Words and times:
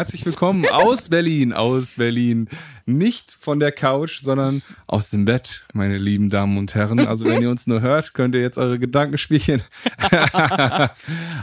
Herzlich 0.00 0.24
willkommen 0.24 0.64
aus 0.68 1.08
Berlin, 1.08 1.52
aus 1.52 1.94
Berlin. 1.94 2.48
Nicht 2.86 3.32
von 3.32 3.58
der 3.58 3.72
Couch, 3.72 4.20
sondern 4.22 4.62
aus 4.86 5.10
dem 5.10 5.24
Bett, 5.24 5.66
meine 5.74 5.98
lieben 5.98 6.30
Damen 6.30 6.56
und 6.56 6.76
Herren. 6.76 7.00
Also 7.00 7.24
wenn 7.24 7.42
ihr 7.42 7.50
uns 7.50 7.66
nur 7.66 7.80
hört, 7.80 8.14
könnt 8.14 8.36
ihr 8.36 8.40
jetzt 8.40 8.58
eure 8.58 8.78
Gedankenspielchen 8.78 9.60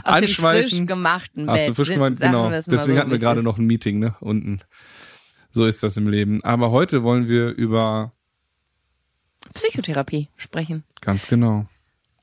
aus 0.04 0.20
dem 0.20 0.28
frisch 0.28 0.86
gemachten 0.86 1.44
Bett. 1.44 1.54
Hast 1.54 1.68
du 1.68 1.74
frisch 1.74 1.90
gemacht, 1.90 2.14
genau. 2.18 2.48
Deswegen 2.48 2.78
so, 2.78 2.96
hatten 2.96 3.10
wir 3.10 3.18
gerade 3.18 3.42
noch 3.42 3.58
ein 3.58 3.66
Meeting, 3.66 3.98
ne, 3.98 4.16
unten. 4.20 4.62
So 5.50 5.66
ist 5.66 5.82
das 5.82 5.98
im 5.98 6.08
Leben. 6.08 6.42
Aber 6.42 6.70
heute 6.70 7.02
wollen 7.02 7.28
wir 7.28 7.50
über 7.50 8.12
Psychotherapie 9.52 10.30
sprechen. 10.36 10.82
Ganz 11.02 11.26
genau. 11.26 11.66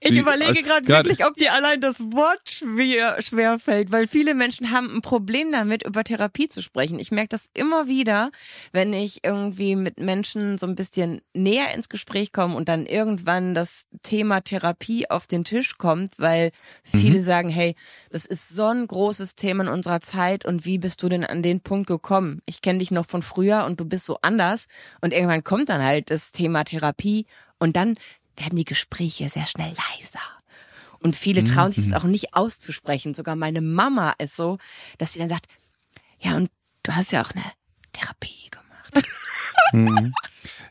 Ich 0.04 0.18
überlege 0.18 0.62
gerade 0.64 0.88
wirklich, 0.88 1.26
ob 1.26 1.36
dir 1.36 1.54
allein 1.54 1.82
das 1.82 2.00
Wort 2.00 2.50
schwer, 2.50 3.22
schwer 3.22 3.60
fällt, 3.60 3.92
weil 3.92 4.08
viele 4.08 4.36
Menschen 4.36 4.72
haben 4.72 4.94
ein 4.94 5.02
Problem 5.02 5.52
damit, 5.52 5.84
über 5.84 6.04
Therapie 6.04 6.50
zu 6.50 6.62
sprechen. 6.62 7.00
Ich 7.00 7.12
merke 7.12 7.30
das 7.30 7.50
immer 7.54 7.88
wieder, 7.88 8.32
wenn 8.72 8.94
ich 8.94 9.24
irgendwie 9.24 9.76
mit 9.76 10.00
Menschen 10.00 10.58
so 10.58 10.68
ein 10.68 10.76
bisschen 10.76 11.22
näher 11.34 11.74
ins 11.74 11.90
Gespräch 11.90 12.34
komme 12.34 12.56
und 12.56 12.68
dann 12.68 12.86
irgendwann 12.86 13.56
das 13.56 13.86
Thema 14.02 14.42
Therapie 14.42 15.10
auf 15.10 15.28
den 15.28 15.44
Tisch 15.44 15.78
kommt, 15.78 16.14
weil 16.18 16.52
viele 16.84 17.20
mhm. 17.20 17.24
sagen, 17.24 17.50
hey, 17.50 17.76
das 18.10 18.26
ist 18.26 18.50
so 18.50 18.66
ein 18.66 18.88
großes 18.88 19.36
Thema 19.36 19.64
in 19.64 19.70
unserer 19.70 20.02
Zeit 20.02 20.46
und 20.46 20.66
wie 20.66 20.78
bist 20.78 21.02
du 21.02 21.10
denn 21.10 21.24
an 21.24 21.44
den 21.44 21.62
Punkt 21.62 21.88
gekommen? 21.88 22.42
Ich 22.46 22.62
kenne 22.62 22.80
dich 22.80 22.92
noch 22.92 23.06
von 23.06 23.22
früher 23.22 23.66
und 23.66 23.80
du 23.80 23.86
bist 23.86 24.06
so 24.06 24.18
anders 24.22 24.68
und 25.02 25.14
irgendwann 25.14 25.44
kommt 25.44 25.70
dann 25.70 25.84
halt 25.84 26.12
das 26.12 26.32
Thema 26.32 26.64
Therapie 26.64 27.26
und 27.60 27.78
dann 27.78 27.96
werden 28.38 28.56
die 28.56 28.66
Gespräche 28.66 29.30
sehr 29.30 29.46
schnell 29.46 29.70
leiser. 29.70 30.20
Und 31.00 31.16
viele 31.18 31.44
trauen 31.44 31.72
sich 31.72 31.84
das 31.84 31.92
mhm. 31.92 32.08
auch 32.08 32.10
nicht 32.10 32.34
auszusprechen. 32.34 33.14
Sogar 33.14 33.36
meine 33.36 33.62
Mama 33.62 34.14
ist 34.20 34.36
so, 34.36 34.58
dass 34.98 35.12
sie 35.14 35.20
dann 35.20 35.30
sagt, 35.30 35.48
ja, 36.20 36.38
und 36.38 36.50
du 36.84 36.96
hast 36.96 37.12
ja 37.12 37.22
auch 37.22 37.32
eine 37.32 37.44
Therapie 37.92 38.50
gemacht. 38.50 39.08
Mhm. 39.72 40.14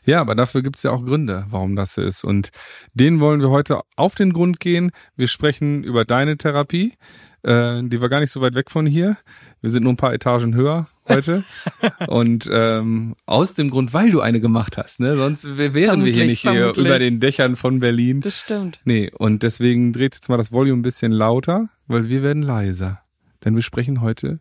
Ja, 0.05 0.21
aber 0.21 0.33
dafür 0.35 0.61
gibt's 0.61 0.83
ja 0.83 0.91
auch 0.91 1.03
Gründe, 1.03 1.45
warum 1.49 1.75
das 1.75 1.95
so 1.95 2.01
ist. 2.01 2.23
Und 2.23 2.49
denen 2.93 3.19
wollen 3.19 3.41
wir 3.41 3.49
heute 3.49 3.81
auf 3.97 4.15
den 4.15 4.31
Grund 4.31 4.61
gehen. 4.61 4.91
Wir 5.15 5.27
sprechen 5.27 5.83
über 5.83 6.05
deine 6.05 6.37
Therapie. 6.37 6.93
Äh, 7.41 7.83
die 7.83 7.99
war 7.99 8.07
gar 8.07 8.21
nicht 8.21 8.31
so 8.31 8.39
weit 8.39 8.55
weg 8.55 8.71
von 8.71 8.85
hier. 8.85 9.17
Wir 9.61 9.69
sind 9.69 9.83
nur 9.83 9.91
ein 9.93 9.97
paar 9.97 10.13
Etagen 10.13 10.55
höher 10.55 10.87
heute. 11.07 11.43
und 12.07 12.49
ähm, 12.51 13.15
aus 13.25 13.53
dem 13.53 13.69
Grund, 13.69 13.93
weil 13.93 14.11
du 14.11 14.21
eine 14.21 14.39
gemacht 14.39 14.77
hast, 14.77 14.99
ne? 14.99 15.15
Sonst 15.15 15.57
wären 15.57 15.73
vermutlich, 15.73 16.05
wir 16.05 16.21
hier 16.21 16.25
nicht 16.25 16.41
vermutlich. 16.41 16.75
hier 16.75 16.85
über 16.85 16.99
den 16.99 17.19
Dächern 17.19 17.55
von 17.55 17.79
Berlin. 17.79 18.21
Das 18.21 18.39
stimmt. 18.39 18.79
Nee, 18.85 19.11
und 19.17 19.43
deswegen 19.43 19.93
dreht 19.93 20.15
jetzt 20.15 20.29
mal 20.29 20.37
das 20.37 20.51
Volume 20.51 20.79
ein 20.79 20.83
bisschen 20.83 21.11
lauter, 21.11 21.69
weil 21.87 22.09
wir 22.09 22.23
werden 22.23 22.43
leiser. 22.43 23.01
Denn 23.43 23.55
wir 23.55 23.63
sprechen 23.63 24.01
heute 24.01 24.39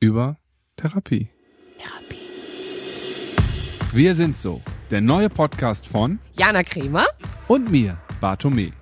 über 0.00 0.38
Therapie. 0.76 1.28
Therapie. 1.78 2.16
Wir 3.92 4.14
sind 4.14 4.36
so. 4.36 4.62
Der 4.90 5.00
neue 5.00 5.30
Podcast 5.30 5.86
von 5.86 6.18
Jana 6.36 6.64
Kremer 6.64 7.06
und 7.46 7.70
mir, 7.70 7.96
Bartome. 8.20 8.79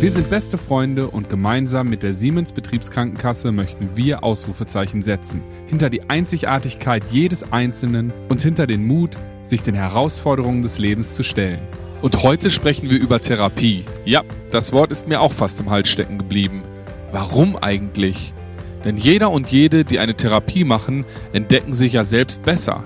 Wir 0.00 0.10
sind 0.10 0.30
beste 0.30 0.56
Freunde 0.56 1.08
und 1.08 1.28
gemeinsam 1.28 1.90
mit 1.90 2.02
der 2.02 2.14
Siemens 2.14 2.52
Betriebskrankenkasse 2.52 3.52
möchten 3.52 3.98
wir 3.98 4.24
Ausrufezeichen 4.24 5.02
setzen. 5.02 5.42
Hinter 5.66 5.90
die 5.90 6.08
Einzigartigkeit 6.08 7.04
jedes 7.10 7.52
Einzelnen 7.52 8.10
und 8.30 8.40
hinter 8.40 8.66
den 8.66 8.86
Mut, 8.86 9.18
sich 9.44 9.62
den 9.62 9.74
Herausforderungen 9.74 10.62
des 10.62 10.78
Lebens 10.78 11.16
zu 11.16 11.22
stellen. 11.22 11.60
Und 12.00 12.22
heute 12.22 12.48
sprechen 12.48 12.88
wir 12.88 12.98
über 12.98 13.20
Therapie. 13.20 13.84
Ja, 14.06 14.22
das 14.50 14.72
Wort 14.72 14.90
ist 14.90 15.06
mir 15.06 15.20
auch 15.20 15.32
fast 15.32 15.60
im 15.60 15.68
Hals 15.68 15.90
stecken 15.90 16.16
geblieben. 16.16 16.62
Warum 17.12 17.56
eigentlich? 17.56 18.32
Denn 18.86 18.96
jeder 18.96 19.30
und 19.30 19.52
jede, 19.52 19.84
die 19.84 19.98
eine 19.98 20.14
Therapie 20.14 20.64
machen, 20.64 21.04
entdecken 21.34 21.74
sich 21.74 21.92
ja 21.92 22.04
selbst 22.04 22.42
besser 22.42 22.84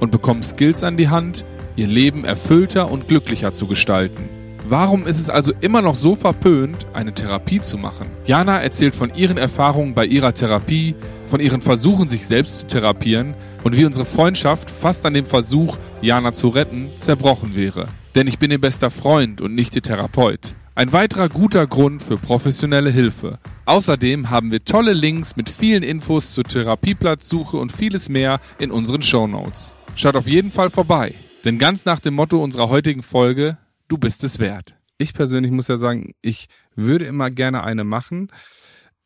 und 0.00 0.10
bekommen 0.10 0.42
Skills 0.42 0.82
an 0.82 0.96
die 0.96 1.08
Hand, 1.08 1.44
ihr 1.76 1.86
Leben 1.86 2.24
erfüllter 2.24 2.90
und 2.90 3.06
glücklicher 3.06 3.52
zu 3.52 3.68
gestalten. 3.68 4.37
Warum 4.70 5.06
ist 5.06 5.18
es 5.18 5.30
also 5.30 5.54
immer 5.62 5.80
noch 5.80 5.94
so 5.94 6.14
verpönt, 6.14 6.88
eine 6.92 7.14
Therapie 7.14 7.62
zu 7.62 7.78
machen? 7.78 8.06
Jana 8.26 8.60
erzählt 8.60 8.94
von 8.94 9.14
ihren 9.14 9.38
Erfahrungen 9.38 9.94
bei 9.94 10.04
ihrer 10.04 10.34
Therapie, 10.34 10.94
von 11.24 11.40
ihren 11.40 11.62
Versuchen, 11.62 12.06
sich 12.06 12.26
selbst 12.26 12.58
zu 12.58 12.66
therapieren 12.66 13.32
und 13.64 13.78
wie 13.78 13.86
unsere 13.86 14.04
Freundschaft 14.04 14.70
fast 14.70 15.06
an 15.06 15.14
dem 15.14 15.24
Versuch, 15.24 15.78
Jana 16.02 16.34
zu 16.34 16.48
retten, 16.48 16.90
zerbrochen 16.96 17.56
wäre. 17.56 17.88
Denn 18.14 18.26
ich 18.26 18.38
bin 18.38 18.50
ihr 18.50 18.60
bester 18.60 18.90
Freund 18.90 19.40
und 19.40 19.54
nicht 19.54 19.74
ihr 19.74 19.80
Therapeut. 19.80 20.54
Ein 20.74 20.92
weiterer 20.92 21.30
guter 21.30 21.66
Grund 21.66 22.02
für 22.02 22.18
professionelle 22.18 22.90
Hilfe. 22.90 23.38
Außerdem 23.64 24.28
haben 24.28 24.52
wir 24.52 24.62
tolle 24.62 24.92
Links 24.92 25.34
mit 25.34 25.48
vielen 25.48 25.82
Infos 25.82 26.34
zur 26.34 26.44
Therapieplatzsuche 26.44 27.56
und 27.56 27.72
vieles 27.72 28.10
mehr 28.10 28.38
in 28.58 28.70
unseren 28.70 29.00
Show 29.00 29.26
Notes. 29.26 29.72
Schaut 29.94 30.14
auf 30.16 30.28
jeden 30.28 30.50
Fall 30.50 30.68
vorbei. 30.68 31.14
Denn 31.46 31.56
ganz 31.56 31.86
nach 31.86 32.00
dem 32.00 32.12
Motto 32.12 32.42
unserer 32.42 32.68
heutigen 32.68 33.02
Folge, 33.02 33.56
du 33.88 33.98
bist 33.98 34.24
es 34.24 34.38
wert. 34.38 34.76
Ich 34.98 35.14
persönlich 35.14 35.52
muss 35.52 35.68
ja 35.68 35.78
sagen, 35.78 36.14
ich 36.22 36.48
würde 36.74 37.04
immer 37.06 37.30
gerne 37.30 37.62
eine 37.64 37.84
machen. 37.84 38.30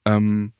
Ähm, 0.04 0.52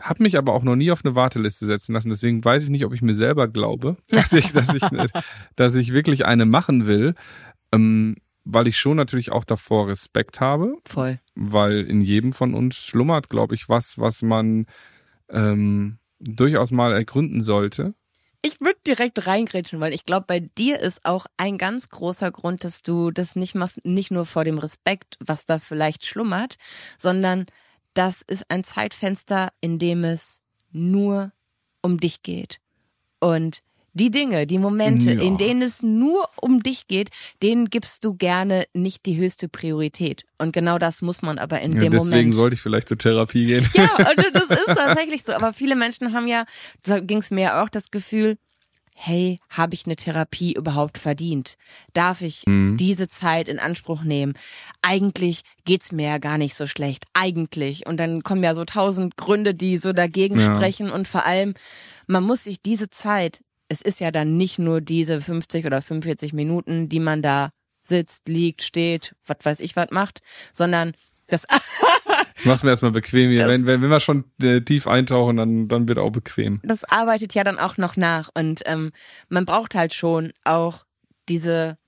hab 0.00 0.20
mich 0.20 0.38
aber 0.38 0.52
auch 0.52 0.62
noch 0.62 0.76
nie 0.76 0.90
auf 0.90 1.04
eine 1.04 1.14
Warteliste 1.14 1.66
setzen 1.66 1.92
lassen. 1.92 2.10
Deswegen 2.10 2.44
weiß 2.44 2.64
ich 2.64 2.68
nicht, 2.70 2.84
ob 2.84 2.94
ich 2.94 3.02
mir 3.02 3.14
selber 3.14 3.48
glaube, 3.48 3.96
dass 4.08 4.32
ich, 4.32 4.52
dass 4.52 4.72
ich, 4.74 4.82
dass 5.56 5.74
ich 5.74 5.92
wirklich 5.92 6.26
eine 6.26 6.46
machen 6.46 6.86
will. 6.86 7.14
Ähm, 7.72 8.16
weil 8.50 8.66
ich 8.66 8.78
schon 8.78 8.96
natürlich 8.96 9.30
auch 9.30 9.44
davor 9.44 9.88
Respekt 9.88 10.40
habe. 10.40 10.76
Voll. 10.86 11.20
Weil 11.34 11.82
in 11.82 12.00
jedem 12.00 12.32
von 12.32 12.54
uns 12.54 12.76
schlummert, 12.76 13.28
glaube 13.28 13.54
ich, 13.54 13.68
was, 13.68 13.98
was 13.98 14.22
man 14.22 14.64
ähm, 15.28 15.98
durchaus 16.18 16.70
mal 16.70 16.92
ergründen 16.92 17.42
sollte. 17.42 17.94
Ich 18.40 18.60
würde 18.60 18.78
direkt 18.86 19.26
reingrätschen, 19.26 19.80
weil 19.80 19.92
ich 19.92 20.04
glaube, 20.04 20.26
bei 20.26 20.38
dir 20.40 20.78
ist 20.78 21.04
auch 21.04 21.26
ein 21.36 21.58
ganz 21.58 21.88
großer 21.88 22.30
Grund, 22.30 22.62
dass 22.62 22.82
du 22.82 23.10
das 23.10 23.34
nicht 23.34 23.54
machst, 23.56 23.84
nicht 23.84 24.12
nur 24.12 24.26
vor 24.26 24.44
dem 24.44 24.58
Respekt, 24.58 25.16
was 25.20 25.44
da 25.44 25.58
vielleicht 25.58 26.06
schlummert, 26.06 26.56
sondern 26.98 27.46
das 27.94 28.22
ist 28.22 28.48
ein 28.48 28.62
Zeitfenster, 28.62 29.50
in 29.60 29.80
dem 29.80 30.04
es 30.04 30.40
nur 30.70 31.32
um 31.82 31.98
dich 31.98 32.22
geht. 32.22 32.60
Und 33.18 33.60
die 33.98 34.10
Dinge, 34.10 34.46
die 34.46 34.58
Momente, 34.58 35.12
ja. 35.12 35.20
in 35.20 35.36
denen 35.36 35.62
es 35.62 35.82
nur 35.82 36.28
um 36.40 36.62
dich 36.62 36.86
geht, 36.86 37.10
denen 37.42 37.66
gibst 37.66 38.04
du 38.04 38.14
gerne 38.14 38.64
nicht 38.72 39.04
die 39.06 39.16
höchste 39.16 39.48
Priorität. 39.48 40.24
Und 40.38 40.52
genau 40.52 40.78
das 40.78 41.02
muss 41.02 41.20
man 41.22 41.38
aber 41.38 41.60
in 41.60 41.72
ja, 41.72 41.80
dem 41.80 41.90
deswegen 41.90 41.96
Moment. 41.96 42.14
Deswegen 42.14 42.32
sollte 42.32 42.54
ich 42.54 42.60
vielleicht 42.60 42.88
zur 42.88 42.98
Therapie 42.98 43.46
gehen. 43.46 43.68
Ja, 43.74 43.90
und 43.98 44.34
das 44.34 44.44
ist 44.44 44.66
tatsächlich 44.66 45.24
so. 45.24 45.32
Aber 45.32 45.52
viele 45.52 45.76
Menschen 45.76 46.14
haben 46.14 46.28
ja, 46.28 46.44
da 46.82 47.00
ging 47.00 47.18
es 47.18 47.30
mir 47.30 47.62
auch 47.62 47.68
das 47.68 47.90
Gefühl, 47.90 48.38
hey, 49.00 49.36
habe 49.48 49.74
ich 49.74 49.86
eine 49.86 49.94
Therapie 49.94 50.54
überhaupt 50.54 50.98
verdient? 50.98 51.54
Darf 51.92 52.20
ich 52.20 52.42
mhm. 52.46 52.76
diese 52.76 53.06
Zeit 53.06 53.48
in 53.48 53.60
Anspruch 53.60 54.02
nehmen? 54.02 54.34
Eigentlich 54.82 55.42
geht's 55.64 55.92
mir 55.92 56.08
ja 56.08 56.18
gar 56.18 56.36
nicht 56.36 56.56
so 56.56 56.66
schlecht. 56.66 57.04
Eigentlich. 57.14 57.86
Und 57.86 57.98
dann 57.98 58.24
kommen 58.24 58.42
ja 58.42 58.56
so 58.56 58.64
tausend 58.64 59.16
Gründe, 59.16 59.54
die 59.54 59.76
so 59.76 59.92
dagegen 59.92 60.40
ja. 60.40 60.52
sprechen. 60.52 60.90
Und 60.90 61.06
vor 61.06 61.24
allem, 61.24 61.54
man 62.08 62.24
muss 62.24 62.44
sich 62.44 62.60
diese 62.60 62.90
Zeit 62.90 63.40
es 63.68 63.82
ist 63.82 64.00
ja 64.00 64.10
dann 64.10 64.36
nicht 64.36 64.58
nur 64.58 64.80
diese 64.80 65.20
50 65.20 65.66
oder 65.66 65.82
45 65.82 66.32
Minuten, 66.32 66.88
die 66.88 67.00
man 67.00 67.22
da 67.22 67.50
sitzt, 67.84 68.28
liegt, 68.28 68.62
steht, 68.62 69.14
was 69.26 69.38
weiß 69.42 69.60
ich 69.60 69.76
was 69.76 69.90
macht, 69.90 70.20
sondern 70.52 70.92
das 71.26 71.46
Mach's 72.44 72.62
mir 72.62 72.70
erstmal 72.70 72.92
bequem 72.92 73.30
hier. 73.30 73.48
wenn, 73.48 73.66
wenn, 73.66 73.82
wenn 73.82 73.90
wir 73.90 74.00
schon 74.00 74.24
äh, 74.40 74.60
tief 74.60 74.86
eintauchen, 74.86 75.36
dann, 75.36 75.68
dann 75.68 75.88
wird 75.88 75.98
auch 75.98 76.10
bequem. 76.10 76.60
Das 76.62 76.84
arbeitet 76.84 77.34
ja 77.34 77.42
dann 77.44 77.58
auch 77.58 77.76
noch 77.78 77.96
nach. 77.96 78.30
Und 78.32 78.62
ähm, 78.66 78.92
man 79.28 79.44
braucht 79.44 79.74
halt 79.74 79.92
schon 79.92 80.32
auch 80.44 80.84
diese, 81.28 81.78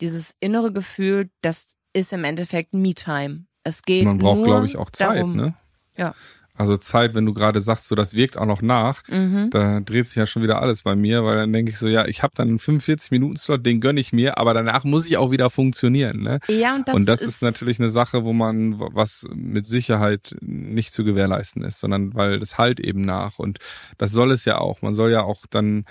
dieses 0.00 0.34
innere 0.40 0.72
Gefühl, 0.72 1.28
das 1.42 1.76
ist 1.92 2.12
im 2.12 2.24
Endeffekt 2.24 2.72
Me-Time. 2.72 3.44
Es 3.64 3.82
geht. 3.82 4.04
Man 4.04 4.18
braucht, 4.18 4.44
glaube 4.44 4.66
ich, 4.66 4.76
auch 4.76 4.90
Zeit, 4.90 5.18
darum. 5.18 5.36
ne? 5.36 5.54
Ja. 5.96 6.14
Also 6.54 6.76
Zeit, 6.76 7.14
wenn 7.14 7.24
du 7.24 7.32
gerade 7.32 7.62
sagst, 7.62 7.88
so 7.88 7.94
das 7.94 8.14
wirkt 8.14 8.36
auch 8.36 8.46
noch 8.46 8.60
nach, 8.60 9.02
mhm. 9.08 9.48
da 9.50 9.80
dreht 9.80 10.06
sich 10.06 10.16
ja 10.16 10.26
schon 10.26 10.42
wieder 10.42 10.60
alles 10.60 10.82
bei 10.82 10.94
mir, 10.94 11.24
weil 11.24 11.36
dann 11.36 11.52
denke 11.52 11.70
ich 11.70 11.78
so, 11.78 11.88
ja, 11.88 12.06
ich 12.06 12.22
habe 12.22 12.34
dann 12.36 12.48
einen 12.48 12.58
45 12.58 13.10
Minuten 13.10 13.38
Slot, 13.38 13.64
den 13.64 13.80
gönne 13.80 14.00
ich 14.00 14.12
mir, 14.12 14.36
aber 14.36 14.52
danach 14.52 14.84
muss 14.84 15.06
ich 15.06 15.16
auch 15.16 15.30
wieder 15.30 15.48
funktionieren, 15.48 16.22
ne? 16.22 16.40
Ja, 16.48 16.74
und 16.74 16.88
das, 16.88 16.94
und 16.94 17.06
das 17.06 17.20
ist, 17.22 17.36
ist 17.36 17.42
natürlich 17.42 17.80
eine 17.80 17.88
Sache, 17.88 18.26
wo 18.26 18.34
man 18.34 18.78
was 18.78 19.26
mit 19.34 19.64
Sicherheit 19.64 20.36
nicht 20.42 20.92
zu 20.92 21.04
gewährleisten 21.04 21.62
ist, 21.62 21.80
sondern 21.80 22.14
weil 22.14 22.38
das 22.38 22.58
halt 22.58 22.80
eben 22.80 23.00
nach 23.00 23.38
und 23.38 23.58
das 23.96 24.12
soll 24.12 24.30
es 24.30 24.44
ja 24.44 24.58
auch. 24.58 24.82
Man 24.82 24.92
soll 24.92 25.10
ja 25.10 25.22
auch 25.22 25.46
dann 25.48 25.86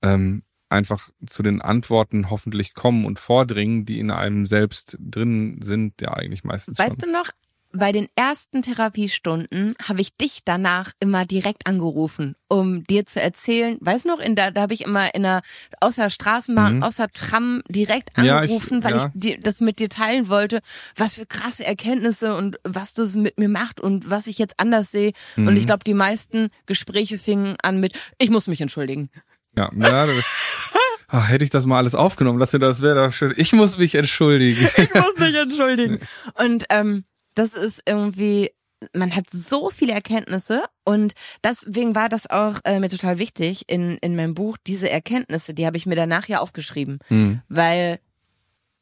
ähm, 0.00 0.42
einfach 0.70 1.10
zu 1.26 1.42
den 1.42 1.60
Antworten 1.60 2.30
hoffentlich 2.30 2.74
kommen 2.74 3.04
und 3.04 3.18
vordringen, 3.18 3.84
die 3.84 3.98
in 3.98 4.10
einem 4.10 4.46
selbst 4.46 4.96
drin 5.00 5.60
sind, 5.62 6.00
ja 6.00 6.14
eigentlich 6.14 6.44
meistens 6.44 6.78
weißt 6.78 7.00
schon. 7.00 7.12
du 7.12 7.12
noch, 7.12 7.30
bei 7.72 7.92
den 7.92 8.08
ersten 8.14 8.62
Therapiestunden 8.62 9.74
habe 9.82 10.00
ich 10.00 10.14
dich 10.14 10.40
danach 10.44 10.92
immer 11.00 11.26
direkt 11.26 11.66
angerufen, 11.66 12.34
um 12.48 12.84
dir 12.84 13.04
zu 13.04 13.20
erzählen. 13.20 13.76
Weiß 13.80 14.04
noch, 14.04 14.20
in 14.20 14.36
der, 14.36 14.50
da 14.52 14.62
habe 14.62 14.74
ich 14.74 14.82
immer 14.82 15.14
in 15.14 15.22
der 15.22 15.42
außer 15.80 16.08
Straßenbahn, 16.08 16.76
mhm. 16.76 16.82
außer 16.82 17.08
Tram 17.08 17.62
direkt 17.68 18.16
angerufen, 18.16 18.74
ja, 18.74 18.78
ich, 18.78 18.84
weil 18.84 18.96
ja. 18.96 19.06
ich 19.06 19.20
die, 19.20 19.40
das 19.40 19.60
mit 19.60 19.78
dir 19.78 19.90
teilen 19.90 20.28
wollte, 20.28 20.60
was 20.96 21.16
für 21.16 21.26
krasse 21.26 21.64
Erkenntnisse 21.64 22.34
und 22.36 22.56
was 22.64 22.94
das 22.94 23.16
mit 23.16 23.38
mir 23.38 23.48
macht 23.48 23.80
und 23.80 24.08
was 24.08 24.26
ich 24.26 24.38
jetzt 24.38 24.54
anders 24.58 24.90
sehe. 24.90 25.12
Mhm. 25.36 25.48
Und 25.48 25.56
ich 25.56 25.66
glaube, 25.66 25.84
die 25.84 25.94
meisten 25.94 26.48
Gespräche 26.66 27.18
fingen 27.18 27.56
an 27.62 27.80
mit, 27.80 27.98
ich 28.18 28.30
muss 28.30 28.46
mich 28.46 28.60
entschuldigen. 28.60 29.10
Ja, 29.56 29.70
ja 29.74 30.06
Ach, 31.10 31.28
hätte 31.30 31.42
ich 31.42 31.50
das 31.50 31.64
mal 31.64 31.78
alles 31.78 31.94
aufgenommen, 31.94 32.38
das 32.38 32.52
wäre 32.52 33.06
doch 33.06 33.12
schön. 33.12 33.32
Ich 33.36 33.54
muss 33.54 33.78
mich 33.78 33.94
entschuldigen. 33.94 34.68
ich 34.76 34.94
muss 34.94 35.16
mich 35.18 35.34
entschuldigen. 35.36 36.00
Und 36.34 36.64
ähm, 36.68 37.04
das 37.34 37.54
ist 37.54 37.82
irgendwie, 37.86 38.50
man 38.94 39.14
hat 39.14 39.24
so 39.30 39.70
viele 39.70 39.92
Erkenntnisse 39.92 40.64
und 40.84 41.14
deswegen 41.42 41.94
war 41.94 42.08
das 42.08 42.28
auch 42.28 42.58
äh, 42.64 42.78
mir 42.80 42.88
total 42.88 43.18
wichtig 43.18 43.64
in, 43.68 43.98
in 43.98 44.16
meinem 44.16 44.34
Buch, 44.34 44.56
diese 44.66 44.90
Erkenntnisse, 44.90 45.54
die 45.54 45.66
habe 45.66 45.76
ich 45.76 45.86
mir 45.86 45.96
danach 45.96 46.28
ja 46.28 46.40
aufgeschrieben, 46.40 46.98
mhm. 47.08 47.42
weil 47.48 47.98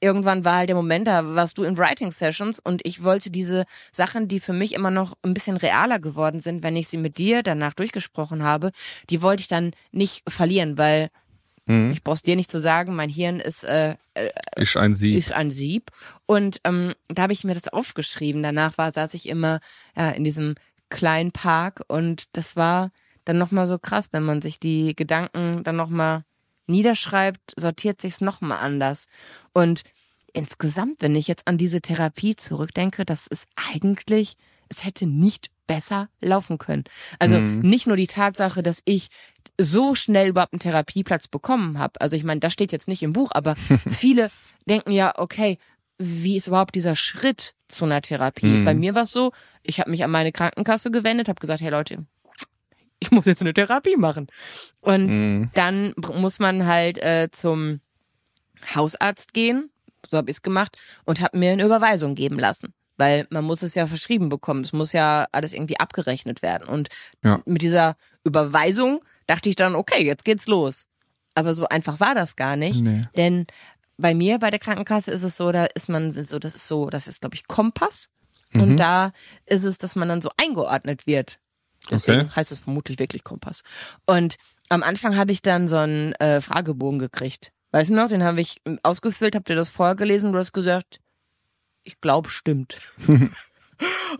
irgendwann 0.01 0.45
war 0.45 0.57
halt 0.57 0.69
der 0.69 0.77
Moment, 0.77 1.09
da 1.09 1.35
warst 1.35 1.59
du 1.59 1.65
in 1.65 1.79
Writing 1.79 2.13
Sessions 2.13 2.61
und 2.61 2.83
ich 2.85 3.03
wollte 3.03 3.31
diese 3.31 3.65
Sachen, 3.93 4.29
die 4.29 4.41
für 4.41 4.53
mich 4.53 4.75
immer 4.75 4.91
noch 4.91 5.15
ein 5.23 5.35
bisschen 5.35 5.57
realer 5.57 5.99
geworden 5.99 6.41
sind, 6.41 6.63
wenn 6.63 6.77
ich 6.77 6.89
sie 6.89 6.99
mit 6.99 7.19
dir 7.19 7.43
danach 7.43 7.75
durchgesprochen 7.75 8.43
habe, 8.43 8.71
die 9.11 9.23
wollte 9.23 9.41
ich 9.41 9.49
dann 9.49 9.73
nicht 9.93 10.23
verlieren, 10.29 10.77
weil 10.79 11.09
Mhm. 11.67 11.91
Ich 11.91 12.03
brauch's 12.03 12.23
dir 12.23 12.37
nicht 12.37 12.51
zu 12.51 12.61
sagen, 12.61 12.95
mein 12.95 13.11
Hirn 13.11 13.41
ist 13.41 13.65
äh, 13.65 13.97
äh, 14.15 14.31
ist 14.57 14.77
ein 14.77 14.95
Sieb. 14.95 15.19
Ist 15.19 15.33
ein 15.33 15.51
Sieb. 15.51 15.91
Und 16.25 16.61
ähm, 16.65 16.95
da 17.09 17.23
habe 17.23 17.33
ich 17.33 17.45
mir 17.45 17.55
das 17.55 17.69
aufgeschrieben. 17.69 18.43
Danach 18.43 18.79
war 18.79 18.93
saß 18.93 19.15
ich 19.15 19.29
immer 19.29 19.61
ja, 19.97 20.11
in 20.11 20.25
diesem 20.25 20.55
kleinen 20.89 21.33
Park 21.33 21.83
und 21.89 22.25
das 22.33 22.57
war 22.57 22.91
dann 23.25 23.39
nochmal 23.39 23.67
so 23.67 23.79
krass, 23.79 24.09
wenn 24.13 24.23
man 24.23 24.41
sich 24.41 24.61
die 24.61 24.95
Gedanken 24.95 25.65
dann 25.65 25.77
nochmal 25.77 26.23
niederschreibt, 26.69 27.55
sortiert 27.57 28.01
sich's 28.01 28.21
nochmal 28.21 28.59
anders. 28.59 29.09
Und 29.53 29.83
insgesamt, 30.33 31.03
wenn 31.03 31.15
ich 31.15 31.27
jetzt 31.27 31.47
an 31.47 31.59
diese 31.59 31.81
Therapie 31.81 32.37
zurückdenke, 32.37 33.05
das 33.05 33.27
ist 33.27 33.49
eigentlich, 33.73 34.37
es 34.69 34.85
hätte 34.85 35.07
nicht 35.07 35.51
besser 35.67 36.09
laufen 36.21 36.59
können. 36.59 36.85
Also 37.19 37.39
mhm. 37.39 37.61
nicht 37.61 37.87
nur 37.87 37.97
die 37.97 38.07
Tatsache, 38.07 38.63
dass 38.63 38.83
ich 38.85 39.09
so 39.59 39.95
schnell 39.95 40.29
überhaupt 40.29 40.53
einen 40.53 40.61
Therapieplatz 40.61 41.29
bekommen 41.29 41.79
habe. 41.79 42.01
Also 42.01 42.17
ich 42.17 42.25
meine, 42.25 42.41
das 42.41 42.53
steht 42.53 42.73
jetzt 42.73 42.89
nicht 42.89 43.03
im 43.03 43.13
Buch, 43.13 43.31
aber 43.33 43.57
viele 43.91 44.31
denken 44.69 44.93
ja, 44.93 45.13
okay, 45.17 45.59
wie 45.99 46.37
ist 46.37 46.47
überhaupt 46.47 46.75
dieser 46.75 46.95
Schritt 46.95 47.55
zu 47.69 47.85
einer 47.85 48.03
Therapie? 48.03 48.47
Mhm. 48.47 48.65
Bei 48.65 48.75
mir 48.75 48.95
war 48.95 49.05
es 49.05 49.11
so, 49.11 49.33
ich 49.63 49.81
habe 49.81 49.91
mich 49.91 50.05
an 50.05 50.11
meine 50.11 50.33
Krankenkasse 50.33 50.91
gewendet, 50.91 51.29
habe 51.29 51.41
gesagt, 51.41 51.63
hey 51.63 51.71
Leute, 51.71 52.05
ich 52.99 53.11
muss 53.11 53.27
jetzt 53.27 53.41
eine 53.41 53.55
Therapie 53.55 53.97
machen. 53.97 54.27
Und 54.81 55.07
mhm. 55.07 55.51
dann 55.55 55.95
muss 56.15 56.39
man 56.39 56.67
halt 56.67 56.99
äh, 56.99 57.29
zum 57.31 57.81
Hausarzt 58.75 59.33
gehen, 59.33 59.71
so 60.09 60.17
habe 60.17 60.31
ich 60.31 60.37
es 60.37 60.43
gemacht, 60.43 60.77
und 61.05 61.21
habe 61.21 61.39
mir 61.39 61.53
eine 61.53 61.65
Überweisung 61.65 62.15
geben 62.15 62.39
lassen. 62.39 62.75
Weil 62.99 63.27
man 63.29 63.45
muss 63.45 63.63
es 63.63 63.75
ja 63.75 63.87
verschrieben 63.87 64.31
bekommen. 64.31 64.65
Es 64.65 64.73
muss 64.73 64.93
ja 64.93 65.27
alles 65.31 65.53
irgendwie 65.53 65.79
abgerechnet 65.79 66.41
werden. 66.41 66.67
Und 66.67 66.89
ja. 67.23 67.43
mit 67.45 67.61
dieser 67.61 67.97
Überweisung 68.25 69.01
dachte 69.27 69.49
ich 69.49 69.57
dann, 69.57 69.75
okay, 69.75 70.05
jetzt 70.05 70.25
geht's 70.25 70.47
los. 70.47 70.87
Aber 71.35 71.53
so 71.53 71.67
einfach 71.69 72.01
war 72.01 72.15
das 72.15 72.37
gar 72.37 72.57
nicht. 72.57 72.81
Nee. 72.81 73.03
Denn 73.17 73.47
bei 73.99 74.15
mir 74.15 74.39
bei 74.39 74.51
der 74.51 74.59
Krankenkasse 74.59 75.11
ist 75.11 75.23
es 75.23 75.37
so, 75.37 75.53
da 75.53 75.67
ist 75.75 75.89
man 75.89 76.11
so, 76.11 76.39
das 76.39 76.55
ist 76.55 76.67
so, 76.67 76.91
das 76.91 77.07
ist, 77.07 77.21
glaube 77.21 77.35
ich, 77.35 77.47
Kompass. 77.47 78.11
Mhm. 78.51 78.61
Und 78.61 78.77
da 78.77 79.13
ist 79.45 79.65
es, 79.65 79.79
dass 79.79 79.97
man 79.97 80.09
dann 80.09 80.23
so 80.23 80.31
eingeordnet 80.41 81.07
wird. 81.07 81.39
Deswegen 81.91 82.23
okay. 82.23 82.31
heißt 82.35 82.53
es 82.53 82.61
vermutlich 82.61 82.99
wirklich 82.99 83.25
Kompass. 83.25 83.63
Und 84.07 84.37
am 84.69 84.83
Anfang 84.83 85.17
habe 85.17 85.33
ich 85.33 85.43
dann 85.43 85.69
so 85.69 85.77
einen 85.77 86.13
äh, 86.15 86.41
Fragebogen 86.41 86.99
gekriegt. 86.99 87.53
Weißt 87.73 87.91
du 87.91 87.95
noch, 87.95 88.09
den 88.09 88.25
habe 88.25 88.41
ich 88.41 88.61
ausgefüllt, 88.83 89.37
habt 89.37 89.49
ihr 89.49 89.57
das 89.57 89.71
vorgelesen, 89.71 90.33
du 90.33 90.39
hast 90.39 90.53
gesagt, 90.53 91.01
ich 91.85 92.01
glaube, 92.01 92.31
stimmt. 92.31 92.81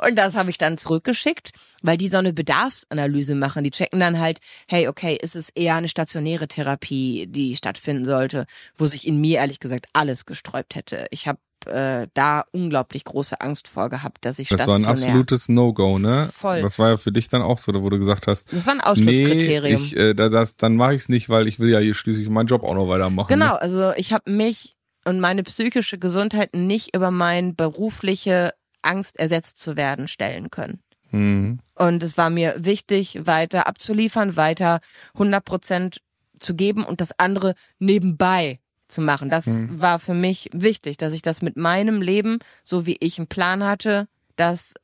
Und 0.07 0.17
das 0.17 0.37
habe 0.37 0.51
ich 0.51 0.59
dann 0.59 0.79
zurückgeschickt, 0.79 1.53
weil 1.83 1.97
die 1.97 2.09
so 2.09 2.19
eine 2.19 2.33
Bedarfsanalyse 2.33 3.35
machen. 3.35 3.65
Die 3.65 3.71
checken 3.71 4.01
dann 4.01 4.19
halt, 4.19 4.39
hey, 4.69 4.89
okay, 4.89 5.19
ist 5.21 5.37
es 5.37 5.51
eher 5.51 5.77
eine 5.77 5.89
stationäre 5.89 6.49
Therapie, 6.49 7.27
die 7.29 7.57
stattfinden 7.57 8.05
sollte, 8.05 8.47
wo 8.77 8.87
sich 8.87 9.07
in 9.07 9.21
mir 9.21 9.39
ehrlich 9.39 9.61
gesagt 9.61 9.87
alles 9.93 10.27
gesträubt 10.27 10.75
hätte. 10.75 11.07
Ich 11.11 11.27
habe 11.29 11.39
äh, 11.67 12.07
da 12.15 12.45
unglaublich 12.53 13.05
große 13.05 13.41
Angst 13.41 13.69
vor 13.69 13.89
gehabt, 13.89 14.25
dass 14.25 14.39
ich 14.39 14.49
das 14.49 14.61
stationär... 14.61 14.79
Das 14.79 14.87
war 14.87 14.97
ein 14.97 15.03
absolutes 15.03 15.49
No-Go, 15.49 15.99
ne? 15.99 16.29
Voll. 16.33 16.61
Das 16.63 16.79
war 16.79 16.91
ja 16.91 16.97
für 16.97 17.13
dich 17.13 17.29
dann 17.29 17.43
auch 17.43 17.59
so, 17.59 17.73
wo 17.83 17.91
du 17.91 17.99
gesagt 17.99 18.27
hast... 18.27 18.53
Das 18.53 18.67
war 18.67 18.75
ein 18.75 18.81
Ausschlusskriterium. 18.81 19.81
Nee, 19.81 19.87
ich, 19.87 19.97
äh, 19.97 20.15
das, 20.15 20.57
dann 20.57 20.77
mache 20.77 20.95
ich 20.95 21.03
es 21.03 21.09
nicht, 21.09 21.29
weil 21.29 21.49
ich 21.49 21.59
will 21.59 21.71
ja 21.71 21.79
hier 21.79 21.95
schließlich 21.95 22.29
meinen 22.29 22.47
Job 22.47 22.63
auch 22.63 22.75
noch 22.75 22.89
weitermachen. 22.89 23.29
Genau, 23.29 23.53
ne? 23.53 23.61
also 23.61 23.93
ich 23.97 24.13
habe 24.13 24.31
mich 24.31 24.77
und 25.05 25.21
meine 25.21 25.45
psychische 25.45 25.99
Gesundheit 25.99 26.55
nicht 26.55 26.95
über 26.95 27.11
meine 27.11 27.53
berufliche 27.53 28.53
Angst 28.87 29.19
ersetzt 29.19 29.59
zu 29.59 29.77
werden 29.77 30.09
stellen 30.09 30.51
können. 30.51 30.81
Mhm. 31.11 31.61
Und 31.75 32.03
es 32.03 32.17
war 32.17 32.31
mir 32.31 32.55
wichtig, 32.59 33.27
weiter 33.27 33.67
abzuliefern, 33.67 34.37
weiter 34.37 34.81
100 35.15 35.45
Prozent 35.45 36.01
zu 36.39 36.55
geben 36.55 36.85
und 36.85 37.01
das 37.01 37.19
andere 37.19 37.55
nebenbei 37.79 38.61
zu 38.89 39.01
machen. 39.01 39.31
Das 39.31 39.47
mhm. 39.47 39.81
war 39.81 39.99
für 39.99 40.15
mich 40.15 40.49
wichtig, 40.53 40.97
dass 40.97 41.13
ich 41.13 41.23
das 41.23 41.43
mit 41.43 41.57
meinem 41.57 42.03
Leben, 42.03 42.39
so 42.63 42.87
wie 42.87 42.97
ich 43.01 43.19
einen 43.19 43.27
Plan 43.27 43.65
hatte, 43.65 44.09
das 44.37 44.75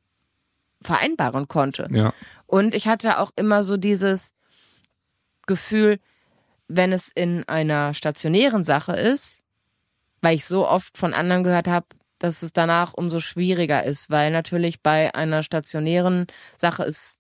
vereinbaren 0.81 1.49
konnte. 1.49 1.87
Ja. 1.91 2.13
Und 2.47 2.75
ich 2.75 2.89
hatte 2.89 3.21
auch 3.21 3.31
immer 3.37 3.63
so 3.63 3.77
dieses 3.77 4.33
Gefühl, 5.47 5.99
wenn 6.69 6.93
es 6.93 7.09
in 7.09 7.47
einer 7.49 7.95
stationären 7.95 8.65
Sache 8.65 8.93
ist, 8.93 9.43
weil 10.21 10.37
ich 10.37 10.45
so 10.45 10.67
oft 10.67 10.97
von 10.97 11.15
anderen 11.15 11.45
gehört 11.45 11.69
habe, 11.69 11.87
dass 12.23 12.43
es 12.43 12.53
danach 12.53 12.95
umso 12.95 13.21
schwieriger 13.21 13.85
ist, 13.85 14.09
weil 14.11 14.31
natürlich 14.31 14.81
bei 14.81 15.15
einer 15.15 15.43
stationären 15.43 16.27
Sache 16.57 16.85
ist 16.85 17.17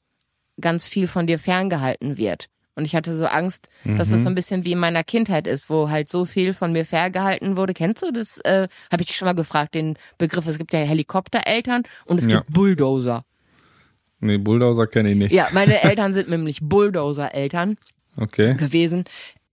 ganz 0.61 0.87
viel 0.87 1.09
von 1.09 1.27
dir 1.27 1.39
ferngehalten 1.39 2.17
wird. 2.17 2.49
Und 2.75 2.87
ich 2.87 2.95
hatte 2.95 3.15
so 3.15 3.27
Angst, 3.27 3.69
mhm. 3.85 3.99
dass 3.99 4.13
es 4.13 4.23
so 4.23 4.29
ein 4.29 4.35
bisschen 4.35 4.65
wie 4.65 4.73
in 4.73 4.79
meiner 4.79 5.05
Kindheit 5.05 5.47
ist, 5.47 5.69
wo 5.69 5.91
halt 5.91 6.09
so 6.09 6.25
viel 6.25 6.55
von 6.55 6.73
mir 6.73 6.87
ferngehalten 6.87 7.57
wurde. 7.57 7.75
Kennst 7.75 8.03
du 8.03 8.13
das? 8.13 8.39
Äh, 8.45 8.69
Habe 8.91 9.03
ich 9.03 9.09
dich 9.09 9.17
schon 9.17 9.27
mal 9.27 9.35
gefragt, 9.35 9.75
den 9.75 9.99
Begriff. 10.19 10.47
Es 10.47 10.57
gibt 10.57 10.73
ja 10.73 10.79
Helikoptereltern 10.79 11.83
und 12.07 12.19
es 12.19 12.27
ja. 12.27 12.39
gibt 12.39 12.53
Bulldozer. 12.53 13.25
Nee, 14.21 14.39
Bulldozer 14.39 14.87
kenne 14.87 15.11
ich 15.11 15.17
nicht. 15.17 15.33
Ja, 15.33 15.49
meine 15.53 15.83
Eltern 15.83 16.15
sind 16.15 16.31
nämlich 16.31 16.61
Bulldozer-Eltern 16.63 17.77
okay. 18.17 18.55
gewesen 18.55 19.05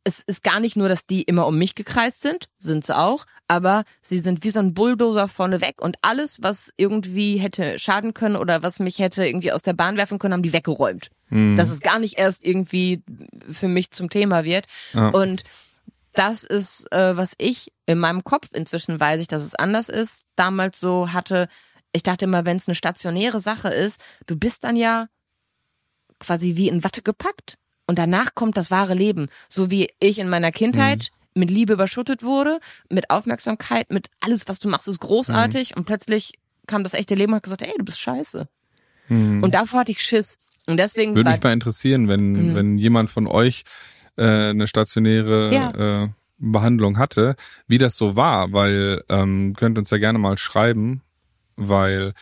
es 0.03 0.21
ist 0.21 0.43
gar 0.43 0.59
nicht 0.59 0.75
nur, 0.75 0.89
dass 0.89 1.05
die 1.05 1.23
immer 1.23 1.45
um 1.45 1.57
mich 1.57 1.75
gekreist 1.75 2.21
sind, 2.21 2.45
sind 2.57 2.85
sie 2.85 2.97
auch, 2.97 3.25
aber 3.47 3.83
sie 4.01 4.19
sind 4.19 4.43
wie 4.43 4.49
so 4.49 4.59
ein 4.59 4.73
Bulldozer 4.73 5.27
vorne 5.27 5.61
weg 5.61 5.81
und 5.81 5.97
alles, 6.01 6.41
was 6.41 6.71
irgendwie 6.77 7.37
hätte 7.37 7.77
schaden 7.79 8.13
können 8.13 8.35
oder 8.35 8.63
was 8.63 8.79
mich 8.79 8.99
hätte 8.99 9.25
irgendwie 9.25 9.51
aus 9.51 9.61
der 9.61 9.73
Bahn 9.73 9.97
werfen 9.97 10.17
können, 10.17 10.33
haben 10.33 10.43
die 10.43 10.53
weggeräumt. 10.53 11.09
Mhm. 11.29 11.57
Dass 11.57 11.69
es 11.69 11.81
gar 11.81 11.99
nicht 11.99 12.17
erst 12.17 12.45
irgendwie 12.45 13.03
für 13.51 13.67
mich 13.67 13.91
zum 13.91 14.09
Thema 14.09 14.43
wird. 14.45 14.65
Ja. 14.93 15.09
Und 15.09 15.43
das 16.13 16.43
ist, 16.43 16.91
äh, 16.91 17.15
was 17.15 17.33
ich 17.37 17.71
in 17.85 17.99
meinem 17.99 18.23
Kopf 18.23 18.49
inzwischen 18.53 18.99
weiß 18.99 19.21
ich, 19.21 19.27
dass 19.27 19.43
es 19.43 19.55
anders 19.55 19.89
ist. 19.89 20.23
Damals 20.35 20.79
so 20.79 21.13
hatte, 21.13 21.47
ich 21.91 22.03
dachte 22.03 22.25
immer, 22.25 22.45
wenn 22.45 22.57
es 22.57 22.67
eine 22.67 22.75
stationäre 22.75 23.39
Sache 23.39 23.69
ist, 23.69 24.01
du 24.25 24.37
bist 24.37 24.63
dann 24.63 24.75
ja 24.75 25.07
quasi 26.19 26.55
wie 26.55 26.67
in 26.67 26.83
Watte 26.83 27.01
gepackt 27.01 27.57
und 27.89 27.97
danach 27.97 28.35
kommt 28.35 28.55
das 28.55 28.69
wahre 28.69 28.93
Leben. 28.93 29.29
So 29.49 29.71
wie 29.71 29.89
ich 29.99 30.19
in 30.19 30.29
meiner 30.29 30.51
Kindheit 30.51 31.09
mhm. 31.33 31.39
mit 31.39 31.49
Liebe 31.49 31.73
überschüttet 31.73 32.21
wurde, 32.21 32.59
mit 32.87 33.09
Aufmerksamkeit, 33.09 33.91
mit 33.91 34.09
alles, 34.19 34.47
was 34.47 34.59
du 34.59 34.69
machst, 34.69 34.87
ist 34.87 34.99
großartig. 34.99 35.71
Mhm. 35.71 35.79
Und 35.79 35.85
plötzlich 35.85 36.33
kam 36.67 36.83
das 36.83 36.93
echte 36.93 37.15
Leben 37.15 37.31
und 37.31 37.37
hat 37.37 37.43
gesagt, 37.45 37.63
ey, 37.63 37.73
du 37.75 37.83
bist 37.83 37.99
scheiße. 37.99 38.47
Mhm. 39.07 39.41
Und 39.41 39.55
davor 39.55 39.79
hatte 39.79 39.91
ich 39.91 40.03
Schiss. 40.03 40.37
Und 40.67 40.77
deswegen. 40.77 41.15
Würde 41.15 41.31
mich 41.31 41.41
mal 41.41 41.51
interessieren, 41.51 42.07
wenn, 42.07 42.51
mhm. 42.51 42.55
wenn 42.55 42.77
jemand 42.77 43.09
von 43.09 43.25
euch 43.25 43.63
äh, 44.17 44.49
eine 44.49 44.67
stationäre 44.67 45.51
ja. 45.51 46.03
äh, 46.03 46.09
Behandlung 46.37 46.99
hatte, 46.99 47.35
wie 47.67 47.79
das 47.79 47.95
so 47.95 48.15
war, 48.15 48.53
weil 48.53 49.03
ähm, 49.09 49.55
könnt 49.57 49.79
uns 49.79 49.89
ja 49.89 49.97
gerne 49.97 50.19
mal 50.19 50.37
schreiben, 50.37 51.01
weil 51.55 52.13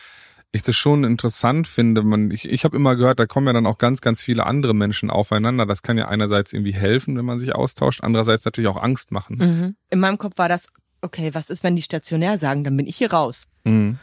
ich 0.52 0.62
das 0.62 0.76
schon 0.76 1.04
interessant 1.04 1.66
finde. 1.66 2.02
Man, 2.02 2.30
ich 2.30 2.48
ich 2.48 2.64
habe 2.64 2.76
immer 2.76 2.96
gehört, 2.96 3.20
da 3.20 3.26
kommen 3.26 3.46
ja 3.46 3.52
dann 3.52 3.66
auch 3.66 3.78
ganz, 3.78 4.00
ganz 4.00 4.22
viele 4.22 4.46
andere 4.46 4.74
Menschen 4.74 5.10
aufeinander. 5.10 5.66
Das 5.66 5.82
kann 5.82 5.98
ja 5.98 6.08
einerseits 6.08 6.52
irgendwie 6.52 6.74
helfen, 6.74 7.16
wenn 7.16 7.24
man 7.24 7.38
sich 7.38 7.54
austauscht, 7.54 8.02
andererseits 8.02 8.44
natürlich 8.44 8.68
auch 8.68 8.82
Angst 8.82 9.12
machen. 9.12 9.36
Mhm. 9.36 9.76
In 9.90 10.00
meinem 10.00 10.18
Kopf 10.18 10.38
war 10.38 10.48
das, 10.48 10.68
okay, 11.02 11.34
was 11.34 11.50
ist, 11.50 11.62
wenn 11.62 11.76
die 11.76 11.82
stationär 11.82 12.38
sagen, 12.38 12.64
dann 12.64 12.76
bin 12.76 12.86
ich 12.86 12.96
hier 12.96 13.12
raus. 13.12 13.46
Mhm. 13.64 13.98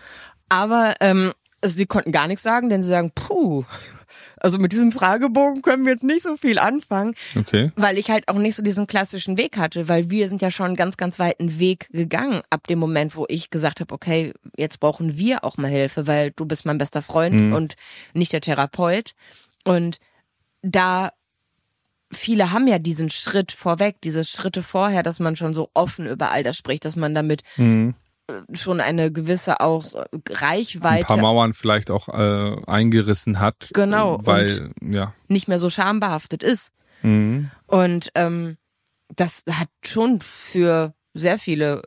Aber 0.49 0.93
ähm, 0.99 1.33
also 1.65 1.77
sie 1.77 1.87
konnten 1.87 2.11
gar 2.11 2.27
nichts 2.27 2.43
sagen, 2.43 2.69
denn 2.69 2.83
sie 2.83 2.89
sagen, 2.89 3.11
puh, 3.15 3.65
also 4.37 4.59
mit 4.59 4.71
diesem 4.71 4.91
Fragebogen 4.91 5.63
können 5.63 5.83
wir 5.83 5.93
jetzt 5.93 6.03
nicht 6.03 6.21
so 6.21 6.37
viel 6.37 6.59
anfangen. 6.59 7.15
Okay. 7.35 7.71
Weil 7.75 7.97
ich 7.97 8.11
halt 8.11 8.27
auch 8.27 8.37
nicht 8.37 8.55
so 8.55 8.61
diesen 8.61 8.85
klassischen 8.85 9.35
Weg 9.35 9.57
hatte, 9.57 9.87
weil 9.87 10.11
wir 10.11 10.27
sind 10.27 10.43
ja 10.43 10.51
schon 10.51 10.67
einen 10.67 10.75
ganz, 10.75 10.95
ganz 10.95 11.17
weiten 11.17 11.57
Weg 11.57 11.89
gegangen 11.91 12.43
ab 12.51 12.67
dem 12.67 12.77
Moment, 12.77 13.15
wo 13.15 13.25
ich 13.27 13.49
gesagt 13.49 13.79
habe, 13.79 13.91
okay, 13.91 14.33
jetzt 14.55 14.79
brauchen 14.79 15.17
wir 15.17 15.43
auch 15.43 15.57
mal 15.57 15.71
Hilfe, 15.71 16.05
weil 16.05 16.31
du 16.35 16.45
bist 16.45 16.65
mein 16.65 16.77
bester 16.77 17.01
Freund 17.01 17.35
mhm. 17.35 17.53
und 17.53 17.75
nicht 18.13 18.31
der 18.31 18.41
Therapeut. 18.41 19.15
Und 19.63 19.97
da 20.61 21.13
viele 22.11 22.51
haben 22.51 22.67
ja 22.67 22.77
diesen 22.77 23.09
Schritt 23.09 23.51
vorweg, 23.51 23.95
diese 24.03 24.23
Schritte 24.23 24.61
vorher, 24.61 25.01
dass 25.01 25.19
man 25.19 25.35
schon 25.35 25.55
so 25.55 25.71
offen 25.73 26.05
über 26.05 26.29
all 26.29 26.43
das 26.43 26.55
spricht, 26.55 26.85
dass 26.85 26.95
man 26.95 27.15
damit 27.15 27.41
mhm. 27.57 27.95
Schon 28.53 28.81
eine 28.81 29.11
gewisse 29.11 29.59
auch 29.59 29.93
äh, 29.93 30.05
Reichweite. 30.29 31.01
Ein 31.01 31.05
paar 31.05 31.17
Mauern 31.17 31.53
vielleicht 31.53 31.91
auch 31.91 32.09
äh, 32.09 32.55
eingerissen 32.65 33.39
hat. 33.39 33.69
Genau. 33.73 34.19
Weil, 34.23 34.71
ja. 34.81 35.13
Nicht 35.27 35.47
mehr 35.47 35.59
so 35.59 35.69
schambehaftet 35.69 36.41
ist. 36.41 36.71
Mhm. 37.03 37.51
Und 37.67 38.09
ähm, 38.15 38.57
das 39.15 39.43
hat 39.51 39.69
schon 39.85 40.21
für 40.21 40.93
sehr 41.13 41.37
viele 41.37 41.83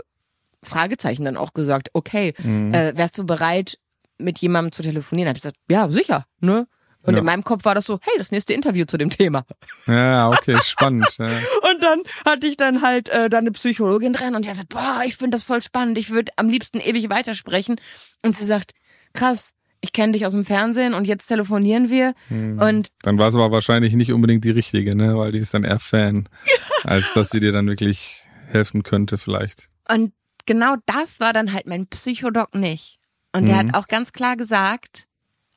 Fragezeichen 0.63 1.25
dann 1.25 1.37
auch 1.37 1.55
gesagt, 1.55 1.91
okay, 1.93 2.35
mhm. 2.39 2.73
äh, 2.73 2.97
wärst 2.97 3.19
du 3.19 3.27
bereit, 3.27 3.79
mit 4.19 4.39
jemandem 4.39 4.73
zu 4.73 4.83
telefonieren? 4.83 5.29
Hab 5.29 5.37
ich 5.37 5.43
gesagt, 5.43 5.59
ja, 5.71 5.89
sicher, 5.89 6.23
ne? 6.41 6.67
Und 7.05 7.15
ja. 7.15 7.21
in 7.21 7.25
meinem 7.25 7.45
Kopf 7.45 7.65
war 7.65 7.75
das 7.75 7.85
so, 7.85 7.99
hey, 8.03 8.15
das 8.19 8.33
nächste 8.33 8.53
Interview 8.53 8.85
zu 8.85 8.99
dem 8.99 9.09
Thema. 9.09 9.45
Ja, 9.87 10.29
okay, 10.29 10.57
spannend. 10.65 11.07
Ja. 11.19 11.27
und 11.71 11.83
dann 11.83 12.03
hatte 12.25 12.47
ich 12.47 12.57
dann 12.57 12.83
halt 12.83 13.09
äh, 13.09 13.31
da 13.31 13.39
eine 13.39 13.53
Psychologin 13.53 14.13
dran 14.13 14.35
und 14.35 14.45
die 14.45 14.49
hat 14.49 14.57
gesagt, 14.57 14.71
boah, 14.71 15.03
ich 15.07 15.17
finde 15.17 15.37
das 15.37 15.45
voll 15.45 15.63
spannend, 15.63 15.97
ich 15.97 16.11
würde 16.11 16.33
am 16.37 16.49
liebsten 16.49 16.81
ewig 16.81 17.09
weitersprechen. 17.09 17.81
Und 18.23 18.37
sie 18.37 18.45
sagt, 18.45 18.73
krass, 19.13 19.53
ich 19.81 19.93
kenne 19.93 20.13
dich 20.13 20.27
aus 20.27 20.33
dem 20.33 20.45
Fernsehen 20.45 20.93
und 20.95 21.07
jetzt 21.07 21.27
telefonieren 21.27 21.89
wir. 21.89 22.15
Hm. 22.29 22.59
Und 22.59 22.89
dann 23.03 23.19
war 23.19 23.29
es 23.29 23.35
aber 23.35 23.53
wahrscheinlich 23.53 23.95
nicht 23.95 24.13
unbedingt 24.13 24.45
die 24.45 24.51
richtige, 24.51 24.97
ne? 24.97 25.17
Weil 25.17 25.33
die 25.33 25.39
ist 25.39 25.55
dann 25.55 25.65
eher 25.65 25.79
Fan, 25.79 26.29
als 26.85 27.15
dass 27.15 27.31
sie 27.31 27.41
dir 27.41 27.53
dann 27.53 27.69
wirklich 27.69 28.25
helfen 28.47 28.83
könnte, 28.83 29.19
vielleicht. 29.19 29.69
Und 29.89 30.13
genau 30.47 30.75
das 30.87 31.21
war 31.21 31.33
dann 31.33 31.53
halt 31.53 31.67
mein 31.67 31.87
Psychodoc 31.87 32.55
nicht. 32.55 32.99
Und 33.33 33.43
mhm. 33.43 33.47
der 33.47 33.57
hat 33.59 33.75
auch 33.75 33.87
ganz 33.87 34.13
klar 34.13 34.37
gesagt, 34.37 35.07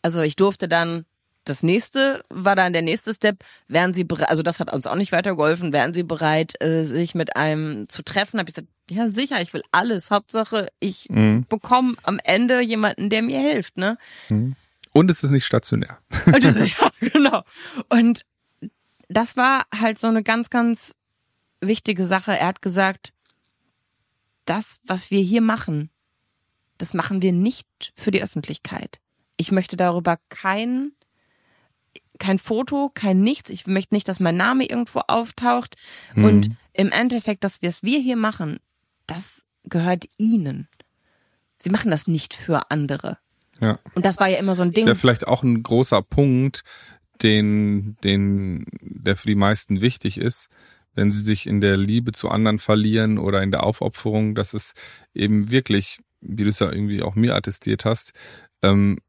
also 0.02 0.22
ich 0.22 0.36
durfte 0.36 0.68
dann 0.68 1.06
das 1.44 1.64
nächste 1.64 2.24
war 2.30 2.56
dann 2.56 2.74
der 2.74 2.82
nächste 2.82 3.14
Step. 3.14 3.44
Wären 3.68 3.94
Sie 3.94 4.04
bereit, 4.04 4.30
also 4.30 4.44
das 4.44 4.60
hat 4.60 4.72
uns 4.72 4.86
auch 4.86 4.96
nicht 4.96 5.12
weitergeholfen, 5.12 5.74
wären 5.74 5.94
Sie 5.94 6.04
bereit, 6.04 6.54
äh, 6.62 6.84
sich 6.84 7.16
mit 7.16 7.36
einem 7.36 7.90
zu 7.90 8.04
treffen? 8.04 8.40
Habe 8.40 8.50
ich 8.50 8.56
gesagt, 8.56 8.72
ja 8.90 9.10
sicher, 9.10 9.42
ich 9.42 9.54
will 9.54 9.64
alles. 9.72 10.12
Hauptsache, 10.12 10.68
ich 10.80 11.10
mhm. 11.10 11.46
bekomme 11.50 11.96
am 12.04 12.20
Ende 12.24 12.62
jemanden, 12.62 13.10
der 13.10 13.24
mir 13.24 13.40
hilft, 13.40 13.78
ne? 13.78 13.98
Mhm. 14.30 14.56
Und 14.94 15.10
es 15.10 15.24
ist 15.24 15.32
nicht 15.32 15.46
stationär. 15.46 16.00
ja, 16.28 16.90
genau. 17.00 17.44
Und 17.90 18.26
das 19.08 19.38
war 19.38 19.66
halt 19.74 20.00
so 20.00 20.08
eine 20.08 20.22
ganz, 20.22 20.50
ganz 20.50 20.94
wichtige 21.62 22.06
Sache. 22.06 22.38
Er 22.38 22.48
hat 22.48 22.62
gesagt, 22.62 23.14
das, 24.46 24.80
was 24.84 25.12
wir 25.12 25.22
hier 25.22 25.42
machen, 25.42 25.90
das 26.78 26.94
machen 26.94 27.22
wir 27.22 27.32
nicht 27.32 27.94
für 27.96 28.12
die 28.12 28.22
Öffentlichkeit. 28.22 29.00
Ich 29.38 29.52
möchte 29.52 29.78
darüber 29.78 30.18
kein 30.30 30.92
kein 32.22 32.38
Foto, 32.38 32.92
kein 32.94 33.22
nichts. 33.22 33.50
Ich 33.50 33.66
möchte 33.66 33.96
nicht, 33.96 34.08
dass 34.08 34.20
mein 34.20 34.38
Name 34.38 34.66
irgendwo 34.66 35.02
auftaucht. 35.08 35.76
Mhm. 36.14 36.24
Und 36.24 36.52
im 36.72 36.92
Endeffekt, 36.92 37.44
dass 37.44 37.64
wir 37.64 37.70
es 37.70 37.82
wir 37.82 38.00
hier 38.00 38.16
machen, 38.16 38.60
das 39.08 39.44
gehört 39.64 40.06
ihnen. 40.18 40.70
Sie 41.58 41.72
machen 41.72 41.90
das 41.90 42.06
nicht 42.08 42.36
für 42.36 42.70
andere. 42.70 43.18
Ja. 43.60 43.80
Und 43.96 44.06
das 44.06 44.20
war 44.20 44.28
ja 44.28 44.38
immer 44.38 44.54
so 44.54 44.62
ein 44.62 44.72
Ding. 44.72 44.86
Das 44.86 44.94
ist 44.94 44.98
ja 44.98 45.02
vielleicht 45.02 45.28
auch 45.28 45.42
ein 45.42 45.64
großer 45.64 46.04
Punkt, 46.04 46.64
den, 47.24 47.98
den, 48.04 48.66
der 48.82 49.18
für 49.18 49.28
die 49.28 49.36
meisten 49.36 49.82
wichtig 49.82 50.20
ist, 50.20 50.48
wenn 50.94 51.12
sie 51.12 51.22
sich 51.22 51.48
in 51.48 51.60
der 51.60 51.76
Liebe 51.76 52.12
zu 52.12 52.30
anderen 52.30 52.60
verlieren 52.60 53.18
oder 53.18 53.42
in 53.42 53.52
der 53.52 53.64
Aufopferung, 53.64 54.36
dass 54.36 54.54
es 54.54 54.74
eben 55.16 55.52
wirklich, 55.52 56.00
wie 56.20 56.44
du 56.44 56.50
es 56.50 56.60
ja 56.60 56.72
irgendwie 56.72 57.02
auch 57.02 57.16
mir 57.16 57.36
attestiert 57.36 57.86
hast, 57.86 58.14
ähm, 58.62 59.00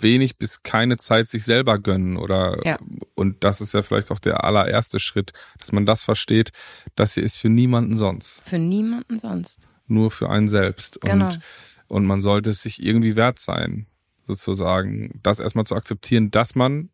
wenig 0.00 0.38
bis 0.38 0.62
keine 0.62 0.96
Zeit 0.96 1.28
sich 1.28 1.44
selber 1.44 1.78
gönnen 1.78 2.16
oder 2.16 2.64
ja. 2.64 2.78
und 3.14 3.44
das 3.44 3.60
ist 3.60 3.74
ja 3.74 3.82
vielleicht 3.82 4.10
auch 4.10 4.18
der 4.18 4.44
allererste 4.44 4.98
Schritt, 5.00 5.32
dass 5.58 5.72
man 5.72 5.86
das 5.86 6.02
versteht, 6.02 6.52
das 6.94 7.14
hier 7.14 7.22
ist 7.22 7.36
für 7.36 7.48
niemanden 7.48 7.96
sonst. 7.96 8.42
Für 8.44 8.58
niemanden 8.58 9.18
sonst. 9.18 9.68
Nur 9.86 10.10
für 10.10 10.30
einen 10.30 10.48
selbst 10.48 11.00
genau. 11.00 11.26
und 11.26 11.40
und 11.88 12.04
man 12.04 12.20
sollte 12.20 12.50
es 12.50 12.62
sich 12.62 12.82
irgendwie 12.82 13.16
wert 13.16 13.38
sein, 13.38 13.86
sozusagen, 14.24 15.20
das 15.22 15.38
erstmal 15.38 15.66
zu 15.66 15.76
akzeptieren, 15.76 16.30
dass 16.30 16.54
man 16.54 16.90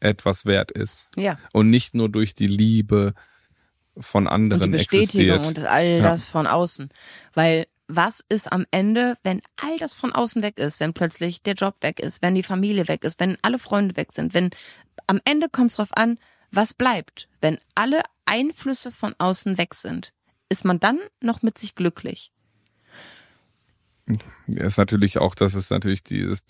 etwas 0.00 0.46
wert 0.46 0.70
ist. 0.70 1.10
Ja. 1.16 1.38
Und 1.52 1.70
nicht 1.70 1.94
nur 1.94 2.08
durch 2.08 2.34
die 2.34 2.46
Liebe 2.46 3.14
von 3.98 4.28
anderen 4.28 4.62
und 4.62 4.72
die 4.72 4.78
Bestätigung 4.78 5.38
existiert. 5.38 5.58
und 5.58 5.64
all 5.66 6.02
das 6.02 6.26
ja. 6.26 6.30
von 6.30 6.46
außen, 6.46 6.88
weil 7.34 7.66
was 7.88 8.22
ist 8.28 8.52
am 8.52 8.66
Ende, 8.70 9.16
wenn 9.24 9.40
all 9.56 9.78
das 9.78 9.94
von 9.94 10.12
außen 10.12 10.42
weg 10.42 10.58
ist, 10.58 10.78
wenn 10.78 10.92
plötzlich 10.92 11.42
der 11.42 11.54
Job 11.54 11.76
weg 11.80 12.00
ist, 12.00 12.22
wenn 12.22 12.34
die 12.34 12.42
Familie 12.42 12.86
weg 12.86 13.02
ist, 13.02 13.18
wenn 13.18 13.38
alle 13.42 13.58
Freunde 13.58 13.96
weg 13.96 14.12
sind, 14.12 14.34
wenn 14.34 14.50
am 15.06 15.20
Ende 15.24 15.48
kommt 15.48 15.70
es 15.70 15.76
darauf 15.76 15.96
an, 15.96 16.18
was 16.50 16.74
bleibt, 16.74 17.28
wenn 17.40 17.58
alle 17.74 18.02
Einflüsse 18.26 18.92
von 18.92 19.14
außen 19.18 19.58
weg 19.58 19.74
sind, 19.74 20.12
ist 20.50 20.64
man 20.64 20.78
dann 20.80 20.98
noch 21.22 21.42
mit 21.42 21.58
sich 21.58 21.74
glücklich? 21.74 22.30
Ja, 24.46 24.64
ist 24.64 24.78
natürlich 24.78 25.18
auch, 25.18 25.34
das 25.34 25.54
ist 25.54 25.70
natürlich 25.70 26.02
dieses, 26.02 26.44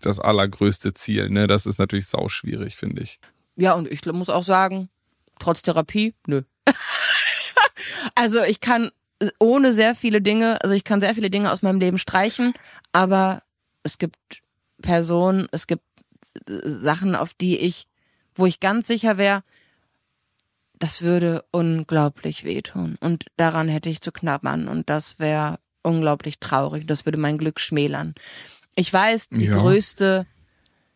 das 0.00 0.18
allergrößte 0.20 0.94
Ziel, 0.94 1.28
ne? 1.28 1.46
Das 1.46 1.66
ist 1.66 1.78
natürlich 1.78 2.06
sauschwierig, 2.06 2.76
finde 2.76 3.02
ich. 3.02 3.18
Ja, 3.56 3.74
und 3.74 3.90
ich 3.90 4.04
muss 4.06 4.28
auch 4.28 4.44
sagen, 4.44 4.88
trotz 5.40 5.62
Therapie, 5.62 6.14
nö. 6.26 6.42
also 8.14 8.42
ich 8.44 8.60
kann 8.60 8.90
ohne 9.38 9.72
sehr 9.72 9.94
viele 9.94 10.20
Dinge, 10.20 10.62
also 10.62 10.74
ich 10.74 10.84
kann 10.84 11.00
sehr 11.00 11.14
viele 11.14 11.30
Dinge 11.30 11.52
aus 11.52 11.62
meinem 11.62 11.80
Leben 11.80 11.98
streichen, 11.98 12.54
aber 12.92 13.42
es 13.82 13.98
gibt 13.98 14.16
Personen, 14.80 15.48
es 15.52 15.66
gibt 15.66 15.84
Sachen, 16.46 17.14
auf 17.14 17.34
die 17.34 17.58
ich, 17.58 17.86
wo 18.34 18.46
ich 18.46 18.60
ganz 18.60 18.86
sicher 18.86 19.18
wäre, 19.18 19.42
das 20.78 21.02
würde 21.02 21.44
unglaublich 21.52 22.44
wehtun 22.44 22.96
und 23.00 23.26
daran 23.36 23.68
hätte 23.68 23.88
ich 23.88 24.00
zu 24.00 24.10
knabbern 24.12 24.68
und 24.68 24.90
das 24.90 25.18
wäre 25.18 25.58
unglaublich 25.82 26.38
traurig. 26.38 26.86
Das 26.86 27.04
würde 27.04 27.18
mein 27.18 27.38
Glück 27.38 27.60
schmälern. 27.60 28.14
Ich 28.74 28.92
weiß, 28.92 29.28
die 29.30 29.46
ja. 29.46 29.58
größte, 29.58 30.26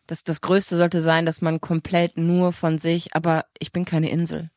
das, 0.07 0.23
das 0.23 0.41
größte 0.41 0.77
sollte 0.77 1.01
sein, 1.01 1.25
dass 1.25 1.41
man 1.41 1.61
komplett 1.61 2.17
nur 2.17 2.53
von 2.53 2.79
sich, 2.79 3.15
aber 3.15 3.45
ich 3.59 3.71
bin 3.71 3.85
keine 3.85 4.09
Insel. 4.09 4.49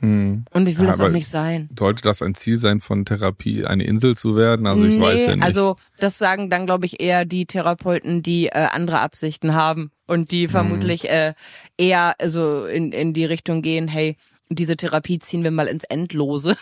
Hm. 0.00 0.44
Und 0.52 0.68
ich 0.68 0.78
will 0.78 0.86
ja, 0.86 0.92
das 0.92 1.00
auch 1.00 1.08
nicht 1.08 1.26
sein. 1.26 1.68
Sollte 1.76 2.02
das 2.02 2.22
ein 2.22 2.34
Ziel 2.34 2.56
sein 2.56 2.80
von 2.80 3.04
Therapie, 3.04 3.64
eine 3.64 3.84
Insel 3.84 4.16
zu 4.16 4.36
werden? 4.36 4.66
Also 4.66 4.84
ich 4.84 4.94
nee, 4.94 5.00
weiß 5.00 5.26
ja 5.26 5.36
nicht. 5.36 5.44
Also 5.44 5.76
das 5.98 6.18
sagen 6.18 6.50
dann, 6.50 6.66
glaube 6.66 6.86
ich, 6.86 7.00
eher 7.00 7.24
die 7.24 7.46
Therapeuten, 7.46 8.22
die 8.22 8.46
äh, 8.46 8.68
andere 8.70 9.00
Absichten 9.00 9.54
haben 9.54 9.90
und 10.06 10.30
die 10.30 10.44
hm. 10.44 10.50
vermutlich 10.50 11.04
hm. 11.04 11.10
äh, 11.10 11.34
eher 11.76 12.14
so 12.24 12.64
in, 12.64 12.92
in 12.92 13.12
die 13.12 13.24
Richtung 13.24 13.60
gehen, 13.62 13.88
hey, 13.88 14.16
diese 14.50 14.76
Therapie 14.76 15.18
ziehen 15.18 15.44
wir 15.44 15.50
mal 15.50 15.66
ins 15.66 15.84
Endlose, 15.84 16.56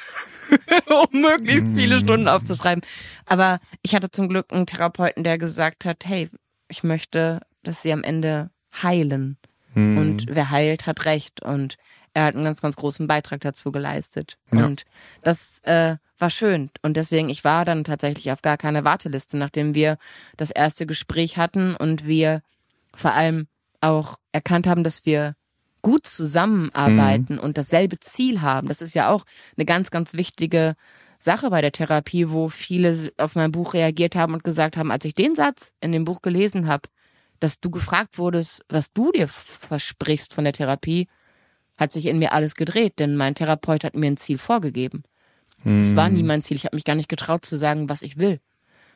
um 1.13 1.21
möglichst 1.21 1.77
viele 1.77 1.97
hm. 1.97 2.03
Stunden 2.03 2.29
aufzuschreiben. 2.29 2.83
Aber 3.27 3.61
ich 3.83 3.95
hatte 3.95 4.11
zum 4.11 4.29
Glück 4.29 4.53
einen 4.53 4.67
Therapeuten, 4.67 5.25
der 5.25 5.39
gesagt 5.39 5.85
hat, 5.85 6.05
hey, 6.07 6.29
ich 6.69 6.83
möchte, 6.83 7.41
dass 7.63 7.83
sie 7.83 7.93
am 7.93 8.03
Ende 8.03 8.51
heilen. 8.83 9.37
Hm. 9.75 9.99
Und 9.99 10.27
wer 10.29 10.51
heilt, 10.51 10.87
hat 10.87 11.05
recht. 11.05 11.43
Und 11.43 11.77
er 12.17 12.25
hat 12.25 12.35
einen 12.35 12.45
ganz, 12.45 12.63
ganz 12.63 12.77
großen 12.77 13.07
Beitrag 13.07 13.43
dazu 13.43 13.71
geleistet. 13.71 14.39
Ja. 14.51 14.65
Und 14.65 14.87
das 15.21 15.61
äh, 15.65 15.97
war 16.19 16.31
schön. 16.31 16.71
Und 16.81 16.97
deswegen, 16.97 17.29
ich 17.29 17.45
war 17.45 17.67
dann 17.67 17.85
tatsächlich 17.85 18.33
auf 18.33 18.41
gar 18.41 18.57
keine 18.57 18.85
Warteliste, 18.85 19.37
nachdem 19.37 19.75
wir 19.75 19.99
das 20.39 20.51
erste 20.51 20.87
Gespräch 20.87 21.37
hatten 21.37 21.77
und 21.77 22.07
wir 22.07 22.41
vor 22.95 23.13
allem 23.13 23.49
auch 23.83 24.17
erkannt 24.33 24.67
haben, 24.67 24.83
dass 24.83 25.05
wir 25.05 25.35
gut 25.83 26.07
zusammenarbeiten 26.07 27.35
mhm. 27.35 27.41
und 27.41 27.59
dasselbe 27.59 28.01
Ziel 28.01 28.41
haben. 28.41 28.69
Das 28.69 28.81
ist 28.81 28.95
ja 28.95 29.11
auch 29.11 29.27
eine 29.59 29.67
ganz, 29.67 29.91
ganz 29.91 30.15
wichtige 30.15 30.75
Sache 31.19 31.51
bei 31.51 31.61
der 31.61 31.73
Therapie, 31.73 32.31
wo 32.31 32.49
viele 32.49 33.13
auf 33.19 33.35
mein 33.35 33.53
Buch 33.53 33.75
reagiert 33.75 34.17
haben 34.17 34.33
und 34.33 34.43
gesagt 34.43 34.79
haben, 34.79 34.91
als 34.91 35.05
ich 35.05 35.15
den 35.15 35.35
Satz 35.35 35.73
in 35.83 35.93
dem 35.93 36.05
Buch 36.05 36.23
gelesen 36.23 36.67
habe, 36.67 36.89
dass 37.41 37.61
du 37.61 37.71
gefragt 37.71 38.17
wurdest, 38.17 38.65
was 38.71 38.91
du 38.95 39.13
dir 39.13 39.29
versprichst 39.29 40.33
von 40.33 40.45
der 40.45 40.55
Therapie, 40.55 41.09
hat 41.79 41.93
sich 41.93 42.07
in 42.07 42.19
mir 42.19 42.33
alles 42.33 42.55
gedreht, 42.55 42.99
denn 42.99 43.17
mein 43.17 43.35
Therapeut 43.35 43.85
hat 43.85 43.97
mir 43.97 44.07
ein 44.07 44.17
Ziel 44.17 44.39
vorgegeben. 44.39 45.05
Es 45.65 45.91
hm. 45.91 45.97
war 45.97 46.09
nie 46.09 46.23
mein 46.23 46.43
Ziel. 46.43 46.57
Ich 46.57 46.65
habe 46.65 46.77
mich 46.77 46.85
gar 46.85 46.95
nicht 46.95 47.09
getraut 47.09 47.45
zu 47.45 47.57
sagen, 47.57 47.89
was 47.89 48.03
ich 48.03 48.19
will. 48.19 48.41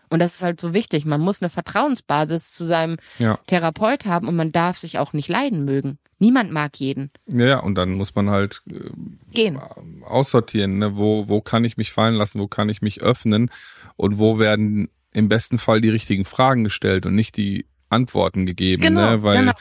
Und 0.09 0.19
das 0.19 0.35
ist 0.35 0.43
halt 0.43 0.61
so 0.61 0.75
wichtig. 0.75 1.05
Man 1.05 1.21
muss 1.21 1.41
eine 1.41 1.49
Vertrauensbasis 1.49 2.53
zu 2.53 2.65
seinem 2.65 2.97
ja. 3.19 3.39
Therapeut 3.47 4.07
haben 4.07 4.27
und 4.27 4.37
man 4.37 4.51
darf 4.51 4.77
sich 4.77 4.99
auch 4.99 5.13
nicht 5.13 5.29
leiden 5.29 5.65
mögen. 5.65 5.99
Niemand 6.19 6.51
mag 6.53 6.77
jeden. 6.77 7.11
Ja, 7.33 7.61
und 7.61 7.77
dann 7.77 7.95
muss 7.95 8.15
man 8.15 8.29
halt 8.29 8.63
äh, 8.69 8.91
gehen. 9.33 9.59
Aussortieren, 10.05 10.79
ne? 10.79 10.97
wo, 10.97 11.29
wo 11.29 11.41
kann 11.41 11.65
ich 11.65 11.77
mich 11.77 11.93
fallen 11.93 12.15
lassen, 12.15 12.41
wo 12.41 12.49
kann 12.49 12.69
ich 12.69 12.83
mich 12.83 13.01
öffnen 13.01 13.51
und 13.97 14.19
wo 14.19 14.39
werden 14.39 14.91
im 15.13 15.29
besten 15.29 15.59
Fall 15.59 15.81
die 15.81 15.89
richtigen 15.89 16.25
Fragen 16.25 16.65
gestellt 16.65 17.07
und 17.07 17.15
nicht 17.15 17.37
die 17.37 17.67
Antworten 17.89 18.47
gegeben, 18.47 18.83
genau, 18.83 19.11
ne? 19.11 19.23
Weil 19.23 19.39
genau. 19.39 19.53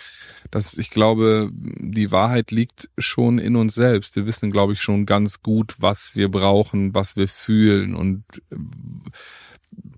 Das, 0.52 0.78
ich 0.78 0.90
glaube, 0.90 1.50
die 1.54 2.12
Wahrheit 2.12 2.52
liegt 2.52 2.90
schon 2.98 3.40
in 3.40 3.56
uns 3.56 3.76
selbst. 3.76 4.16
Wir 4.16 4.26
wissen, 4.26 4.52
glaube 4.52 4.74
ich, 4.74 4.82
schon 4.82 5.06
ganz 5.06 5.42
gut, 5.42 5.76
was 5.80 6.16
wir 6.16 6.30
brauchen, 6.30 6.94
was 6.94 7.16
wir 7.16 7.28
fühlen 7.28 7.96
und 7.96 8.24
äh, 8.52 8.56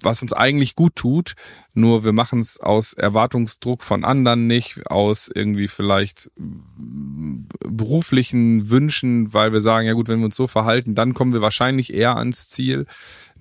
was 0.03 0.21
uns 0.21 0.33
eigentlich 0.33 0.75
gut 0.75 0.95
tut, 0.95 1.33
nur 1.73 2.03
wir 2.03 2.11
machen 2.11 2.39
es 2.39 2.59
aus 2.59 2.93
Erwartungsdruck 2.93 3.83
von 3.83 4.03
anderen 4.03 4.47
nicht, 4.47 4.87
aus 4.87 5.29
irgendwie 5.33 5.67
vielleicht 5.67 6.31
beruflichen 6.75 8.69
Wünschen, 8.69 9.33
weil 9.33 9.53
wir 9.53 9.61
sagen, 9.61 9.87
ja 9.87 9.93
gut, 9.93 10.07
wenn 10.07 10.19
wir 10.19 10.25
uns 10.25 10.35
so 10.35 10.47
verhalten, 10.47 10.95
dann 10.95 11.13
kommen 11.13 11.33
wir 11.33 11.41
wahrscheinlich 11.41 11.93
eher 11.93 12.17
ans 12.17 12.49
Ziel. 12.49 12.85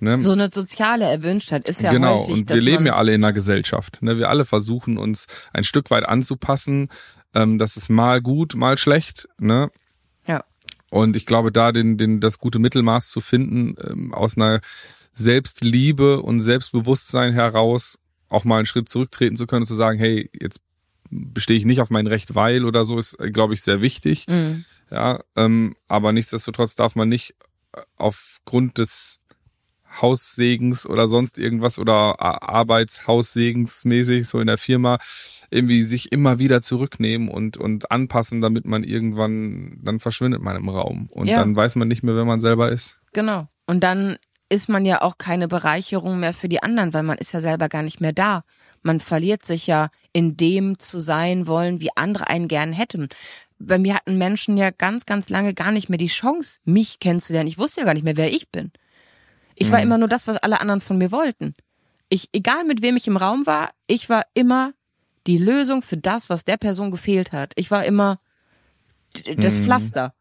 Ne? 0.01 0.19
So 0.19 0.31
eine 0.31 0.49
soziale 0.49 1.05
Erwünschtheit 1.05 1.69
ist 1.69 1.83
ja 1.83 1.91
genau. 1.91 2.21
häufig. 2.21 2.33
und 2.33 2.49
wir 2.49 2.61
leben 2.61 2.87
ja 2.87 2.95
alle 2.95 3.13
in 3.13 3.23
einer 3.23 3.33
Gesellschaft. 3.33 4.01
Ne? 4.01 4.17
Wir 4.17 4.29
alle 4.29 4.45
versuchen 4.45 4.97
uns 4.97 5.27
ein 5.53 5.63
Stück 5.63 5.91
weit 5.91 6.07
anzupassen. 6.07 6.89
Ähm, 7.35 7.59
das 7.59 7.77
ist 7.77 7.89
mal 7.89 8.19
gut, 8.19 8.55
mal 8.55 8.79
schlecht. 8.79 9.27
Ne? 9.37 9.69
Ja. 10.25 10.43
Und 10.89 11.15
ich 11.15 11.27
glaube, 11.27 11.51
da 11.51 11.71
den, 11.71 11.97
den, 11.97 12.19
das 12.19 12.39
gute 12.39 12.57
Mittelmaß 12.57 13.09
zu 13.11 13.21
finden, 13.21 13.75
ähm, 13.87 14.11
aus 14.11 14.37
einer 14.37 14.61
Selbstliebe 15.13 16.21
und 16.21 16.39
Selbstbewusstsein 16.39 17.33
heraus 17.33 17.99
auch 18.27 18.43
mal 18.43 18.57
einen 18.57 18.65
Schritt 18.65 18.89
zurücktreten 18.89 19.35
zu 19.35 19.45
können 19.45 19.63
und 19.63 19.67
zu 19.67 19.75
sagen, 19.75 19.99
hey, 19.99 20.31
jetzt 20.33 20.61
bestehe 21.11 21.57
ich 21.57 21.65
nicht 21.65 21.81
auf 21.81 21.91
mein 21.91 22.07
Recht, 22.07 22.33
weil 22.33 22.65
oder 22.65 22.85
so, 22.85 22.97
ist, 22.97 23.17
glaube 23.17 23.53
ich, 23.53 23.61
sehr 23.61 23.81
wichtig. 23.81 24.25
Mhm. 24.27 24.65
Ja, 24.89 25.19
ähm, 25.35 25.75
aber 25.87 26.11
nichtsdestotrotz 26.11 26.75
darf 26.75 26.95
man 26.95 27.09
nicht 27.09 27.35
äh, 27.73 27.81
aufgrund 27.97 28.77
des 28.77 29.20
Haussegens 29.99 30.85
oder 30.85 31.07
sonst 31.07 31.37
irgendwas 31.37 31.79
oder 31.79 32.21
Arbeitshaussegens 32.21 33.85
mäßig 33.85 34.27
so 34.27 34.39
in 34.39 34.47
der 34.47 34.57
Firma 34.57 34.97
irgendwie 35.49 35.81
sich 35.81 36.11
immer 36.11 36.39
wieder 36.39 36.61
zurücknehmen 36.61 37.27
und, 37.27 37.57
und 37.57 37.91
anpassen, 37.91 38.39
damit 38.41 38.65
man 38.65 38.83
irgendwann, 38.83 39.79
dann 39.83 39.99
verschwindet 39.99 40.41
man 40.41 40.55
im 40.55 40.69
Raum. 40.69 41.09
Und 41.11 41.27
Ja. 41.27 41.39
dann 41.39 41.55
weiß 41.55 41.75
man 41.75 41.87
nicht 41.89 42.03
mehr, 42.03 42.15
wer 42.15 42.25
man 42.25 42.39
selber 42.39 42.71
ist. 42.71 42.99
Genau. 43.13 43.47
Und 43.67 43.81
dann 43.83 44.17
ist 44.47 44.69
man 44.69 44.85
ja 44.85 45.01
auch 45.01 45.17
keine 45.17 45.47
Bereicherung 45.47 46.19
mehr 46.19 46.33
für 46.33 46.49
die 46.49 46.63
anderen, 46.63 46.93
weil 46.93 47.03
man 47.03 47.17
ist 47.17 47.31
ja 47.33 47.41
selber 47.41 47.69
gar 47.69 47.83
nicht 47.83 48.01
mehr 48.01 48.13
da. 48.13 48.43
Man 48.83 48.99
verliert 48.99 49.45
sich 49.45 49.67
ja 49.67 49.89
in 50.13 50.35
dem 50.37 50.79
zu 50.79 50.99
sein 50.99 51.47
wollen, 51.47 51.79
wie 51.81 51.89
andere 51.95 52.27
einen 52.27 52.47
gern 52.47 52.73
hätten. 52.73 53.07
Bei 53.59 53.77
mir 53.77 53.95
hatten 53.95 54.17
Menschen 54.17 54.57
ja 54.57 54.71
ganz, 54.71 55.05
ganz 55.05 55.29
lange 55.29 55.53
gar 55.53 55.71
nicht 55.71 55.89
mehr 55.89 55.97
die 55.97 56.07
Chance, 56.07 56.59
mich 56.65 56.99
kennenzulernen. 56.99 57.47
Ich 57.47 57.57
wusste 57.57 57.81
ja 57.81 57.85
gar 57.85 57.93
nicht 57.93 58.03
mehr, 58.03 58.17
wer 58.17 58.31
ich 58.31 58.49
bin. 58.49 58.71
Ich 59.55 59.71
war 59.71 59.81
immer 59.81 59.97
nur 59.97 60.07
das, 60.07 60.27
was 60.27 60.37
alle 60.37 60.59
anderen 60.61 60.81
von 60.81 60.97
mir 60.97 61.11
wollten. 61.11 61.53
Ich, 62.09 62.29
egal 62.33 62.63
mit 62.65 62.81
wem 62.81 62.97
ich 62.97 63.07
im 63.07 63.17
Raum 63.17 63.45
war, 63.45 63.69
ich 63.87 64.09
war 64.09 64.23
immer 64.33 64.73
die 65.27 65.37
Lösung 65.37 65.81
für 65.81 65.97
das, 65.97 66.29
was 66.29 66.45
der 66.45 66.57
Person 66.57 66.91
gefehlt 66.91 67.31
hat. 67.31 67.53
Ich 67.55 67.71
war 67.71 67.85
immer 67.85 68.19
das 69.37 69.59
Pflaster. 69.59 70.13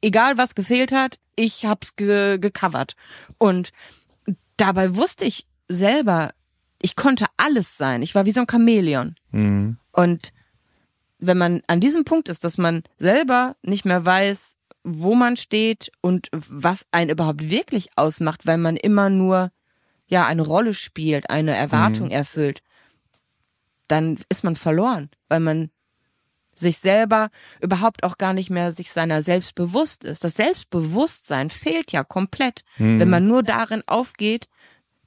Egal 0.00 0.38
was 0.38 0.54
gefehlt 0.54 0.92
hat, 0.92 1.18
ich 1.36 1.66
hab's 1.66 1.96
ge 1.96 2.38
gecovert. 2.38 2.96
Und 3.38 3.72
dabei 4.56 4.96
wusste 4.96 5.24
ich 5.24 5.46
selber, 5.68 6.32
ich 6.80 6.96
konnte 6.96 7.26
alles 7.36 7.76
sein. 7.76 8.02
Ich 8.02 8.14
war 8.14 8.26
wie 8.26 8.30
so 8.32 8.40
ein 8.40 8.46
Chamäleon. 8.50 9.16
Und 9.92 10.32
wenn 11.18 11.38
man 11.38 11.62
an 11.66 11.80
diesem 11.80 12.04
Punkt 12.04 12.28
ist, 12.28 12.44
dass 12.44 12.58
man 12.58 12.82
selber 12.98 13.56
nicht 13.62 13.84
mehr 13.84 14.04
weiß, 14.04 14.55
wo 14.88 15.16
man 15.16 15.36
steht 15.36 15.90
und 16.00 16.28
was 16.32 16.86
einen 16.92 17.10
überhaupt 17.10 17.50
wirklich 17.50 17.88
ausmacht, 17.96 18.46
weil 18.46 18.56
man 18.56 18.76
immer 18.76 19.10
nur 19.10 19.50
ja 20.06 20.24
eine 20.26 20.42
Rolle 20.42 20.74
spielt, 20.74 21.28
eine 21.28 21.56
Erwartung 21.56 22.10
erfüllt, 22.12 22.62
dann 23.88 24.18
ist 24.28 24.44
man 24.44 24.54
verloren, 24.54 25.10
weil 25.28 25.40
man 25.40 25.70
sich 26.54 26.78
selber 26.78 27.28
überhaupt 27.60 28.04
auch 28.04 28.16
gar 28.16 28.32
nicht 28.32 28.48
mehr 28.48 28.72
sich 28.72 28.92
seiner 28.92 29.22
selbst 29.22 29.56
bewusst 29.56 30.04
ist. 30.04 30.22
Das 30.22 30.34
Selbstbewusstsein 30.36 31.50
fehlt 31.50 31.90
ja 31.92 32.04
komplett, 32.04 32.62
wenn 33.00 33.10
man 33.10 33.26
nur 33.26 33.42
darin 33.42 33.82
aufgeht, 33.86 34.48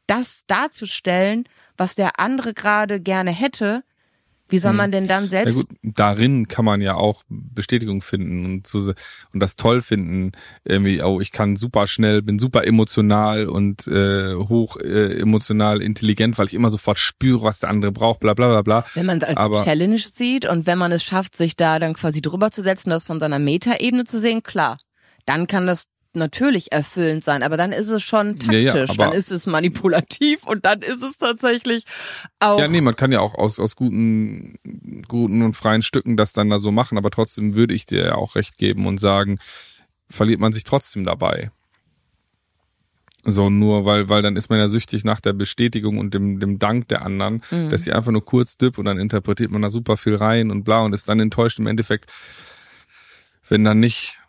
das 0.08 0.42
darzustellen, 0.46 1.46
was 1.78 1.96
der 1.96 2.20
andere 2.20 2.54
gerade 2.54 3.00
gerne 3.00 3.32
hätte. 3.32 3.84
Wie 4.50 4.58
soll 4.58 4.74
man 4.74 4.92
denn 4.92 5.08
dann 5.08 5.26
Ja 5.26 5.30
selbst 5.30 5.56
gut, 5.56 5.68
darin 5.84 6.48
kann 6.48 6.66
man 6.66 6.82
ja 6.82 6.96
auch 6.96 7.24
Bestätigung 7.30 8.02
finden 8.02 8.46
und, 8.46 8.68
so, 8.68 8.94
und 9.34 9.40
das 9.40 9.56
toll 9.56 9.82
finden. 9.82 10.32
Irgendwie, 10.66 11.02
oh, 11.02 11.22
ich 11.22 11.32
kann 11.32 11.56
super 11.56 11.88
schnell, 11.88 12.22
bin 12.22 12.40
super 12.40 12.66
emotional 12.66 13.48
und 13.48 13.88
äh, 13.88 14.34
hoch 14.36 14.78
äh, 14.78 15.20
emotional 15.20 15.82
intelligent, 15.82 16.38
weil 16.38 16.48
ich 16.48 16.54
immer 16.54 16.70
sofort 16.70 17.00
spüre, 17.00 17.44
was 17.44 17.60
der 17.60 17.70
andere 17.70 17.92
braucht, 17.92 18.20
bla 18.20 18.34
bla 18.34 18.48
bla 18.50 18.62
bla. 18.62 18.86
Wenn 18.96 19.06
man 19.06 19.20
es 19.20 19.24
als 19.24 19.38
Aber- 19.38 19.64
Challenge 19.64 20.00
sieht 20.00 20.46
und 20.50 20.66
wenn 20.66 20.78
man 20.78 20.92
es 20.92 21.04
schafft, 21.04 21.38
sich 21.38 21.56
da 21.56 21.80
dann 21.80 21.94
quasi 21.94 22.22
drüber 22.22 22.52
zu 22.52 22.62
setzen, 22.64 22.90
das 22.90 23.04
von 23.04 23.20
seiner 23.20 23.40
Metaebene 23.40 24.04
zu 24.06 24.20
sehen, 24.20 24.44
klar, 24.44 24.78
dann 25.26 25.48
kann 25.48 25.68
das 25.68 25.86
natürlich 26.14 26.72
erfüllend 26.72 27.24
sein, 27.24 27.44
aber 27.44 27.56
dann 27.58 27.72
ist 27.72 27.90
es 27.90 28.02
schon 28.04 28.36
Ja, 28.50 28.54
ja, 28.54 28.74
taktisch, 28.74 28.90
aber- 28.92 29.06
dann 29.10 29.14
ist 29.18 29.32
es 29.32 29.46
manipulativ 29.46 30.46
und 30.48 30.66
dann 30.66 30.82
ist 30.82 31.04
es 31.04 31.18
tatsächlich 31.18 31.84
auch 32.40 32.60
Ja, 32.60 32.68
nee, 32.68 32.82
man 32.82 32.96
kann 32.96 33.12
ja 33.12 33.20
auch 33.20 33.36
aus, 33.36 33.60
aus 33.60 33.76
guten, 33.76 34.56
guten 35.08 35.42
und 35.44 35.56
freien 35.56 35.82
Stücken 35.82 36.18
das 36.18 36.34
dann 36.34 36.50
da 36.50 36.58
so 36.58 36.72
machen, 36.72 36.98
aber 36.98 37.12
trotzdem 37.12 37.54
würde 37.56 37.74
ich 37.74 37.86
dir 37.86 38.04
ja 38.06 38.16
auch 38.16 38.36
recht 38.36 38.58
geben 38.58 38.86
und 38.88 39.00
sagen, 39.00 39.38
verliert 40.10 40.40
man 40.40 40.52
sich 40.54 40.64
trotzdem 40.64 41.04
dabei. 41.04 41.52
So, 43.26 43.50
nur 43.50 43.84
weil, 43.86 44.08
weil 44.08 44.22
dann 44.22 44.38
ist 44.38 44.50
man 44.50 44.60
ja 44.60 44.68
süchtig 44.68 45.04
nach 45.04 45.20
der 45.20 45.34
Bestätigung 45.34 45.98
und 45.98 46.14
dem, 46.14 46.40
dem 46.40 46.58
Dank 46.58 46.88
der 46.88 47.06
anderen, 47.06 47.44
dass 47.70 47.84
sie 47.84 47.92
einfach 47.92 48.12
nur 48.12 48.24
kurz 48.24 48.56
dipp 48.58 48.78
und 48.78 48.86
dann 48.86 48.98
interpretiert 48.98 49.52
man 49.52 49.62
da 49.62 49.70
super 49.70 49.98
viel 49.98 50.16
rein 50.16 50.50
und 50.52 50.64
bla 50.64 50.80
und 50.80 50.94
ist 50.94 51.10
dann 51.10 51.20
enttäuscht 51.20 51.60
im 51.60 51.68
Endeffekt, 51.68 52.10
wenn 53.50 53.66
dann 53.66 53.82
nicht 53.82 54.20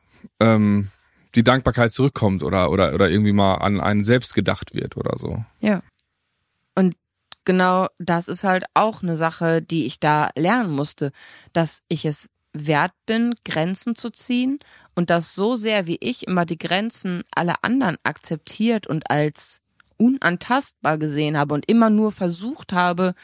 ähm, 0.40 0.88
die 1.34 1.44
Dankbarkeit 1.44 1.92
zurückkommt 1.92 2.42
oder, 2.42 2.70
oder, 2.70 2.94
oder 2.94 3.08
irgendwie 3.08 3.32
mal 3.32 3.56
an 3.56 3.80
einen 3.80 4.04
selbst 4.04 4.34
gedacht 4.34 4.74
wird 4.74 4.96
oder 4.96 5.16
so. 5.16 5.44
Ja. 5.60 5.82
Und 6.74 6.96
genau 7.44 7.88
das 7.98 8.28
ist 8.28 8.44
halt 8.44 8.64
auch 8.74 9.02
eine 9.02 9.16
Sache, 9.16 9.62
die 9.62 9.86
ich 9.86 10.00
da 10.00 10.30
lernen 10.36 10.72
musste, 10.72 11.12
dass 11.52 11.82
ich 11.88 12.04
es 12.04 12.28
wert 12.52 12.92
bin, 13.06 13.34
Grenzen 13.44 13.94
zu 13.94 14.10
ziehen 14.10 14.58
und 14.94 15.10
dass 15.10 15.34
so 15.34 15.54
sehr 15.54 15.86
wie 15.86 15.98
ich 16.00 16.26
immer 16.26 16.44
die 16.44 16.58
Grenzen 16.58 17.22
aller 17.34 17.56
anderen 17.62 17.96
akzeptiert 18.02 18.86
und 18.86 19.10
als 19.10 19.60
unantastbar 19.98 20.98
gesehen 20.98 21.36
habe 21.36 21.54
und 21.54 21.68
immer 21.68 21.90
nur 21.90 22.10
versucht 22.10 22.72
habe, 22.72 23.14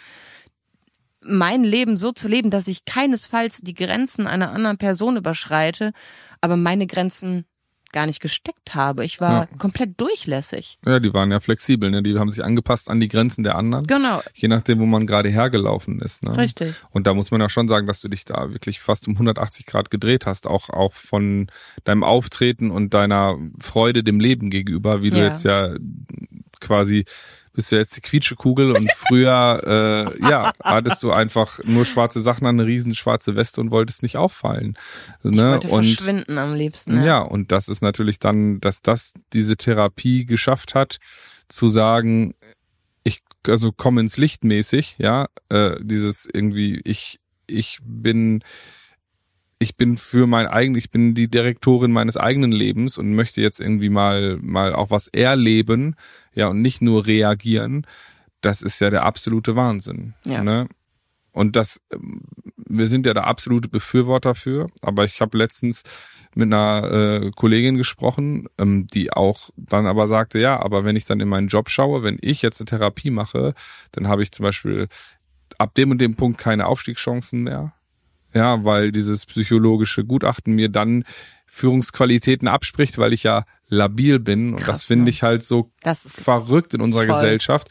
mein 1.22 1.64
Leben 1.64 1.96
so 1.96 2.12
zu 2.12 2.28
leben, 2.28 2.50
dass 2.50 2.68
ich 2.68 2.84
keinesfalls 2.84 3.62
die 3.62 3.74
Grenzen 3.74 4.28
einer 4.28 4.50
anderen 4.50 4.78
Person 4.78 5.16
überschreite, 5.16 5.92
aber 6.40 6.56
meine 6.56 6.86
Grenzen 6.86 7.46
gar 7.96 8.04
nicht 8.04 8.20
gesteckt 8.20 8.74
habe. 8.74 9.06
Ich 9.06 9.22
war 9.22 9.46
komplett 9.56 9.98
durchlässig. 9.98 10.78
Ja, 10.84 11.00
die 11.00 11.14
waren 11.14 11.30
ja 11.30 11.40
flexibel, 11.40 11.90
ne? 11.90 12.02
Die 12.02 12.18
haben 12.18 12.28
sich 12.28 12.44
angepasst 12.44 12.90
an 12.90 13.00
die 13.00 13.08
Grenzen 13.08 13.42
der 13.42 13.54
anderen. 13.54 13.86
Genau. 13.86 14.20
Je 14.34 14.48
nachdem, 14.48 14.80
wo 14.80 14.84
man 14.84 15.06
gerade 15.06 15.30
hergelaufen 15.30 15.98
ist. 16.02 16.22
Ne? 16.22 16.36
Richtig. 16.36 16.74
Und 16.90 17.06
da 17.06 17.14
muss 17.14 17.30
man 17.30 17.40
ja 17.40 17.48
schon 17.48 17.68
sagen, 17.68 17.86
dass 17.86 18.02
du 18.02 18.08
dich 18.08 18.26
da 18.26 18.52
wirklich 18.52 18.80
fast 18.80 19.08
um 19.08 19.14
180 19.14 19.64
Grad 19.64 19.90
gedreht 19.90 20.26
hast, 20.26 20.46
auch, 20.46 20.68
auch 20.68 20.92
von 20.92 21.46
deinem 21.84 22.04
Auftreten 22.04 22.70
und 22.70 22.92
deiner 22.92 23.38
Freude 23.58 24.04
dem 24.04 24.20
Leben 24.20 24.50
gegenüber, 24.50 25.00
wie 25.02 25.08
du 25.08 25.16
Ja. 25.18 25.28
jetzt 25.28 25.46
ja 25.46 25.70
quasi 26.60 27.06
bist 27.56 27.72
du 27.72 27.76
jetzt 27.76 27.96
die 27.96 28.02
Quietschekugel 28.02 28.70
und 28.70 28.88
früher, 28.92 29.62
äh, 30.22 30.28
ja, 30.30 30.52
hattest 30.62 31.02
du 31.02 31.10
einfach 31.10 31.58
nur 31.64 31.84
schwarze 31.86 32.20
Sachen 32.20 32.46
an, 32.46 32.60
eine 32.60 32.68
riesen 32.68 32.94
schwarze 32.94 33.34
Weste 33.34 33.60
und 33.62 33.70
wolltest 33.72 34.02
nicht 34.02 34.16
auffallen. 34.18 34.76
Ich 35.24 35.30
Ne? 35.32 35.52
wollte 35.52 35.68
und 35.68 35.84
verschwinden 35.84 36.38
am 36.38 36.54
liebsten. 36.54 37.02
ja, 37.02 37.18
und 37.18 37.50
das 37.50 37.68
ist 37.68 37.82
natürlich 37.82 38.18
dann, 38.18 38.60
dass 38.60 38.82
das 38.82 39.14
diese 39.32 39.56
Therapie 39.56 40.26
geschafft 40.26 40.74
hat, 40.74 40.98
zu 41.48 41.68
sagen, 41.68 42.34
ich 43.04 43.22
also 43.48 43.72
komme 43.72 44.00
ins 44.02 44.16
Licht 44.18 44.44
mäßig, 44.44 44.96
ja, 44.98 45.26
äh, 45.48 45.76
dieses 45.80 46.28
irgendwie, 46.32 46.80
ich, 46.84 47.20
ich 47.46 47.78
bin, 47.82 48.42
ich 49.58 49.76
bin 49.76 49.96
für 49.96 50.26
mein 50.26 50.46
eigen, 50.46 50.74
ich 50.74 50.90
bin 50.90 51.14
die 51.14 51.28
Direktorin 51.28 51.92
meines 51.92 52.16
eigenen 52.16 52.52
Lebens 52.52 52.98
und 52.98 53.14
möchte 53.14 53.40
jetzt 53.40 53.60
irgendwie 53.60 53.88
mal, 53.88 54.38
mal 54.40 54.74
auch 54.74 54.90
was 54.90 55.08
erleben, 55.08 55.96
ja, 56.34 56.48
und 56.48 56.60
nicht 56.60 56.82
nur 56.82 57.06
reagieren. 57.06 57.86
Das 58.42 58.62
ist 58.62 58.80
ja 58.80 58.90
der 58.90 59.04
absolute 59.04 59.56
Wahnsinn. 59.56 60.14
Ja. 60.24 60.44
Ne? 60.44 60.68
Und 61.32 61.56
das, 61.56 61.80
ähm, 61.92 62.22
wir 62.56 62.86
sind 62.86 63.06
ja 63.06 63.14
da 63.14 63.24
absolute 63.24 63.68
Befürworter 63.68 64.34
für, 64.34 64.66
aber 64.82 65.04
ich 65.04 65.20
habe 65.20 65.38
letztens 65.38 65.82
mit 66.34 66.52
einer 66.52 66.90
äh, 66.90 67.30
Kollegin 67.30 67.76
gesprochen, 67.76 68.46
ähm, 68.58 68.86
die 68.86 69.12
auch 69.12 69.50
dann 69.56 69.86
aber 69.86 70.06
sagte, 70.06 70.38
ja, 70.38 70.60
aber 70.60 70.84
wenn 70.84 70.96
ich 70.96 71.06
dann 71.06 71.20
in 71.20 71.28
meinen 71.28 71.48
Job 71.48 71.70
schaue, 71.70 72.02
wenn 72.02 72.18
ich 72.20 72.42
jetzt 72.42 72.60
eine 72.60 72.66
Therapie 72.66 73.10
mache, 73.10 73.54
dann 73.92 74.08
habe 74.08 74.22
ich 74.22 74.32
zum 74.32 74.44
Beispiel 74.44 74.88
ab 75.56 75.74
dem 75.74 75.90
und 75.90 75.98
dem 75.98 76.14
Punkt 76.14 76.38
keine 76.38 76.66
Aufstiegschancen 76.66 77.42
mehr. 77.42 77.72
Ja, 78.36 78.66
weil 78.66 78.92
dieses 78.92 79.24
psychologische 79.24 80.04
Gutachten 80.04 80.54
mir 80.54 80.68
dann 80.68 81.04
Führungsqualitäten 81.46 82.48
abspricht, 82.48 82.98
weil 82.98 83.14
ich 83.14 83.22
ja 83.22 83.44
labil 83.68 84.18
bin. 84.18 84.50
Und 84.50 84.60
Krass, 84.60 84.80
das 84.80 84.84
finde 84.84 85.08
ich 85.08 85.22
halt 85.22 85.42
so 85.42 85.70
verrückt 85.82 86.74
in 86.74 86.82
unserer 86.82 87.06
voll. 87.06 87.14
Gesellschaft, 87.14 87.68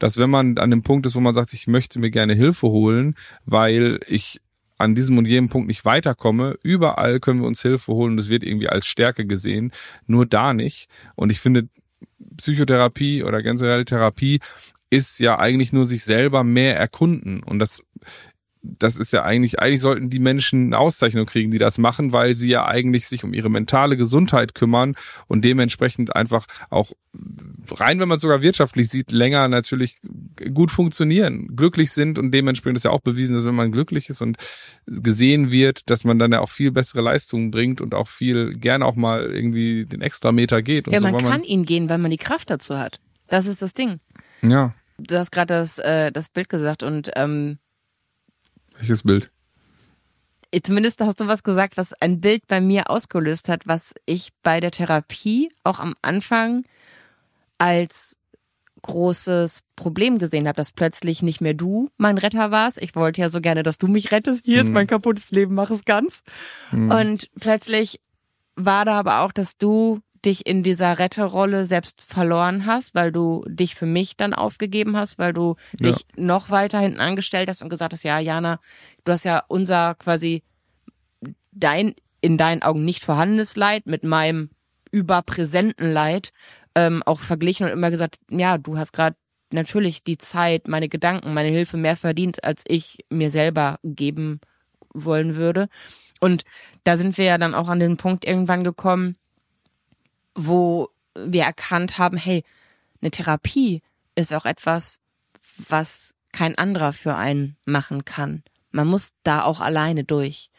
dass 0.00 0.18
wenn 0.18 0.28
man 0.28 0.58
an 0.58 0.70
dem 0.72 0.82
Punkt 0.82 1.06
ist, 1.06 1.14
wo 1.14 1.20
man 1.20 1.34
sagt, 1.34 1.52
ich 1.52 1.68
möchte 1.68 2.00
mir 2.00 2.10
gerne 2.10 2.34
Hilfe 2.34 2.66
holen, 2.66 3.14
weil 3.44 4.00
ich 4.08 4.40
an 4.76 4.96
diesem 4.96 5.18
und 5.18 5.28
jenem 5.28 5.48
Punkt 5.48 5.68
nicht 5.68 5.84
weiterkomme, 5.84 6.58
überall 6.64 7.20
können 7.20 7.40
wir 7.40 7.46
uns 7.46 7.62
Hilfe 7.62 7.92
holen 7.92 8.12
und 8.12 8.18
es 8.18 8.28
wird 8.28 8.42
irgendwie 8.42 8.68
als 8.68 8.86
Stärke 8.86 9.24
gesehen, 9.24 9.70
nur 10.06 10.26
da 10.26 10.52
nicht. 10.52 10.88
Und 11.14 11.30
ich 11.30 11.38
finde, 11.38 11.68
Psychotherapie 12.36 13.22
oder 13.22 13.42
generell 13.42 13.84
Therapie 13.84 14.40
ist 14.90 15.20
ja 15.20 15.38
eigentlich 15.38 15.72
nur 15.72 15.84
sich 15.84 16.02
selber 16.02 16.44
mehr 16.44 16.76
erkunden. 16.76 17.42
Und 17.42 17.58
das 17.58 17.82
das 18.62 18.96
ist 18.96 19.12
ja 19.12 19.22
eigentlich, 19.22 19.60
eigentlich 19.60 19.80
sollten 19.80 20.10
die 20.10 20.18
Menschen 20.18 20.66
eine 20.66 20.78
Auszeichnung 20.78 21.26
kriegen, 21.26 21.50
die 21.50 21.58
das 21.58 21.78
machen, 21.78 22.12
weil 22.12 22.34
sie 22.34 22.48
ja 22.48 22.66
eigentlich 22.66 23.06
sich 23.06 23.24
um 23.24 23.34
ihre 23.34 23.50
mentale 23.50 23.96
Gesundheit 23.96 24.54
kümmern 24.54 24.94
und 25.26 25.44
dementsprechend 25.44 26.14
einfach 26.16 26.46
auch 26.70 26.92
rein, 27.70 28.00
wenn 28.00 28.08
man 28.08 28.18
sogar 28.18 28.42
wirtschaftlich 28.42 28.88
sieht, 28.88 29.12
länger 29.12 29.48
natürlich 29.48 29.98
gut 30.52 30.70
funktionieren, 30.70 31.56
glücklich 31.56 31.92
sind 31.92 32.18
und 32.18 32.32
dementsprechend 32.32 32.78
ist 32.78 32.84
ja 32.84 32.90
auch 32.90 33.00
bewiesen, 33.00 33.34
dass 33.34 33.44
wenn 33.44 33.54
man 33.54 33.72
glücklich 33.72 34.08
ist 34.08 34.20
und 34.20 34.36
gesehen 34.86 35.50
wird, 35.50 35.90
dass 35.90 36.04
man 36.04 36.18
dann 36.18 36.32
ja 36.32 36.40
auch 36.40 36.50
viel 36.50 36.70
bessere 36.70 37.02
Leistungen 37.02 37.50
bringt 37.50 37.80
und 37.80 37.94
auch 37.94 38.08
viel 38.08 38.54
gerne 38.54 38.84
auch 38.84 38.96
mal 38.96 39.30
irgendwie 39.30 39.86
den 39.86 40.00
Extrameter 40.00 40.62
geht. 40.62 40.86
ja, 40.86 41.00
so, 41.00 41.06
man 41.06 41.16
kann 41.16 41.28
man 41.28 41.42
ihn 41.44 41.64
gehen, 41.64 41.88
weil 41.88 41.98
man 41.98 42.10
die 42.10 42.16
Kraft 42.16 42.50
dazu 42.50 42.78
hat. 42.78 43.00
Das 43.28 43.46
ist 43.46 43.62
das 43.62 43.74
Ding. 43.74 44.00
Ja. 44.42 44.74
Du 44.98 45.16
hast 45.16 45.30
gerade 45.30 45.54
das, 45.54 45.78
äh, 45.78 46.10
das 46.10 46.28
Bild 46.28 46.48
gesagt 46.48 46.82
und 46.82 47.10
ähm, 47.14 47.58
welches 48.78 49.02
Bild? 49.02 49.30
Zumindest 50.62 51.00
hast 51.02 51.20
du 51.20 51.26
was 51.26 51.42
gesagt, 51.42 51.76
was 51.76 51.92
ein 51.94 52.20
Bild 52.20 52.46
bei 52.46 52.60
mir 52.60 52.88
ausgelöst 52.88 53.48
hat, 53.48 53.66
was 53.66 53.92
ich 54.06 54.30
bei 54.42 54.60
der 54.60 54.70
Therapie 54.70 55.50
auch 55.62 55.78
am 55.78 55.94
Anfang 56.00 56.64
als 57.58 58.16
großes 58.82 59.62
Problem 59.76 60.18
gesehen 60.18 60.46
habe, 60.46 60.56
dass 60.56 60.72
plötzlich 60.72 61.22
nicht 61.22 61.40
mehr 61.40 61.52
du 61.52 61.90
mein 61.98 62.16
Retter 62.16 62.50
warst. 62.50 62.80
Ich 62.80 62.94
wollte 62.94 63.20
ja 63.20 63.28
so 63.28 63.40
gerne, 63.40 63.62
dass 63.62 63.76
du 63.76 63.88
mich 63.88 64.12
rettest. 64.12 64.44
Hier 64.44 64.62
mhm. 64.62 64.68
ist 64.68 64.72
mein 64.72 64.86
kaputtes 64.86 65.30
Leben, 65.30 65.54
mach 65.54 65.70
es 65.70 65.84
ganz. 65.84 66.22
Mhm. 66.70 66.90
Und 66.90 67.30
plötzlich 67.38 68.00
war 68.56 68.84
da 68.84 68.98
aber 68.98 69.20
auch, 69.20 69.32
dass 69.32 69.56
du 69.56 70.00
dich 70.24 70.46
in 70.46 70.62
dieser 70.62 70.98
Retterrolle 70.98 71.66
selbst 71.66 72.02
verloren 72.02 72.66
hast, 72.66 72.94
weil 72.94 73.12
du 73.12 73.44
dich 73.48 73.74
für 73.74 73.86
mich 73.86 74.16
dann 74.16 74.34
aufgegeben 74.34 74.96
hast, 74.96 75.18
weil 75.18 75.32
du 75.32 75.56
ja. 75.80 75.90
dich 75.90 76.06
noch 76.16 76.50
weiter 76.50 76.78
hinten 76.80 77.00
angestellt 77.00 77.48
hast 77.48 77.62
und 77.62 77.68
gesagt 77.68 77.92
hast, 77.92 78.04
ja, 78.04 78.18
Jana, 78.18 78.58
du 79.04 79.12
hast 79.12 79.24
ja 79.24 79.42
unser 79.48 79.94
quasi 79.94 80.42
dein 81.52 81.94
in 82.20 82.36
deinen 82.36 82.62
Augen 82.62 82.84
nicht 82.84 83.04
vorhandenes 83.04 83.56
Leid 83.56 83.86
mit 83.86 84.02
meinem 84.02 84.50
überpräsenten 84.90 85.92
Leid 85.92 86.32
ähm, 86.74 87.02
auch 87.04 87.20
verglichen 87.20 87.66
und 87.66 87.72
immer 87.72 87.90
gesagt, 87.90 88.16
ja, 88.30 88.58
du 88.58 88.76
hast 88.76 88.92
gerade 88.92 89.16
natürlich 89.52 90.04
die 90.04 90.18
Zeit, 90.18 90.68
meine 90.68 90.88
Gedanken, 90.88 91.34
meine 91.34 91.48
Hilfe 91.48 91.76
mehr 91.76 91.96
verdient, 91.96 92.44
als 92.44 92.62
ich 92.66 92.98
mir 93.08 93.30
selber 93.30 93.78
geben 93.82 94.40
wollen 94.92 95.36
würde. 95.36 95.68
Und 96.20 96.44
da 96.84 96.96
sind 96.96 97.16
wir 97.18 97.24
ja 97.24 97.38
dann 97.38 97.54
auch 97.54 97.68
an 97.68 97.78
den 97.78 97.96
Punkt 97.96 98.24
irgendwann 98.24 98.64
gekommen, 98.64 99.16
wo 100.38 100.90
wir 101.14 101.42
erkannt 101.42 101.98
haben, 101.98 102.16
hey, 102.16 102.44
eine 103.02 103.10
Therapie 103.10 103.82
ist 104.14 104.32
auch 104.32 104.46
etwas, 104.46 105.00
was 105.68 106.14
kein 106.32 106.56
anderer 106.56 106.92
für 106.92 107.16
einen 107.16 107.56
machen 107.64 108.04
kann. 108.04 108.42
Man 108.70 108.86
muss 108.86 109.12
da 109.24 109.42
auch 109.42 109.60
alleine 109.60 110.04
durch. 110.04 110.50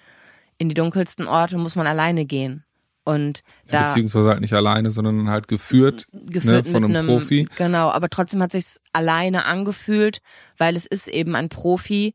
In 0.58 0.68
die 0.68 0.76
dunkelsten 0.76 1.28
Orte 1.28 1.58
muss 1.58 1.76
man 1.76 1.88
alleine 1.88 2.26
gehen. 2.26 2.66
Und 3.06 3.42
da, 3.68 3.82
ja, 3.82 3.88
beziehungsweise 3.88 4.30
halt 4.30 4.42
nicht 4.42 4.54
alleine, 4.54 4.92
sondern 4.92 5.30
halt 5.30 5.48
geführt, 5.48 6.08
geführt 6.12 6.66
ne, 6.66 6.72
von 6.72 6.84
einem, 6.84 6.96
einem, 6.96 7.08
Profi. 7.08 7.48
Genau, 7.56 7.90
aber 7.90 8.10
trotzdem 8.10 8.42
hat 8.42 8.52
sich's 8.52 8.80
alleine 8.92 9.46
angefühlt, 9.46 10.20
weil 10.58 10.76
es 10.76 10.86
ist 10.86 11.08
eben 11.08 11.36
ein 11.36 11.50
Profi, 11.50 12.14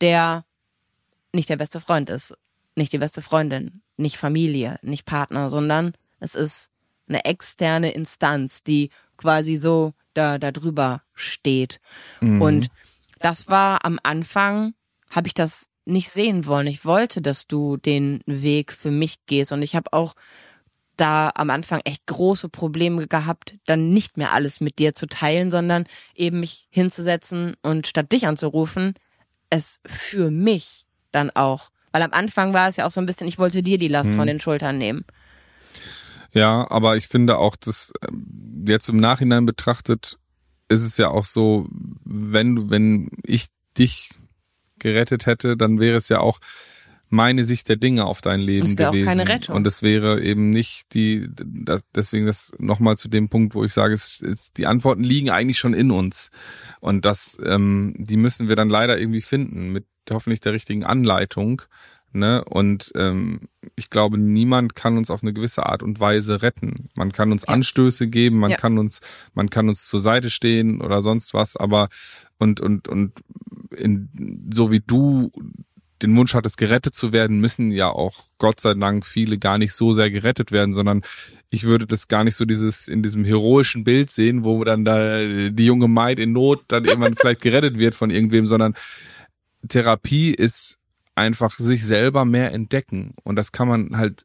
der 0.00 0.44
nicht 1.32 1.50
der 1.50 1.56
beste 1.56 1.80
Freund 1.80 2.10
ist, 2.10 2.34
nicht 2.74 2.92
die 2.92 2.98
beste 2.98 3.22
Freundin, 3.22 3.82
nicht 3.96 4.16
Familie, 4.16 4.78
nicht 4.82 5.04
Partner, 5.04 5.50
sondern 5.50 5.92
es 6.18 6.34
ist 6.34 6.70
eine 7.08 7.24
externe 7.24 7.92
Instanz, 7.92 8.62
die 8.62 8.90
quasi 9.16 9.56
so 9.56 9.92
da, 10.14 10.38
da 10.38 10.52
drüber 10.52 11.02
steht. 11.14 11.80
Mhm. 12.20 12.40
Und 12.42 12.68
das 13.20 13.48
war 13.48 13.84
am 13.84 13.98
Anfang, 14.02 14.74
habe 15.10 15.28
ich 15.28 15.34
das 15.34 15.68
nicht 15.84 16.10
sehen 16.10 16.46
wollen. 16.46 16.66
Ich 16.66 16.84
wollte, 16.84 17.20
dass 17.20 17.46
du 17.46 17.76
den 17.76 18.20
Weg 18.26 18.72
für 18.72 18.90
mich 18.90 19.26
gehst. 19.26 19.52
Und 19.52 19.62
ich 19.62 19.76
habe 19.76 19.92
auch 19.92 20.14
da 20.96 21.32
am 21.34 21.50
Anfang 21.50 21.80
echt 21.84 22.06
große 22.06 22.48
Probleme 22.48 23.06
gehabt, 23.06 23.56
dann 23.66 23.90
nicht 23.90 24.16
mehr 24.16 24.32
alles 24.32 24.60
mit 24.60 24.78
dir 24.78 24.94
zu 24.94 25.06
teilen, 25.06 25.50
sondern 25.50 25.84
eben 26.14 26.40
mich 26.40 26.68
hinzusetzen 26.70 27.56
und 27.62 27.86
statt 27.86 28.12
dich 28.12 28.26
anzurufen, 28.26 28.94
es 29.50 29.80
für 29.84 30.30
mich 30.30 30.86
dann 31.10 31.30
auch. 31.30 31.70
Weil 31.92 32.02
am 32.02 32.12
Anfang 32.12 32.52
war 32.52 32.68
es 32.68 32.76
ja 32.76 32.86
auch 32.86 32.90
so 32.90 33.00
ein 33.00 33.06
bisschen, 33.06 33.28
ich 33.28 33.38
wollte 33.38 33.62
dir 33.62 33.78
die 33.78 33.88
Last 33.88 34.10
mhm. 34.10 34.14
von 34.14 34.26
den 34.26 34.40
Schultern 34.40 34.78
nehmen. 34.78 35.04
Ja, 36.34 36.70
aber 36.70 36.96
ich 36.96 37.08
finde 37.08 37.38
auch, 37.38 37.56
dass 37.56 37.92
ähm, 38.06 38.64
jetzt 38.68 38.88
im 38.88 38.98
Nachhinein 38.98 39.46
betrachtet, 39.46 40.18
ist 40.68 40.82
es 40.82 40.96
ja 40.96 41.08
auch 41.08 41.24
so, 41.24 41.68
wenn 42.04 42.56
du, 42.56 42.70
wenn 42.70 43.10
ich 43.24 43.46
dich 43.78 44.10
gerettet 44.78 45.26
hätte, 45.26 45.56
dann 45.56 45.80
wäre 45.80 45.96
es 45.96 46.08
ja 46.08 46.20
auch 46.20 46.40
meine 47.08 47.44
Sicht 47.44 47.68
der 47.68 47.76
Dinge 47.76 48.04
auf 48.04 48.20
dein 48.20 48.40
Leben 48.40 48.74
das 48.74 48.88
gewesen. 48.90 49.08
Auch 49.08 49.12
keine 49.12 49.28
Rettung. 49.28 49.54
Und 49.54 49.66
es 49.66 49.82
wäre 49.82 50.20
eben 50.22 50.50
nicht 50.50 50.92
die, 50.94 51.28
das, 51.32 51.82
deswegen 51.94 52.26
das 52.26 52.52
nochmal 52.58 52.96
zu 52.96 53.08
dem 53.08 53.28
Punkt, 53.28 53.54
wo 53.54 53.64
ich 53.64 53.72
sage, 53.72 53.94
es, 53.94 54.20
es, 54.20 54.52
die 54.52 54.66
Antworten 54.66 55.04
liegen 55.04 55.30
eigentlich 55.30 55.58
schon 55.58 55.74
in 55.74 55.90
uns. 55.90 56.30
Und 56.80 57.04
das, 57.04 57.38
ähm, 57.44 57.94
die 57.96 58.16
müssen 58.16 58.48
wir 58.48 58.56
dann 58.56 58.68
leider 58.68 58.98
irgendwie 58.98 59.22
finden 59.22 59.70
mit 59.70 59.86
hoffentlich 60.10 60.40
der 60.40 60.52
richtigen 60.52 60.84
Anleitung. 60.84 61.62
Ne? 62.14 62.44
Und 62.44 62.92
ähm, 62.94 63.40
ich 63.74 63.90
glaube, 63.90 64.18
niemand 64.18 64.76
kann 64.76 64.96
uns 64.96 65.10
auf 65.10 65.22
eine 65.22 65.32
gewisse 65.32 65.66
Art 65.66 65.82
und 65.82 65.98
Weise 65.98 66.42
retten. 66.42 66.88
Man 66.94 67.10
kann 67.10 67.32
uns 67.32 67.42
ja. 67.42 67.48
Anstöße 67.48 68.06
geben, 68.06 68.38
man 68.38 68.52
ja. 68.52 68.56
kann 68.56 68.78
uns, 68.78 69.00
man 69.34 69.50
kann 69.50 69.68
uns 69.68 69.88
zur 69.88 69.98
Seite 69.98 70.30
stehen 70.30 70.80
oder 70.80 71.00
sonst 71.00 71.34
was, 71.34 71.56
aber 71.56 71.88
und 72.38 72.60
und 72.60 72.86
und 72.86 73.12
in, 73.76 74.46
so 74.52 74.70
wie 74.70 74.80
du 74.80 75.32
den 76.02 76.16
Wunsch 76.16 76.34
hattest, 76.34 76.56
gerettet 76.56 76.94
zu 76.94 77.12
werden, 77.12 77.40
müssen 77.40 77.72
ja 77.72 77.88
auch 77.88 78.26
Gott 78.38 78.60
sei 78.60 78.74
Dank 78.74 79.04
viele 79.04 79.38
gar 79.38 79.58
nicht 79.58 79.72
so 79.72 79.92
sehr 79.92 80.10
gerettet 80.10 80.52
werden, 80.52 80.72
sondern 80.72 81.02
ich 81.50 81.64
würde 81.64 81.86
das 81.86 82.06
gar 82.06 82.22
nicht 82.22 82.36
so 82.36 82.44
dieses 82.44 82.86
in 82.86 83.02
diesem 83.02 83.24
heroischen 83.24 83.82
Bild 83.82 84.10
sehen, 84.10 84.44
wo 84.44 84.62
dann 84.62 84.84
da 84.84 85.18
die 85.50 85.64
junge 85.64 85.88
Maid 85.88 86.20
in 86.20 86.32
Not 86.32 86.62
dann 86.68 86.84
irgendwann 86.84 87.14
vielleicht 87.20 87.42
gerettet 87.42 87.78
wird 87.78 87.96
von 87.96 88.10
irgendwem, 88.10 88.46
sondern 88.46 88.74
Therapie 89.68 90.30
ist 90.30 90.78
einfach 91.14 91.52
sich 91.52 91.84
selber 91.84 92.24
mehr 92.24 92.52
entdecken. 92.52 93.14
Und 93.22 93.36
das 93.36 93.52
kann 93.52 93.68
man 93.68 93.96
halt 93.96 94.24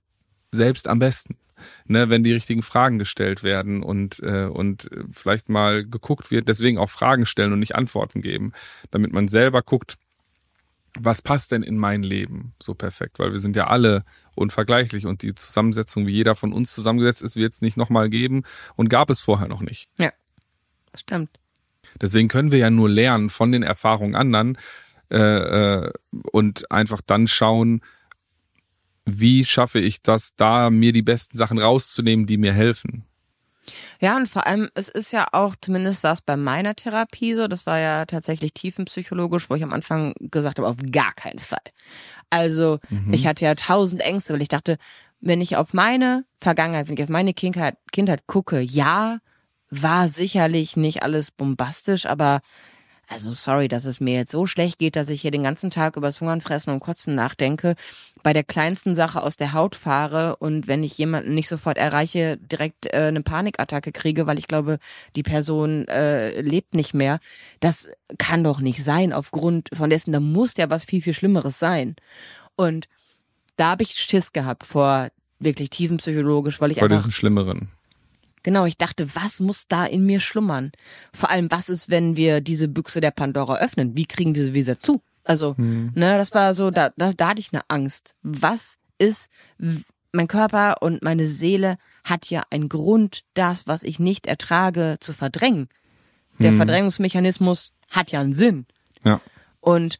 selbst 0.51 0.87
am 0.87 0.99
besten. 0.99 1.37
Ne, 1.85 2.09
wenn 2.09 2.23
die 2.23 2.31
richtigen 2.31 2.61
Fragen 2.61 2.99
gestellt 2.99 3.43
werden 3.43 3.83
und, 3.83 4.19
äh, 4.23 4.45
und 4.45 4.89
vielleicht 5.11 5.49
mal 5.49 5.83
geguckt 5.83 6.31
wird, 6.31 6.47
deswegen 6.47 6.77
auch 6.77 6.89
Fragen 6.89 7.25
stellen 7.25 7.51
und 7.51 7.59
nicht 7.59 7.75
Antworten 7.75 8.21
geben, 8.21 8.53
damit 8.91 9.11
man 9.11 9.27
selber 9.27 9.61
guckt, 9.61 9.97
was 10.97 11.21
passt 11.21 11.51
denn 11.51 11.63
in 11.63 11.77
mein 11.77 12.03
Leben 12.03 12.53
so 12.61 12.73
perfekt, 12.73 13.19
weil 13.19 13.31
wir 13.31 13.39
sind 13.39 13.55
ja 13.55 13.67
alle 13.67 14.03
unvergleichlich 14.35 15.05
und 15.05 15.21
die 15.21 15.35
Zusammensetzung, 15.35 16.07
wie 16.07 16.13
jeder 16.13 16.35
von 16.35 16.53
uns 16.53 16.73
zusammengesetzt 16.73 17.21
ist, 17.21 17.35
wird 17.35 17.53
es 17.53 17.61
nicht 17.61 17.77
nochmal 17.77 18.09
geben 18.09 18.43
und 18.75 18.89
gab 18.89 19.09
es 19.09 19.19
vorher 19.19 19.47
noch 19.47 19.61
nicht. 19.61 19.89
Ja, 19.99 20.11
stimmt. 20.97 21.29
Deswegen 22.01 22.27
können 22.27 22.51
wir 22.51 22.59
ja 22.59 22.69
nur 22.69 22.89
lernen 22.89 23.29
von 23.29 23.51
den 23.51 23.63
Erfahrungen 23.63 24.15
anderen, 24.15 24.57
äh, 25.11 25.17
äh, 25.17 25.91
und 26.31 26.71
einfach 26.71 27.01
dann 27.01 27.27
schauen, 27.27 27.81
wie 29.05 29.43
schaffe 29.43 29.79
ich 29.79 30.01
das, 30.01 30.35
da 30.35 30.69
mir 30.69 30.93
die 30.93 31.01
besten 31.01 31.37
Sachen 31.37 31.59
rauszunehmen, 31.59 32.25
die 32.25 32.37
mir 32.37 32.53
helfen. 32.53 33.05
Ja, 33.99 34.15
und 34.15 34.27
vor 34.27 34.47
allem, 34.47 34.69
es 34.75 34.87
ist 34.87 35.11
ja 35.11 35.27
auch, 35.31 35.55
zumindest 35.59 36.03
war 36.03 36.13
es 36.13 36.21
bei 36.21 36.37
meiner 36.37 36.75
Therapie 36.75 37.33
so, 37.33 37.47
das 37.47 37.65
war 37.65 37.79
ja 37.79 38.05
tatsächlich 38.05 38.53
tiefenpsychologisch, 38.53 39.49
wo 39.49 39.55
ich 39.55 39.63
am 39.63 39.73
Anfang 39.73 40.13
gesagt 40.19 40.57
habe, 40.57 40.67
auf 40.67 40.77
gar 40.91 41.13
keinen 41.13 41.39
Fall. 41.39 41.59
Also, 42.29 42.79
mhm. 42.89 43.13
ich 43.13 43.27
hatte 43.27 43.45
ja 43.45 43.55
tausend 43.55 44.01
Ängste, 44.01 44.33
weil 44.33 44.41
ich 44.41 44.47
dachte, 44.47 44.77
wenn 45.21 45.41
ich 45.41 45.57
auf 45.57 45.73
meine 45.73 46.23
Vergangenheit, 46.39 46.87
wenn 46.87 46.95
ich 46.95 47.03
auf 47.03 47.09
meine 47.09 47.33
Kindheit, 47.33 47.77
Kindheit 47.91 48.25
gucke, 48.27 48.59
ja, 48.59 49.19
war 49.69 50.07
sicherlich 50.07 50.77
nicht 50.77 51.03
alles 51.03 51.31
bombastisch, 51.31 52.05
aber 52.05 52.41
also 53.09 53.33
sorry, 53.33 53.67
dass 53.67 53.85
es 53.85 53.99
mir 53.99 54.13
jetzt 54.13 54.31
so 54.31 54.45
schlecht 54.45 54.77
geht, 54.77 54.95
dass 54.95 55.09
ich 55.09 55.21
hier 55.21 55.31
den 55.31 55.43
ganzen 55.43 55.71
Tag 55.71 55.97
übers 55.97 56.21
Hungern, 56.21 56.41
Fressen 56.41 56.71
und 56.71 56.79
Kotzen 56.79 57.15
nachdenke, 57.15 57.75
bei 58.21 58.33
der 58.33 58.43
kleinsten 58.43 58.93
Sache 58.93 59.23
aus 59.23 59.35
der 59.35 59.53
Haut 59.53 59.75
fahre 59.75 60.35
und 60.37 60.67
wenn 60.67 60.83
ich 60.83 60.97
jemanden 60.97 61.33
nicht 61.33 61.47
sofort 61.47 61.79
erreiche, 61.79 62.37
direkt 62.37 62.85
äh, 62.93 63.07
eine 63.07 63.21
Panikattacke 63.21 63.91
kriege, 63.91 64.27
weil 64.27 64.37
ich 64.37 64.47
glaube, 64.47 64.77
die 65.15 65.23
Person 65.23 65.87
äh, 65.87 66.39
lebt 66.41 66.75
nicht 66.75 66.93
mehr. 66.93 67.19
Das 67.59 67.89
kann 68.19 68.43
doch 68.43 68.59
nicht 68.59 68.83
sein 68.83 69.11
aufgrund 69.11 69.69
von 69.73 69.89
dessen, 69.89 70.13
da 70.13 70.19
muss 70.19 70.53
ja 70.57 70.69
was 70.69 70.85
viel, 70.85 71.01
viel 71.01 71.13
Schlimmeres 71.13 71.57
sein. 71.57 71.95
Und 72.55 72.87
da 73.55 73.71
habe 73.71 73.83
ich 73.83 73.95
Schiss 73.95 74.33
gehabt 74.33 74.65
vor 74.65 75.09
wirklich 75.39 75.71
tiefenpsychologisch, 75.71 76.61
weil 76.61 76.71
ich 76.71 76.79
Vor 76.79 76.89
diesem 76.89 77.11
Schlimmeren. 77.11 77.69
Genau, 78.43 78.65
ich 78.65 78.77
dachte, 78.77 79.15
was 79.15 79.39
muss 79.39 79.67
da 79.67 79.85
in 79.85 80.05
mir 80.05 80.19
schlummern? 80.19 80.71
Vor 81.13 81.29
allem, 81.29 81.51
was 81.51 81.69
ist, 81.69 81.89
wenn 81.89 82.15
wir 82.15 82.41
diese 82.41 82.67
Büchse 82.67 83.01
der 83.01 83.11
Pandora 83.11 83.57
öffnen? 83.57 83.95
Wie 83.97 84.05
kriegen 84.05 84.35
wir 84.35 84.45
sie 84.45 84.53
wieder 84.53 84.79
zu? 84.79 85.01
Also, 85.23 85.55
hm. 85.57 85.91
ne, 85.95 86.17
das 86.17 86.33
war 86.33 86.53
so, 86.53 86.71
da, 86.71 86.91
da, 86.97 87.11
da 87.11 87.29
hatte 87.29 87.41
ich 87.41 87.53
eine 87.53 87.63
Angst. 87.67 88.15
Was 88.23 88.77
ist, 88.97 89.29
mein 90.11 90.27
Körper 90.27 90.77
und 90.81 91.03
meine 91.03 91.27
Seele 91.27 91.77
hat 92.03 92.29
ja 92.29 92.43
einen 92.49 92.69
Grund, 92.69 93.23
das, 93.33 93.67
was 93.67 93.83
ich 93.83 93.99
nicht 93.99 94.25
ertrage, 94.25 94.95
zu 94.99 95.13
verdrängen. 95.13 95.67
Der 96.39 96.51
hm. 96.51 96.57
Verdrängungsmechanismus 96.57 97.73
hat 97.91 98.11
ja 98.11 98.21
einen 98.21 98.33
Sinn. 98.33 98.65
Ja. 99.03 99.21
Und 99.59 99.99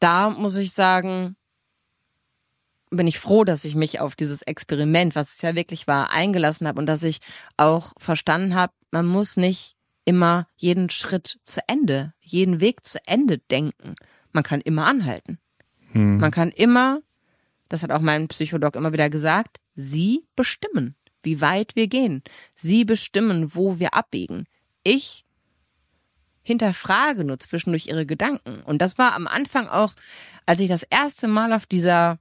da 0.00 0.30
muss 0.30 0.56
ich 0.58 0.72
sagen, 0.72 1.36
bin 2.96 3.06
ich 3.06 3.18
froh, 3.18 3.44
dass 3.44 3.64
ich 3.64 3.74
mich 3.74 4.00
auf 4.00 4.14
dieses 4.14 4.42
Experiment, 4.42 5.14
was 5.14 5.34
es 5.34 5.42
ja 5.42 5.54
wirklich 5.54 5.86
war, 5.86 6.10
eingelassen 6.10 6.68
habe 6.68 6.78
und 6.78 6.86
dass 6.86 7.02
ich 7.02 7.18
auch 7.56 7.92
verstanden 7.98 8.54
habe, 8.54 8.72
man 8.90 9.06
muss 9.06 9.36
nicht 9.36 9.76
immer 10.04 10.46
jeden 10.56 10.90
Schritt 10.90 11.38
zu 11.42 11.60
Ende, 11.66 12.12
jeden 12.20 12.60
Weg 12.60 12.84
zu 12.84 12.98
Ende 13.06 13.38
denken. 13.38 13.94
Man 14.32 14.42
kann 14.42 14.60
immer 14.60 14.86
anhalten. 14.86 15.38
Hm. 15.92 16.18
Man 16.18 16.30
kann 16.30 16.50
immer, 16.50 17.00
das 17.68 17.82
hat 17.82 17.90
auch 17.92 18.00
mein 18.00 18.28
Psycholog 18.28 18.76
immer 18.76 18.92
wieder 18.92 19.10
gesagt, 19.10 19.58
Sie 19.74 20.26
bestimmen, 20.36 20.96
wie 21.22 21.40
weit 21.40 21.76
wir 21.76 21.88
gehen. 21.88 22.22
Sie 22.54 22.84
bestimmen, 22.84 23.54
wo 23.54 23.78
wir 23.78 23.94
abbiegen. 23.94 24.44
Ich 24.82 25.24
hinterfrage 26.42 27.24
nur 27.24 27.38
zwischendurch 27.38 27.86
ihre 27.86 28.04
Gedanken. 28.04 28.62
Und 28.64 28.82
das 28.82 28.98
war 28.98 29.14
am 29.14 29.26
Anfang 29.26 29.68
auch, 29.68 29.94
als 30.44 30.60
ich 30.60 30.68
das 30.68 30.82
erste 30.82 31.28
Mal 31.28 31.52
auf 31.52 31.66
dieser 31.66 32.18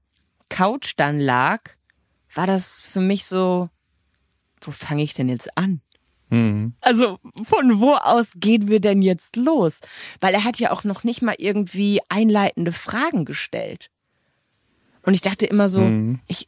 Couch 0.51 0.93
dann 0.97 1.19
lag, 1.19 1.61
war 2.33 2.45
das 2.45 2.81
für 2.81 2.99
mich 2.99 3.25
so, 3.25 3.69
wo 4.59 4.71
fange 4.71 5.01
ich 5.01 5.13
denn 5.13 5.29
jetzt 5.29 5.57
an? 5.57 5.81
Mhm. 6.29 6.75
Also 6.81 7.19
von 7.43 7.79
wo 7.79 7.93
aus 7.93 8.27
gehen 8.35 8.67
wir 8.67 8.79
denn 8.79 9.01
jetzt 9.01 9.37
los? 9.37 9.79
Weil 10.19 10.33
er 10.33 10.43
hat 10.43 10.59
ja 10.59 10.71
auch 10.71 10.83
noch 10.83 11.03
nicht 11.03 11.21
mal 11.21 11.35
irgendwie 11.37 11.99
einleitende 12.09 12.71
Fragen 12.71 13.25
gestellt. 13.25 13.89
Und 15.03 15.13
ich 15.13 15.21
dachte 15.21 15.45
immer 15.45 15.67
so, 15.69 15.81
mhm. 15.81 16.19
ich 16.27 16.47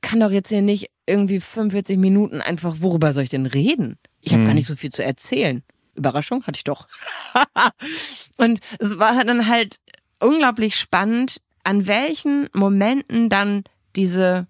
kann 0.00 0.20
doch 0.20 0.30
jetzt 0.30 0.50
hier 0.50 0.60
nicht 0.60 0.90
irgendwie 1.06 1.40
45 1.40 1.96
Minuten 1.98 2.40
einfach, 2.40 2.76
worüber 2.80 3.12
soll 3.12 3.22
ich 3.22 3.30
denn 3.30 3.46
reden? 3.46 3.96
Ich 4.20 4.32
habe 4.32 4.42
mhm. 4.42 4.46
gar 4.46 4.54
nicht 4.54 4.66
so 4.66 4.76
viel 4.76 4.90
zu 4.90 5.02
erzählen. 5.02 5.62
Überraschung 5.94 6.44
hatte 6.44 6.58
ich 6.58 6.64
doch. 6.64 6.88
und 8.36 8.60
es 8.78 8.98
war 8.98 9.24
dann 9.24 9.48
halt 9.48 9.80
unglaublich 10.20 10.76
spannend, 10.76 11.40
an 11.68 11.86
welchen 11.86 12.48
Momenten 12.54 13.28
dann 13.28 13.62
diese, 13.94 14.46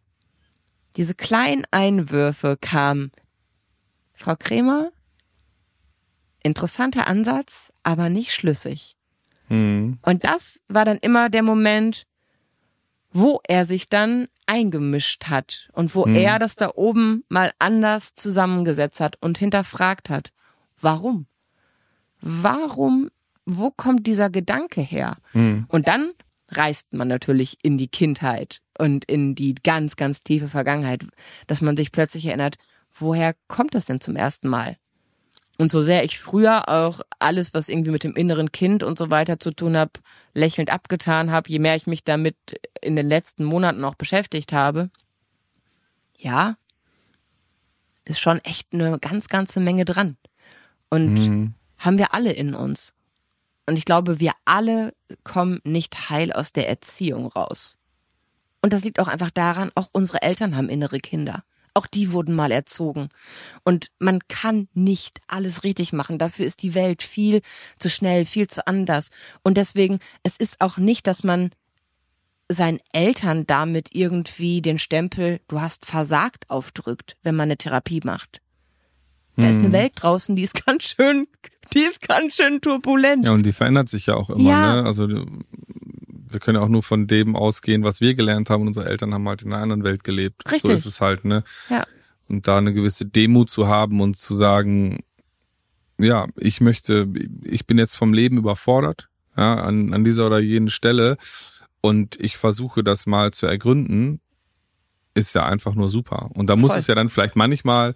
diese 0.95 1.17
kleinen 1.17 1.65
Einwürfe 1.73 2.57
kamen. 2.61 3.11
Frau 4.15 4.37
Kremer, 4.39 4.93
interessanter 6.45 7.09
Ansatz, 7.09 7.73
aber 7.83 8.09
nicht 8.09 8.33
schlüssig. 8.33 8.97
Mhm. 9.49 9.99
Und 10.03 10.25
das 10.25 10.61
war 10.69 10.85
dann 10.85 10.99
immer 10.99 11.29
der 11.29 11.43
Moment, 11.43 12.07
wo 13.11 13.41
er 13.49 13.67
sich 13.67 13.89
dann 13.89 14.29
eingemischt 14.47 15.25
hat 15.25 15.71
und 15.73 15.97
wo 15.97 16.07
mhm. 16.07 16.15
er 16.15 16.39
das 16.39 16.55
da 16.55 16.71
oben 16.77 17.25
mal 17.29 17.51
anders 17.59 18.15
zusammengesetzt 18.15 19.01
hat 19.01 19.21
und 19.21 19.39
hinterfragt 19.39 20.09
hat. 20.09 20.31
Warum? 20.81 21.27
Warum, 22.21 23.11
wo 23.45 23.73
kommt 23.73 24.07
dieser 24.07 24.31
Gedanke 24.31 24.83
her? 24.83 25.17
Mhm. 25.33 25.67
Und 25.69 25.89
dann 25.89 26.13
reist 26.51 26.93
man 26.93 27.09
natürlich 27.09 27.59
in 27.63 27.79
die 27.79 27.89
Kindheit 27.89 28.61
und 28.79 29.05
in 29.05 29.35
die 29.35 29.55
ganz, 29.55 29.97
ganz 29.97 30.23
tiefe 30.23 30.49
Vergangenheit, 30.49 31.05
dass 31.47 31.61
man 31.61 31.77
sich 31.77 31.93
plötzlich 31.93 32.27
erinnert, 32.27 32.57
woher 32.95 33.35
kommt 33.49 33.75
das 33.75 33.85
denn 33.85 34.01
zum 34.01 34.17
ersten 34.17 34.49
Mal? 34.49 34.77
Und 35.59 35.73
so 35.73 35.83
sehr 35.83 36.05
ich 36.05 36.21
früher 36.21 36.69
auch 36.69 37.01
alles, 37.19 37.53
was 37.53 37.69
irgendwie 37.69 37.91
mit 37.91 38.05
dem 38.05 38.15
inneren 38.15 38.53
Kind 38.53 38.85
und 38.85 38.97
so 38.97 39.11
weiter 39.11 39.41
zu 39.41 39.51
tun 39.51 39.77
habe, 39.77 39.91
lächelnd 40.33 40.71
abgetan 40.73 41.33
habe, 41.33 41.51
je 41.51 41.59
mehr 41.59 41.75
ich 41.75 41.89
mich 41.89 42.05
damit 42.05 42.37
in 42.81 42.95
den 42.95 43.09
letzten 43.09 43.45
Monaten 43.45 43.85
auch 43.85 43.97
beschäftigt 43.97 44.53
habe, 44.53 44.89
ja, 46.17 46.57
ist 48.05 48.21
schon 48.21 48.39
echt 48.45 48.73
eine 48.73 48.99
ganz, 49.01 49.29
ganze 49.29 49.59
Menge 49.59 49.85
dran. 49.85 50.17
Und 50.91 51.15
mhm. 51.15 51.55
haben 51.79 51.99
wir 51.99 52.15
alle 52.15 52.33
in 52.33 52.55
uns. 52.55 52.95
Und 53.69 53.77
ich 53.77 53.85
glaube, 53.85 54.19
wir 54.19 54.33
alle 54.47 54.95
kommen 55.25 55.61
nicht 55.63 56.09
heil 56.09 56.33
aus 56.33 56.55
der 56.55 56.71
Erziehung 56.71 57.27
raus. 57.27 57.77
Und 58.63 58.73
das 58.73 58.83
liegt 58.83 58.99
auch 58.99 59.09
einfach 59.09 59.29
daran, 59.29 59.71
auch 59.75 59.91
unsere 59.93 60.23
Eltern 60.23 60.57
haben 60.57 60.71
innere 60.71 61.01
Kinder. 61.01 61.45
Auch 61.75 61.87
die 61.87 62.13
wurden 62.13 62.35
mal 62.35 62.51
erzogen. 62.51 63.11
Und 63.65 63.91
man 63.99 64.21
kann 64.27 64.69
nicht 64.73 65.21
alles 65.27 65.65
richtig 65.65 65.93
machen. 65.93 66.19
Dafür 66.19 66.47
ist 66.47 66.63
die 66.63 66.73
Welt 66.73 67.03
viel 67.03 67.43
zu 67.79 67.91
schnell, 67.91 68.25
viel 68.25 68.47
zu 68.47 68.67
anders. 68.67 69.11
Und 69.43 69.59
deswegen, 69.59 69.99
es 70.23 70.39
ist 70.39 70.63
auch 70.63 70.79
nicht, 70.79 71.07
dass 71.07 71.23
man 71.23 71.51
seinen 72.51 72.81
Eltern 72.95 73.47
damit 73.47 73.95
irgendwie 73.95 74.63
den 74.63 74.79
Stempel, 74.79 75.41
du 75.47 75.61
hast 75.61 75.85
versagt, 75.85 76.49
aufdrückt, 76.49 77.19
wenn 77.23 77.37
man 77.37 77.49
eine 77.49 77.59
Therapie 77.59 78.01
macht. 78.03 78.41
Da 79.39 79.49
ist 79.49 79.59
eine 79.59 79.69
mhm. 79.69 79.73
Welt 79.73 79.93
draußen, 79.95 80.35
die 80.35 80.43
ist 80.43 80.67
ganz 80.67 80.83
schön, 80.85 81.29
die 81.73 81.79
ist 81.79 82.07
ganz 82.07 82.35
schön 82.35 82.61
turbulent. 82.61 83.25
Ja, 83.25 83.31
und 83.31 83.47
die 83.47 83.53
verändert 83.53 83.89
sich 83.89 84.07
ja 84.07 84.15
auch 84.15 84.31
immer, 84.31 84.51
ja. 84.51 84.77
ne? 84.77 84.85
Also 84.85 85.07
wir 85.09 86.41
können 86.41 86.57
ja 86.57 86.63
auch 86.63 86.69
nur 86.69 86.83
von 86.83 87.07
dem 87.07 87.37
ausgehen, 87.37 87.85
was 87.85 88.01
wir 88.01 88.15
gelernt 88.15 88.51
haben. 88.51 88.67
Unsere 88.67 88.89
Eltern 88.89 89.15
haben 89.15 89.29
halt 89.29 89.43
in 89.43 89.53
einer 89.53 89.63
anderen 89.63 89.85
Welt 89.85 90.03
gelebt. 90.03 90.45
Richtig. 90.51 90.63
So 90.63 90.73
ist 90.73 90.87
es 90.87 91.01
halt, 91.01 91.25
ne? 91.25 91.45
Ja. 91.71 91.85
Und 92.29 92.49
da 92.49 92.59
eine 92.59 92.73
gewisse 92.73 93.07
Demut 93.07 93.49
zu 93.49 93.69
haben 93.69 94.01
und 94.01 94.19
zu 94.19 94.35
sagen, 94.35 94.99
ja, 95.99 96.27
ich 96.37 96.61
möchte, 96.61 97.09
ich 97.45 97.67
bin 97.67 97.79
jetzt 97.79 97.95
vom 97.95 98.13
Leben 98.13 98.37
überfordert, 98.37 99.09
ja, 99.37 99.55
an, 99.55 99.95
an 99.95 100.05
dieser 100.05 100.27
oder 100.27 100.41
jenen 100.41 100.69
Stelle. 100.69 101.17
Und 101.81 102.17
ich 102.21 102.37
versuche 102.37 102.83
das 102.83 103.07
mal 103.07 103.31
zu 103.31 103.47
ergründen, 103.47 104.21
ist 105.15 105.35
ja 105.35 105.47
einfach 105.47 105.75
nur 105.75 105.89
super. 105.89 106.31
Und 106.35 106.49
da 106.49 106.55
Voll. 106.55 106.63
muss 106.63 106.77
es 106.77 106.87
ja 106.87 106.95
dann 106.95 107.09
vielleicht 107.09 107.37
manchmal 107.37 107.95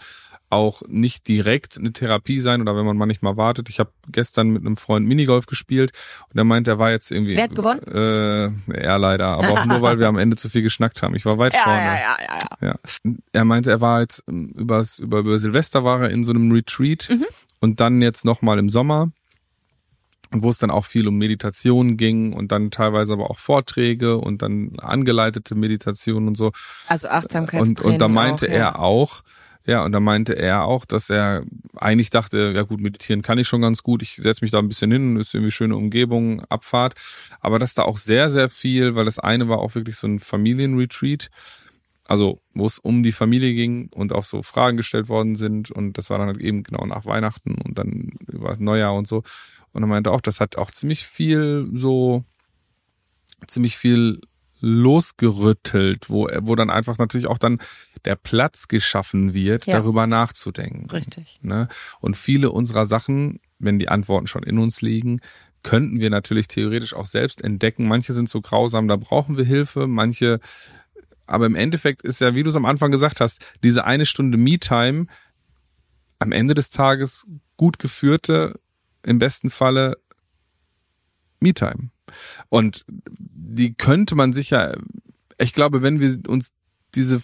auch 0.53 0.83
nicht 0.87 1.27
direkt 1.29 1.79
eine 1.79 1.93
Therapie 1.93 2.39
sein 2.39 2.61
oder 2.61 2.77
wenn 2.77 2.85
man 2.85 2.97
manchmal 2.97 3.37
wartet. 3.37 3.69
Ich 3.69 3.81
habe 3.81 3.91
gestern 4.09 4.51
mit 4.51 4.65
einem 4.65 4.77
Freund 4.77 5.07
Minigolf 5.07 5.47
gespielt 5.47 5.93
und 6.31 6.39
er 6.39 6.45
meint, 6.45 6.69
er 6.69 6.79
war 6.79 6.91
jetzt 6.91 7.11
irgendwie. 7.11 7.37
Wer 7.37 7.45
hat 7.45 7.55
gewonnen? 7.55 7.81
Äh, 7.87 8.75
er 8.75 8.99
leider, 8.99 9.29
aber 9.29 9.49
auch 9.49 9.65
nur, 9.65 9.81
weil 9.81 9.99
wir 9.99 10.09
am 10.09 10.19
Ende 10.19 10.37
zu 10.37 10.51
viel 10.51 10.63
geschnackt 10.63 11.03
haben. 11.03 11.15
Ich 11.17 11.25
war 11.25 11.39
weit 11.39 11.55
ja, 11.55 11.61
vorne. 11.61 11.81
Ja, 11.81 11.95
ja, 11.95 12.17
ja, 12.21 12.69
ja. 12.69 12.69
ja. 12.69 13.13
Er 13.33 13.45
meinte, 13.45 13.71
er 13.71 13.81
war 13.81 14.01
jetzt 14.01 14.25
ähm, 14.29 14.51
übers, 14.51 14.99
über, 14.99 15.21
über 15.21 15.39
Silvester 15.39 15.85
war 15.85 16.03
er 16.03 16.11
in 16.11 16.23
so 16.23 16.33
einem 16.33 16.53
Retreat 16.53 17.09
mhm. 17.11 17.27
und 17.61 17.81
dann 17.81 18.03
jetzt 18.03 18.25
nochmal 18.25 18.59
im 18.59 18.69
Sommer. 18.69 19.11
Und 20.33 20.43
wo 20.43 20.49
es 20.49 20.57
dann 20.57 20.71
auch 20.71 20.87
viel 20.87 21.07
um 21.09 21.19
Meditation 21.19 21.99
ging 21.99 22.33
und 22.33 22.53
dann 22.53 22.71
teilweise 22.71 23.13
aber 23.13 23.31
auch 23.31 23.39
Vorträge 23.39 24.17
und 24.17 24.41
dann 24.41 24.79
angeleitete 24.79 25.55
Meditation 25.55 26.27
und 26.27 26.37
so. 26.37 26.53
Also 26.89 27.09
Achtsamkeitstraining. 27.09 27.77
Und, 27.77 27.85
und 27.85 27.99
da 27.99 28.09
meinte 28.09 28.47
auch, 28.47 28.51
ja. 28.51 28.57
er 28.57 28.79
auch, 28.79 29.23
ja, 29.65 29.85
und 29.85 29.93
da 29.93 30.01
meinte 30.01 30.35
er 30.35 30.65
auch, 30.65 30.85
dass 30.85 31.09
er 31.09 31.45
eigentlich 31.77 32.11
dachte, 32.11 32.53
ja 32.55 32.63
gut, 32.63 32.81
meditieren 32.81 33.23
kann 33.23 33.39
ich 33.39 33.47
schon 33.47 33.61
ganz 33.61 33.83
gut, 33.83 34.03
ich 34.03 34.17
setze 34.17 34.45
mich 34.45 34.51
da 34.51 34.59
ein 34.59 34.69
bisschen 34.69 34.91
hin, 34.91 35.17
ist 35.17 35.35
irgendwie 35.35 35.53
schöne 35.53 35.77
Umgebung, 35.77 36.45
Abfahrt, 36.47 36.95
aber 37.41 37.59
dass 37.59 37.75
da 37.75 37.85
auch 37.85 37.99
sehr, 37.99 38.29
sehr 38.29 38.49
viel, 38.49 38.97
weil 38.97 39.05
das 39.05 39.19
eine 39.19 39.49
war 39.49 39.59
auch 39.59 39.75
wirklich 39.75 39.97
so 39.97 40.09
ein 40.09 40.19
Familienretreat, 40.19 41.31
also 42.07 42.43
wo 42.55 42.67
es 42.67 42.79
um 42.79 43.03
die 43.03 43.13
Familie 43.13 43.55
ging 43.55 43.89
und 43.95 44.13
auch 44.13 44.25
so 44.25 44.43
Fragen 44.43 44.77
gestellt 44.77 45.09
worden 45.09 45.37
sind. 45.37 45.71
Und 45.71 45.97
das 45.97 46.11
war 46.11 46.19
dann 46.19 46.27
halt 46.27 46.41
eben 46.41 46.63
genau 46.63 46.85
nach 46.85 47.07
Weihnachten 47.07 47.55
und 47.55 47.79
dann 47.79 48.11
über 48.27 48.55
Neujahr 48.59 48.95
und 48.95 49.07
so. 49.07 49.23
Und 49.73 49.83
er 49.83 49.87
meinte 49.87 50.11
auch, 50.11 50.21
das 50.21 50.41
hat 50.41 50.59
auch 50.59 50.71
ziemlich 50.71 51.07
viel 51.07 51.69
so, 51.73 52.25
ziemlich 53.47 53.79
viel 53.79 54.21
losgerüttelt, 54.63 56.09
wo, 56.09 56.29
wo 56.41 56.55
dann 56.55 56.71
einfach 56.71 56.97
natürlich 56.97 57.27
auch 57.27 57.39
dann 57.39 57.59
der 58.05 58.17
Platz 58.17 58.69
geschaffen 58.69 59.35
wird, 59.35 59.67
ja. 59.67 59.75
darüber 59.79 60.07
nachzudenken. 60.07 60.89
Richtig. 60.91 61.41
Ne? 61.43 61.69
Und 62.01 62.17
viele 62.17 62.51
unserer 62.51 62.87
Sachen, 62.87 63.41
wenn 63.59 63.79
die 63.79 63.89
Antworten 63.89 64.29
schon 64.29 64.45
in 64.45 64.59
uns 64.59 64.81
liegen, 64.81 65.21
könnten 65.63 66.01
wir 66.01 66.11
natürlich 66.11 66.49
theoretisch 66.49 66.95
auch 66.95 67.07
selbst 67.07 67.43
entdecken. 67.43 67.87
Manche 67.87 68.13
sind 68.13 68.29
so 68.29 68.41
grausam, 68.41 68.89
da 68.89 68.97
brauchen 68.97 69.37
wir 69.37 69.45
Hilfe, 69.45 69.87
manche, 69.87 70.41
aber 71.27 71.47
im 71.47 71.55
Endeffekt 71.55 72.03
ist 72.03 72.21
ja, 72.21 72.35
wie 72.35 72.43
du 72.43 72.51
es 72.51 72.57
am 72.57 72.65
Anfang 72.65 72.91
gesagt 72.91 73.21
hast, 73.21 73.45
diese 73.63 73.85
eine 73.85 74.07
Stunde 74.07 74.39
Me-Time 74.39 75.07
am 76.19 76.33
Ende 76.33 76.55
des 76.55 76.71
Tages 76.71 77.27
gut 77.57 77.79
geführte, 77.79 78.61
im 79.05 79.19
besten 79.19 79.51
Falle 79.51 79.99
Me-Time. 81.43 81.91
Und 82.49 82.85
die 82.89 83.75
könnte 83.75 84.15
man 84.15 84.33
sicher, 84.33 84.77
ich 85.39 85.53
glaube, 85.53 85.83
wenn 85.83 86.01
wir 86.01 86.19
uns 86.29 86.53
diese 86.95 87.21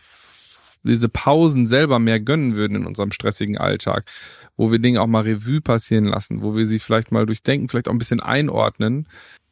diese 0.85 1.09
Pausen 1.09 1.67
selber 1.67 1.99
mehr 1.99 2.21
gönnen 2.21 2.57
würden 2.57 2.77
in 2.77 2.87
unserem 2.87 3.13
stressigen 3.13 3.59
Alltag, 3.59 4.05
wo 4.57 4.71
wir 4.71 4.79
Dinge 4.79 5.03
auch 5.03 5.07
mal 5.07 5.23
Revue 5.23 5.61
passieren 5.61 6.05
lassen, 6.05 6.43
wo 6.43 6.57
wir 6.57 6.67
sie 6.67 6.79
vielleicht 6.79 7.13
mal 7.13 7.27
durchdenken, 7.27 7.69
vielleicht 7.69 7.89
auch 7.89 7.93
ein 7.93 7.99
bisschen 7.99 8.21
einordnen, 8.21 9.07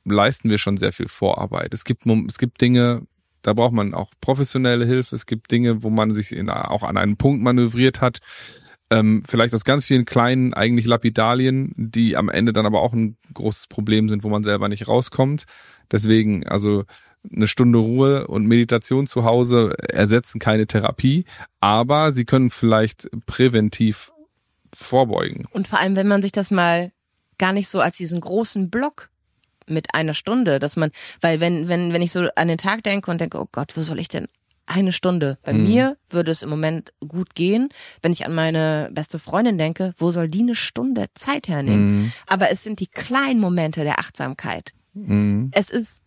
leisten 0.05 0.51
wir 0.51 0.59
schon 0.59 0.77
sehr 0.77 0.93
viel 0.93 1.09
Vorarbeit. 1.09 1.75
Es 1.75 1.85
gibt, 1.85 2.07
es 2.07 2.39
gibt 2.39 2.61
Dinge, 2.61 3.03
da 3.43 3.53
braucht 3.53 3.73
man 3.73 3.95
auch 3.95 4.13
professionelle 4.21 4.87
Hilfe. 4.87 5.15
Es 5.15 5.27
gibt 5.27 5.51
Dinge, 5.51 5.83
wo 5.83 5.91
man 5.91 6.13
sich 6.13 6.33
in, 6.33 6.51
auch 6.51 6.83
an 6.83 6.97
einen 6.97 7.17
Punkt 7.17 7.43
manövriert 7.43 8.01
hat, 8.01 8.19
ähm, 8.91 9.23
vielleicht 9.27 9.55
aus 9.55 9.65
ganz 9.65 9.85
vielen 9.85 10.05
kleinen 10.05 10.55
eigentlich 10.55 10.87
Lapidalien, 10.87 11.73
die 11.77 12.17
am 12.17 12.29
Ende 12.29 12.53
dann 12.53 12.67
aber 12.67 12.83
auch 12.83 12.93
ein 12.93 13.17
großes 13.35 13.67
Problem 13.67 14.09
sind, 14.09 14.23
wo 14.25 14.29
man 14.29 14.45
selber 14.45 14.69
nicht 14.69 14.89
rauskommt. 14.89 15.45
Deswegen, 15.91 16.47
also 16.47 16.85
eine 17.35 17.49
Stunde 17.49 17.79
Ruhe 17.79 18.27
und 18.29 18.47
Meditation 18.47 19.07
zu 19.07 19.25
Hause 19.25 19.75
ersetzen 19.89 20.39
keine 20.39 20.67
Therapie, 20.67 21.25
aber 21.61 22.13
sie 22.13 22.25
können 22.25 22.51
vielleicht 22.51 23.09
präventiv 23.27 24.13
vorbeugen. 24.73 25.47
Und 25.51 25.69
vor 25.69 25.81
allem, 25.81 25.97
wenn 25.97 26.09
man 26.09 26.23
sich 26.23 26.33
das 26.33 26.51
mal 26.51 26.93
gar 27.39 27.53
nicht 27.53 27.69
so 27.69 27.81
als 27.81 27.97
diesen 27.97 28.21
großen 28.21 28.71
Block 28.71 29.11
mit 29.67 29.95
einer 29.95 30.15
Stunde, 30.15 30.59
dass 30.59 30.77
man, 30.77 30.91
weil 31.21 31.41
wenn, 31.41 31.69
wenn, 31.69 31.93
wenn 31.93 32.03
ich 32.03 32.13
so 32.13 32.29
an 32.37 32.49
den 32.49 32.59
Tag 32.59 32.85
denke 32.85 33.11
und 33.11 33.21
denke, 33.21 33.41
oh 33.41 33.49
Gott, 33.51 33.77
wo 33.77 33.83
soll 33.83 33.99
ich 33.99 34.09
denn 34.09 34.29
eine 34.67 34.93
Stunde. 34.93 35.39
Bei 35.43 35.53
mhm. 35.53 35.65
mir 35.65 35.97
würde 36.11 36.31
es 36.33 36.43
im 36.43 36.51
Moment 36.51 36.93
gut 37.07 37.35
gehen. 37.35 37.69
Wenn 38.03 38.13
ich 38.13 38.27
an 38.27 38.35
meine 38.35 38.91
beste 38.93 39.19
Freundin 39.19 39.59
denke, 39.59 39.95
wo 39.97 40.11
soll 40.11 40.29
die 40.29 40.41
eine 40.41 40.55
Stunde 40.55 41.07
Zeit 41.15 41.49
hernehmen? 41.49 41.97
Mhm. 41.97 42.13
Aber 42.27 42.51
es 42.51 42.63
sind 42.63 42.81
die 42.81 42.89
kleinen 42.89 43.41
Momente 43.41 43.85
der 43.85 43.99
Achtsamkeit. 43.99 44.73
Mhm. 44.95 45.51
Es 45.53 45.71
ist 45.71 46.03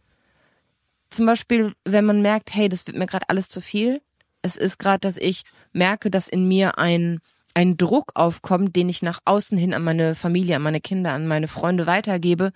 zum 1.10 1.26
Beispiel, 1.26 1.74
wenn 1.86 2.06
man 2.06 2.22
merkt, 2.22 2.54
hey, 2.54 2.70
das 2.70 2.86
wird 2.86 2.98
mir 2.98 3.08
gerade 3.08 3.30
alles 3.30 3.50
zu 3.50 3.62
viel. 3.62 4.02
Es 4.42 4.56
ist 4.56 4.78
gerade, 4.78 5.00
dass 5.00 5.18
ich 5.18 5.44
merke, 5.74 6.12
dass 6.12 6.28
in 6.28 6.48
mir 6.48 6.78
ein 6.78 7.20
ein 7.56 7.78
Druck 7.78 8.12
aufkommt, 8.14 8.76
den 8.76 8.90
ich 8.90 9.02
nach 9.02 9.20
außen 9.26 9.58
hin 9.58 9.74
an 9.74 9.84
meine 9.84 10.16
Familie, 10.16 10.56
an 10.56 10.62
meine 10.62 10.80
Kinder, 10.80 11.14
an 11.14 11.28
meine 11.28 11.48
Freunde 11.48 11.88
weitergebe, 11.88 12.52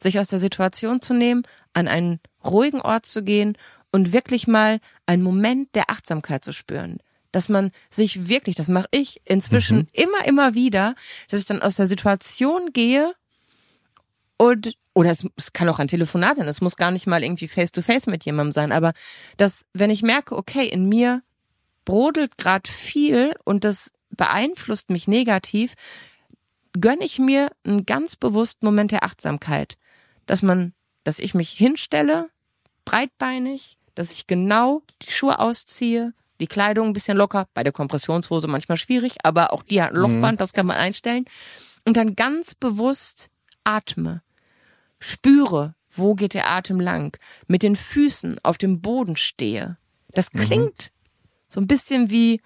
sich 0.00 0.18
aus 0.18 0.28
der 0.28 0.38
Situation 0.38 1.00
zu 1.00 1.14
nehmen, 1.14 1.42
an 1.72 1.88
einen 1.88 2.20
ruhigen 2.44 2.80
Ort 2.80 3.06
zu 3.06 3.24
gehen 3.24 3.56
und 3.94 4.12
wirklich 4.12 4.48
mal 4.48 4.80
einen 5.06 5.22
Moment 5.22 5.72
der 5.76 5.88
Achtsamkeit 5.88 6.42
zu 6.42 6.52
spüren. 6.52 6.98
Dass 7.30 7.48
man 7.48 7.70
sich 7.90 8.26
wirklich, 8.26 8.56
das 8.56 8.66
mache 8.66 8.88
ich 8.90 9.20
inzwischen 9.24 9.78
mhm. 9.78 9.88
immer, 9.92 10.26
immer 10.26 10.54
wieder, 10.54 10.96
dass 11.30 11.38
ich 11.38 11.46
dann 11.46 11.62
aus 11.62 11.76
der 11.76 11.86
Situation 11.86 12.72
gehe 12.72 13.14
und, 14.36 14.74
oder 14.94 15.12
es, 15.12 15.24
es 15.36 15.52
kann 15.52 15.68
auch 15.68 15.78
ein 15.78 15.86
Telefonat 15.86 16.38
sein, 16.38 16.48
es 16.48 16.60
muss 16.60 16.76
gar 16.76 16.90
nicht 16.90 17.06
mal 17.06 17.22
irgendwie 17.22 17.46
face 17.46 17.70
to 17.70 17.82
face 17.82 18.08
mit 18.08 18.24
jemandem 18.24 18.52
sein, 18.52 18.72
aber 18.72 18.94
dass, 19.36 19.64
wenn 19.74 19.90
ich 19.90 20.02
merke, 20.02 20.36
okay, 20.36 20.66
in 20.66 20.88
mir 20.88 21.22
brodelt 21.84 22.36
gerade 22.36 22.68
viel 22.68 23.32
und 23.44 23.62
das 23.62 23.92
beeinflusst 24.10 24.90
mich 24.90 25.06
negativ, 25.06 25.74
gönne 26.72 27.04
ich 27.04 27.20
mir 27.20 27.52
einen 27.62 27.86
ganz 27.86 28.16
bewussten 28.16 28.66
Moment 28.66 28.90
der 28.90 29.04
Achtsamkeit, 29.04 29.76
dass 30.26 30.42
man, 30.42 30.74
dass 31.04 31.20
ich 31.20 31.32
mich 31.32 31.50
hinstelle, 31.50 32.28
breitbeinig, 32.84 33.78
dass 33.94 34.12
ich 34.12 34.26
genau 34.26 34.82
die 35.02 35.10
Schuhe 35.10 35.38
ausziehe, 35.38 36.12
die 36.40 36.46
Kleidung 36.46 36.88
ein 36.88 36.92
bisschen 36.92 37.16
locker, 37.16 37.46
bei 37.54 37.62
der 37.62 37.72
Kompressionshose 37.72 38.48
manchmal 38.48 38.76
schwierig, 38.76 39.16
aber 39.22 39.52
auch 39.52 39.62
die 39.62 39.82
hat 39.82 39.92
ein 39.92 39.96
Lochband, 39.96 40.32
mhm. 40.32 40.38
das 40.38 40.52
kann 40.52 40.66
man 40.66 40.76
einstellen. 40.76 41.24
Und 41.84 41.96
dann 41.96 42.16
ganz 42.16 42.54
bewusst 42.54 43.30
atme, 43.62 44.22
spüre, 44.98 45.74
wo 45.90 46.14
geht 46.14 46.34
der 46.34 46.50
Atem 46.50 46.80
lang, 46.80 47.16
mit 47.46 47.62
den 47.62 47.76
Füßen 47.76 48.38
auf 48.42 48.58
dem 48.58 48.80
Boden 48.80 49.16
stehe. 49.16 49.78
Das 50.12 50.32
mhm. 50.32 50.40
klingt 50.40 50.90
mhm. 50.90 51.48
so 51.48 51.60
ein 51.60 51.66
bisschen 51.66 52.10
wie 52.10 52.40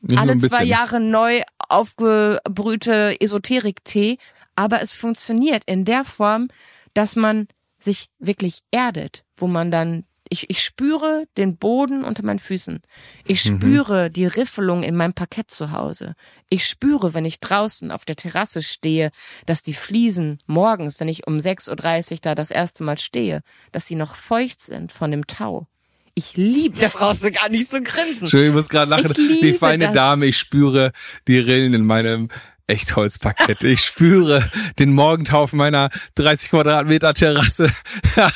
Nicht 0.00 0.18
alle 0.18 0.36
zwei 0.38 0.64
Jahre 0.64 1.00
neu 1.00 1.42
aufgebrühte 1.68 3.20
Esoterik-Tee, 3.20 4.18
aber 4.56 4.82
es 4.82 4.94
funktioniert 4.94 5.62
in 5.66 5.84
der 5.84 6.04
Form, 6.04 6.48
dass 6.94 7.14
man 7.14 7.46
sich 7.78 8.10
wirklich 8.18 8.62
erdet, 8.70 9.24
wo 9.36 9.46
man 9.46 9.70
dann 9.70 10.04
ich, 10.30 10.48
ich 10.48 10.62
spüre 10.62 11.26
den 11.36 11.56
Boden 11.56 12.04
unter 12.04 12.24
meinen 12.24 12.38
Füßen. 12.38 12.80
Ich 13.26 13.44
mhm. 13.44 13.56
spüre 13.56 14.08
mhm. 14.08 14.12
die 14.12 14.26
Riffelung 14.26 14.82
in 14.82 14.96
meinem 14.96 15.12
Parkett 15.12 15.50
zu 15.50 15.72
Hause. 15.72 16.14
Ich 16.48 16.66
spüre, 16.66 17.12
wenn 17.12 17.24
ich 17.24 17.40
draußen 17.40 17.90
auf 17.90 18.04
der 18.04 18.16
Terrasse 18.16 18.62
stehe, 18.62 19.10
dass 19.44 19.62
die 19.62 19.74
Fliesen 19.74 20.38
morgens, 20.46 21.00
wenn 21.00 21.08
ich 21.08 21.26
um 21.26 21.38
6.30 21.38 22.12
Uhr 22.12 22.18
da 22.22 22.34
das 22.34 22.50
erste 22.50 22.84
Mal 22.84 22.98
stehe, 22.98 23.42
dass 23.72 23.86
sie 23.86 23.96
noch 23.96 24.14
feucht 24.14 24.62
sind 24.62 24.92
von 24.92 25.10
dem 25.10 25.26
Tau. 25.26 25.66
Ich 26.14 26.36
liebe, 26.36 26.78
da 26.78 26.88
brauchst 26.88 27.24
du 27.24 27.32
gar 27.32 27.48
nicht 27.48 27.68
so 27.68 27.78
grinsen. 27.82 28.28
Schön, 28.28 28.48
ich 28.48 28.54
muss 28.54 28.68
gerade 28.68 28.90
lachen. 28.90 29.12
Die 29.14 29.52
feine 29.52 29.86
das. 29.86 29.94
Dame, 29.94 30.26
ich 30.26 30.38
spüre 30.38 30.92
die 31.26 31.38
Rillen 31.38 31.74
in 31.74 31.84
meinem 31.84 32.28
Echtholzparkett. 32.70 33.62
Ich 33.62 33.84
spüre 33.84 34.48
den 34.78 34.94
Morgentau 34.94 35.42
auf 35.42 35.52
meiner 35.52 35.90
30 36.14 36.50
Quadratmeter 36.50 37.14
Terrasse. 37.14 37.70
da 38.16 38.30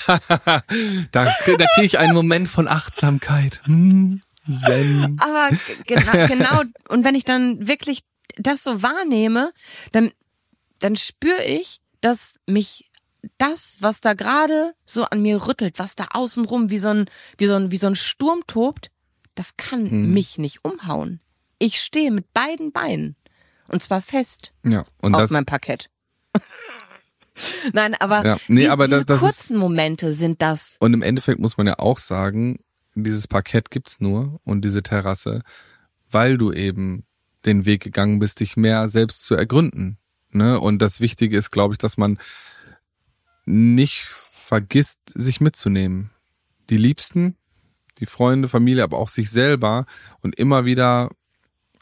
da 1.12 1.66
kriege 1.74 1.86
ich 1.86 1.98
einen 1.98 2.14
Moment 2.14 2.48
von 2.48 2.68
Achtsamkeit. 2.68 3.60
Hm, 3.64 4.20
Zen. 4.50 5.16
Aber 5.20 5.50
genau, 5.86 6.26
genau. 6.28 6.62
Und 6.88 7.04
wenn 7.04 7.14
ich 7.14 7.24
dann 7.24 7.66
wirklich 7.66 8.00
das 8.36 8.62
so 8.62 8.82
wahrnehme, 8.82 9.52
dann, 9.92 10.10
dann 10.80 10.96
spüre 10.96 11.44
ich, 11.44 11.80
dass 12.00 12.38
mich 12.46 12.90
das, 13.38 13.78
was 13.80 14.00
da 14.00 14.12
gerade 14.12 14.74
so 14.84 15.04
an 15.04 15.22
mir 15.22 15.46
rüttelt, 15.46 15.78
was 15.78 15.94
da 15.94 16.08
außenrum 16.12 16.70
wie 16.70 16.78
so 16.78 16.88
ein, 16.88 17.06
wie 17.38 17.46
so 17.46 17.54
ein, 17.54 17.70
wie 17.70 17.78
so 17.78 17.86
ein 17.86 17.96
Sturm 17.96 18.42
tobt, 18.46 18.90
das 19.34 19.56
kann 19.56 19.90
hm. 19.90 20.12
mich 20.12 20.38
nicht 20.38 20.64
umhauen. 20.64 21.20
Ich 21.58 21.80
stehe 21.80 22.10
mit 22.10 22.32
beiden 22.34 22.72
Beinen. 22.72 23.16
Und 23.68 23.82
zwar 23.82 24.02
fest. 24.02 24.52
Ja, 24.64 24.84
und 25.00 25.14
auf 25.14 25.22
das, 25.22 25.30
meinem 25.30 25.46
Parkett. 25.46 25.90
Nein, 27.72 27.94
aber, 27.94 28.24
ja, 28.24 28.36
nee, 28.48 28.62
die, 28.62 28.68
aber 28.68 28.86
diese 28.86 29.04
das, 29.04 29.20
kurzen 29.20 29.54
ist, 29.54 29.60
Momente 29.60 30.12
sind 30.12 30.40
das. 30.42 30.76
Und 30.80 30.94
im 30.94 31.02
Endeffekt 31.02 31.40
muss 31.40 31.56
man 31.56 31.66
ja 31.66 31.78
auch 31.78 31.98
sagen, 31.98 32.60
dieses 32.94 33.26
Parkett 33.26 33.70
gibt's 33.70 34.00
nur 34.00 34.40
und 34.44 34.64
diese 34.64 34.82
Terrasse, 34.82 35.42
weil 36.10 36.38
du 36.38 36.52
eben 36.52 37.04
den 37.44 37.66
Weg 37.66 37.82
gegangen 37.82 38.18
bist, 38.18 38.40
dich 38.40 38.56
mehr 38.56 38.88
selbst 38.88 39.24
zu 39.24 39.34
ergründen. 39.34 39.98
Ne? 40.30 40.60
Und 40.60 40.80
das 40.80 41.00
Wichtige 41.00 41.36
ist, 41.36 41.50
glaube 41.50 41.74
ich, 41.74 41.78
dass 41.78 41.96
man 41.96 42.18
nicht 43.44 44.04
vergisst, 44.04 44.98
sich 45.14 45.40
mitzunehmen. 45.40 46.10
Die 46.70 46.76
Liebsten, 46.76 47.36
die 47.98 48.06
Freunde, 48.06 48.48
Familie, 48.48 48.84
aber 48.84 48.98
auch 48.98 49.08
sich 49.08 49.30
selber 49.30 49.86
und 50.22 50.36
immer 50.36 50.64
wieder 50.64 51.10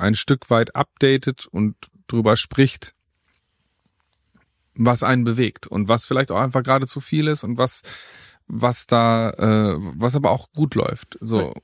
ein 0.03 0.15
Stück 0.15 0.51
weit 0.51 0.77
updatet 0.77 1.47
und 1.47 1.77
drüber 2.07 2.37
spricht, 2.37 2.95
was 4.75 5.03
einen 5.03 5.25
bewegt 5.25 5.67
und 5.67 5.88
was 5.88 6.07
vielleicht 6.07 6.31
auch 6.31 6.41
einfach 6.41 6.62
gerade 6.62 6.87
zu 6.87 7.01
viel 7.01 7.29
ist 7.29 7.45
und 7.45 7.59
was 7.59 7.83
was 8.47 8.87
da 8.87 9.31
äh, 9.31 9.77
was 9.79 10.17
aber 10.17 10.31
auch 10.31 10.51
gut 10.53 10.75
läuft. 10.75 11.17
So. 11.21 11.55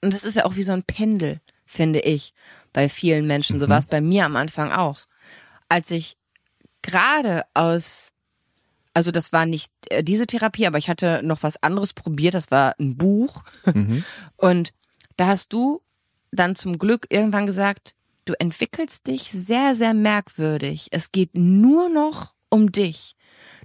Und 0.00 0.14
das 0.14 0.24
ist 0.24 0.36
ja 0.36 0.44
auch 0.44 0.56
wie 0.56 0.62
so 0.62 0.72
ein 0.72 0.82
Pendel, 0.82 1.40
finde 1.66 2.00
ich, 2.00 2.32
bei 2.72 2.88
vielen 2.88 3.26
Menschen. 3.26 3.60
So 3.60 3.66
mhm. 3.66 3.70
war 3.70 3.78
es 3.78 3.86
bei 3.86 4.00
mir 4.00 4.24
am 4.24 4.36
Anfang 4.36 4.72
auch. 4.72 5.00
Als 5.68 5.90
ich 5.90 6.16
gerade 6.82 7.42
aus 7.54 8.12
also 8.94 9.10
das 9.10 9.32
war 9.32 9.46
nicht 9.46 9.72
äh, 9.88 10.04
diese 10.04 10.26
Therapie, 10.26 10.66
aber 10.66 10.78
ich 10.78 10.88
hatte 10.88 11.22
noch 11.22 11.42
was 11.42 11.62
anderes 11.62 11.92
probiert, 11.92 12.34
das 12.34 12.50
war 12.50 12.74
ein 12.78 12.96
Buch. 12.96 13.42
Mhm. 13.72 14.04
Und 14.36 14.72
da 15.16 15.28
hast 15.28 15.52
du 15.52 15.82
dann 16.32 16.56
zum 16.56 16.78
Glück 16.78 17.06
irgendwann 17.10 17.46
gesagt, 17.46 17.94
du 18.24 18.34
entwickelst 18.38 19.06
dich 19.06 19.30
sehr, 19.30 19.76
sehr 19.76 19.94
merkwürdig. 19.94 20.88
Es 20.90 21.12
geht 21.12 21.34
nur 21.34 21.88
noch 21.88 22.34
um 22.48 22.72
dich. 22.72 23.14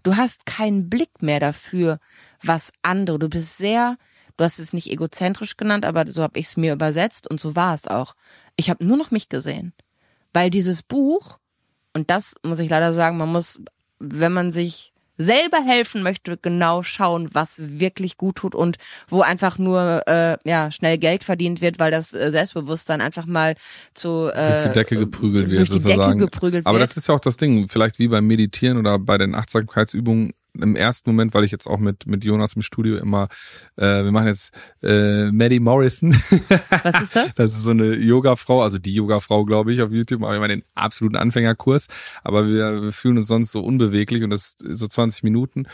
Du 0.03 0.15
hast 0.15 0.45
keinen 0.45 0.89
Blick 0.89 1.21
mehr 1.21 1.39
dafür, 1.39 1.99
was 2.43 2.71
andere. 2.81 3.19
Du 3.19 3.29
bist 3.29 3.57
sehr, 3.57 3.97
du 4.35 4.43
hast 4.43 4.59
es 4.59 4.73
nicht 4.73 4.91
egozentrisch 4.91 5.57
genannt, 5.57 5.85
aber 5.85 6.05
so 6.07 6.21
habe 6.23 6.39
ich 6.39 6.47
es 6.47 6.57
mir 6.57 6.73
übersetzt 6.73 7.29
und 7.29 7.39
so 7.39 7.55
war 7.55 7.73
es 7.73 7.87
auch. 7.87 8.15
Ich 8.55 8.69
habe 8.69 8.85
nur 8.85 8.97
noch 8.97 9.11
mich 9.11 9.29
gesehen. 9.29 9.73
Weil 10.33 10.49
dieses 10.49 10.83
Buch, 10.83 11.39
und 11.93 12.09
das 12.09 12.35
muss 12.43 12.59
ich 12.59 12.69
leider 12.69 12.93
sagen, 12.93 13.17
man 13.17 13.31
muss, 13.31 13.59
wenn 13.99 14.33
man 14.33 14.51
sich 14.51 14.93
selber 15.17 15.57
helfen 15.65 16.03
möchte, 16.03 16.37
genau 16.37 16.83
schauen, 16.83 17.29
was 17.33 17.61
wirklich 17.79 18.17
gut 18.17 18.37
tut 18.37 18.55
und 18.55 18.77
wo 19.07 19.21
einfach 19.21 19.57
nur 19.57 20.03
äh, 20.07 20.37
ja 20.43 20.71
schnell 20.71 20.97
Geld 20.97 21.23
verdient 21.23 21.61
wird, 21.61 21.79
weil 21.79 21.91
das 21.91 22.13
äh, 22.13 22.31
Selbstbewusstsein 22.31 23.01
einfach 23.01 23.25
mal 23.25 23.55
zu 23.93 24.29
äh, 24.33 24.51
durch 24.51 24.67
die 24.67 24.73
Decke 24.73 24.97
geprügelt 24.97 25.49
wird. 25.49 25.69
Durch 25.69 25.81
die 25.81 25.87
Decke 25.87 26.15
geprügelt 26.15 26.65
Aber 26.65 26.79
das 26.79 26.97
ist 26.97 27.07
ja 27.07 27.15
auch 27.15 27.19
das 27.19 27.37
Ding. 27.37 27.67
Vielleicht 27.67 27.99
wie 27.99 28.07
beim 28.07 28.27
Meditieren 28.27 28.77
oder 28.77 28.99
bei 28.99 29.17
den 29.17 29.35
Achtsamkeitsübungen 29.35 30.33
im 30.61 30.75
ersten 30.75 31.09
Moment, 31.09 31.33
weil 31.33 31.43
ich 31.43 31.51
jetzt 31.51 31.67
auch 31.67 31.79
mit 31.79 32.05
mit 32.05 32.23
Jonas 32.23 32.53
im 32.53 32.61
Studio 32.61 32.97
immer, 32.97 33.27
äh, 33.75 34.03
wir 34.03 34.11
machen 34.11 34.27
jetzt 34.27 34.51
äh, 34.83 35.31
Maddie 35.31 35.59
Morrison. 35.59 36.13
Was 36.83 37.01
ist 37.01 37.15
das? 37.15 37.35
Das 37.35 37.51
ist 37.51 37.63
so 37.63 37.71
eine 37.71 37.95
Yoga-Frau, 37.95 38.61
also 38.61 38.77
die 38.77 38.93
Yoga-Frau, 38.93 39.45
glaube 39.45 39.73
ich, 39.73 39.81
auf 39.81 39.91
YouTube. 39.91 40.23
Aber 40.23 40.35
immer 40.35 40.47
den 40.47 40.63
absoluten 40.75 41.17
Anfängerkurs. 41.17 41.87
Aber 42.23 42.47
wir, 42.47 42.81
wir 42.83 42.91
fühlen 42.91 43.17
uns 43.17 43.27
sonst 43.27 43.51
so 43.51 43.61
unbeweglich 43.61 44.23
und 44.23 44.29
das 44.29 44.55
so 44.57 44.87
20 44.87 45.23
Minuten. 45.23 45.67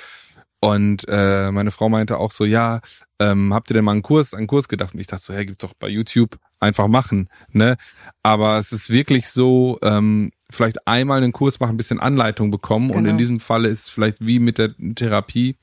Und 0.64 1.06
äh, 1.10 1.52
meine 1.52 1.72
Frau 1.72 1.90
meinte 1.90 2.18
auch 2.18 2.32
so, 2.32 2.46
ja, 2.46 2.80
ähm, 3.20 3.54
habt 3.54 3.70
ihr 3.70 3.74
denn 3.74 3.84
mal 3.84 3.92
einen 3.92 4.02
Kurs, 4.02 4.34
einen 4.34 4.48
Kurs 4.48 4.70
gedacht? 4.70 4.94
Und 4.94 5.02
ich 5.02 5.08
dachte 5.08 5.24
so, 5.24 5.34
hey, 5.34 5.46
gibt 5.46 5.62
doch 5.62 5.74
bei 5.74 5.90
YouTube 5.90 6.40
einfach 6.62 6.88
machen, 6.88 7.28
ne? 7.50 7.76
Aber 8.22 8.58
es 8.58 8.72
ist 8.72 8.90
wirklich 8.90 9.28
so, 9.28 9.78
ähm, 9.82 10.32
vielleicht 10.54 10.88
einmal 10.88 11.22
einen 11.22 11.34
Kurs 11.34 11.60
machen, 11.60 11.74
ein 11.74 11.78
bisschen 11.78 12.00
Anleitung 12.00 12.52
bekommen. 12.52 12.88
Genau. 12.88 13.00
Und 13.00 13.06
in 13.06 13.12
genau. 13.12 13.18
diesem 13.18 13.40
Falle 13.40 13.70
ist 13.70 13.84
es 13.84 13.90
vielleicht 13.90 14.18
wie 14.20 14.40
mit 14.40 14.58
der 14.58 14.74
Therapie, 14.96 15.56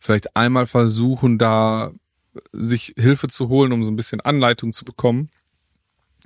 vielleicht 0.00 0.36
einmal 0.36 0.66
versuchen, 0.66 1.38
da 1.38 1.92
sich 2.52 2.94
Hilfe 2.96 3.28
zu 3.28 3.48
holen, 3.48 3.72
um 3.72 3.84
so 3.84 3.90
ein 3.90 3.96
bisschen 3.96 4.20
Anleitung 4.20 4.72
zu 4.72 4.84
bekommen. 4.84 5.30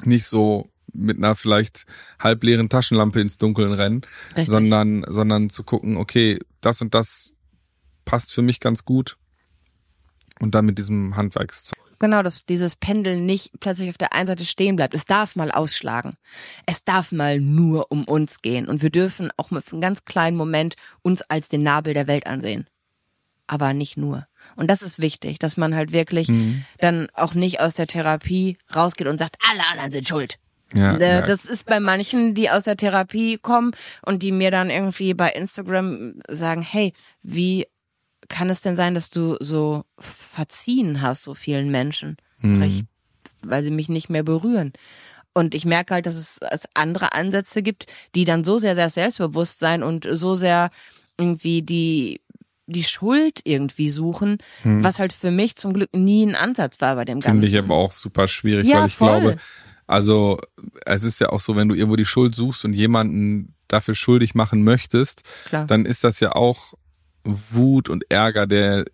Nicht 0.05 0.27
so 0.27 0.71
mit 0.93 1.19
einer 1.19 1.37
vielleicht 1.37 1.85
halbleeren 2.19 2.69
Taschenlampe 2.69 3.21
ins 3.21 3.39
Dunkeln 3.39 3.73
rennen, 3.73 4.03
Richtig. 4.31 4.49
sondern, 4.49 5.05
sondern 5.07 5.51
zu 5.51 5.63
gucken, 5.63 5.97
okay, 5.97 6.39
das 6.61 6.81
und 6.81 6.95
das 6.95 7.35
passt 8.05 8.33
für 8.33 8.43
mich 8.43 8.59
ganz 8.59 8.85
gut 8.85 9.17
und 10.41 10.55
dann 10.55 10.67
mit 10.67 10.79
diesem 10.79 11.17
Handwerkszeug. 11.17 11.88
Genau, 11.99 12.23
dass 12.23 12.45
dieses 12.45 12.77
Pendeln 12.77 13.27
nicht 13.27 13.53
plötzlich 13.61 13.91
auf 13.91 13.99
der 13.99 14.13
einen 14.13 14.29
Seite 14.29 14.45
stehen 14.45 14.77
bleibt. 14.77 14.95
Es 14.95 15.05
darf 15.05 15.37
mal 15.37 15.51
ausschlagen. 15.51 16.15
Es 16.67 16.85
darf 16.85 17.11
mal 17.13 17.41
nur 17.41 17.91
um 17.91 18.05
uns 18.05 18.41
gehen. 18.41 18.69
Und 18.69 18.83
wir 18.83 18.91
dürfen 18.91 19.31
auch 19.37 19.51
mit 19.51 19.71
einem 19.73 19.81
ganz 19.81 20.05
kleinen 20.05 20.37
Moment 20.37 20.77
uns 21.03 21.23
als 21.23 21.49
den 21.49 21.63
Nabel 21.63 21.95
der 21.95 22.07
Welt 22.07 22.27
ansehen. 22.27 22.67
Aber 23.47 23.73
nicht 23.73 23.97
nur. 23.97 24.27
Und 24.57 24.69
das 24.69 24.83
ist 24.83 24.99
wichtig, 24.99 25.39
dass 25.39 25.57
man 25.57 25.75
halt 25.75 25.91
wirklich 25.91 26.29
mhm. 26.29 26.65
dann 26.79 27.09
auch 27.15 27.35
nicht 27.35 27.61
aus 27.61 27.75
der 27.75 27.87
Therapie 27.87 28.59
rausgeht 28.75 29.07
und 29.07 29.19
sagt, 29.19 29.37
alle 29.51 29.67
anderen 29.73 29.91
sind 29.91 30.07
schuld. 30.07 30.39
Ja, 30.75 30.97
äh, 30.97 31.27
das 31.27 31.47
ist 31.47 31.65
bei 31.65 31.81
manchen, 31.81 32.35
die 32.35 32.51
aus 32.51 32.65
der 32.65 32.77
Therapie 32.77 33.39
kommen 33.39 33.73
und 34.05 34.23
die 34.23 34.33
mir 34.33 34.51
dann 34.51 34.69
irgendwie 34.69 35.15
bei 35.15 35.31
Instagram 35.31 36.21
sagen, 36.29 36.63
hey, 36.63 36.93
wie 37.23 37.67
kann 38.29 38.51
es 38.51 38.61
denn 38.61 38.77
sein, 38.77 38.95
dass 38.95 39.11
du 39.11 39.37
so 39.41 39.85
verziehen 39.99 41.03
hast, 41.03 41.25
so 41.25 41.35
vielen 41.35 41.71
Menschen? 41.71 42.17
Mhm. 42.41 42.63
Ich, 42.63 42.85
weil 43.43 43.63
sie 43.63 43.71
mich 43.71 43.89
nicht 43.89 44.11
mehr 44.11 44.23
berühren. 44.23 44.73
Und 45.35 45.55
ich 45.55 45.65
merke 45.65 45.95
halt, 45.95 46.07
dass 46.07 46.17
es, 46.17 46.39
es 46.51 46.69
andere 46.75 47.13
Ansätze 47.13 47.63
gibt, 47.63 47.87
die 48.15 48.25
dann 48.25 48.45
so 48.45 48.59
sehr, 48.59 48.75
sehr 48.75 48.91
selbstbewusst 48.91 49.59
sein 49.59 49.83
und 49.83 50.09
so 50.11 50.35
sehr 50.35 50.71
irgendwie 51.17 51.63
die, 51.63 52.21
die 52.67 52.85
Schuld 52.85 53.41
irgendwie 53.45 53.89
suchen, 53.89 54.39
hm. 54.63 54.83
was 54.83 54.99
halt 54.99 55.13
für 55.13 55.31
mich 55.31 55.57
zum 55.57 55.73
Glück 55.73 55.95
nie 55.95 56.25
ein 56.25 56.35
Ansatz 56.35 56.81
war 56.81 56.97
bei 56.97 57.05
dem 57.05 57.21
Ganzen. 57.21 57.41
Finde 57.41 57.47
ich 57.47 57.59
aber 57.59 57.75
auch 57.75 57.93
super 57.93 58.29
schwierig, 58.29 58.67
ja, 58.67 58.81
weil 58.81 58.87
ich 58.89 58.97
voll. 58.97 59.21
glaube, 59.21 59.37
also 59.87 60.41
es 60.85 61.03
ist 61.03 61.19
ja 61.21 61.31
auch 61.31 61.41
so, 61.41 61.57
wenn 61.57 61.69
du 61.69 61.75
irgendwo 61.75 61.97
die 61.97 62.05
Schuld 62.05 62.35
suchst 62.35 62.65
und 62.65 62.75
jemanden 62.75 63.55
dafür 63.69 63.95
schuldig 63.95 64.35
machen 64.35 64.65
möchtest, 64.65 65.23
Klar. 65.47 65.67
dann 65.67 65.87
ist 65.87 66.05
das 66.05 66.21
ja 66.21 66.33
auch 66.33 66.75
Wut 67.29 67.89
und 67.89 68.11
Ärger, 68.11 68.47
der 68.47 68.85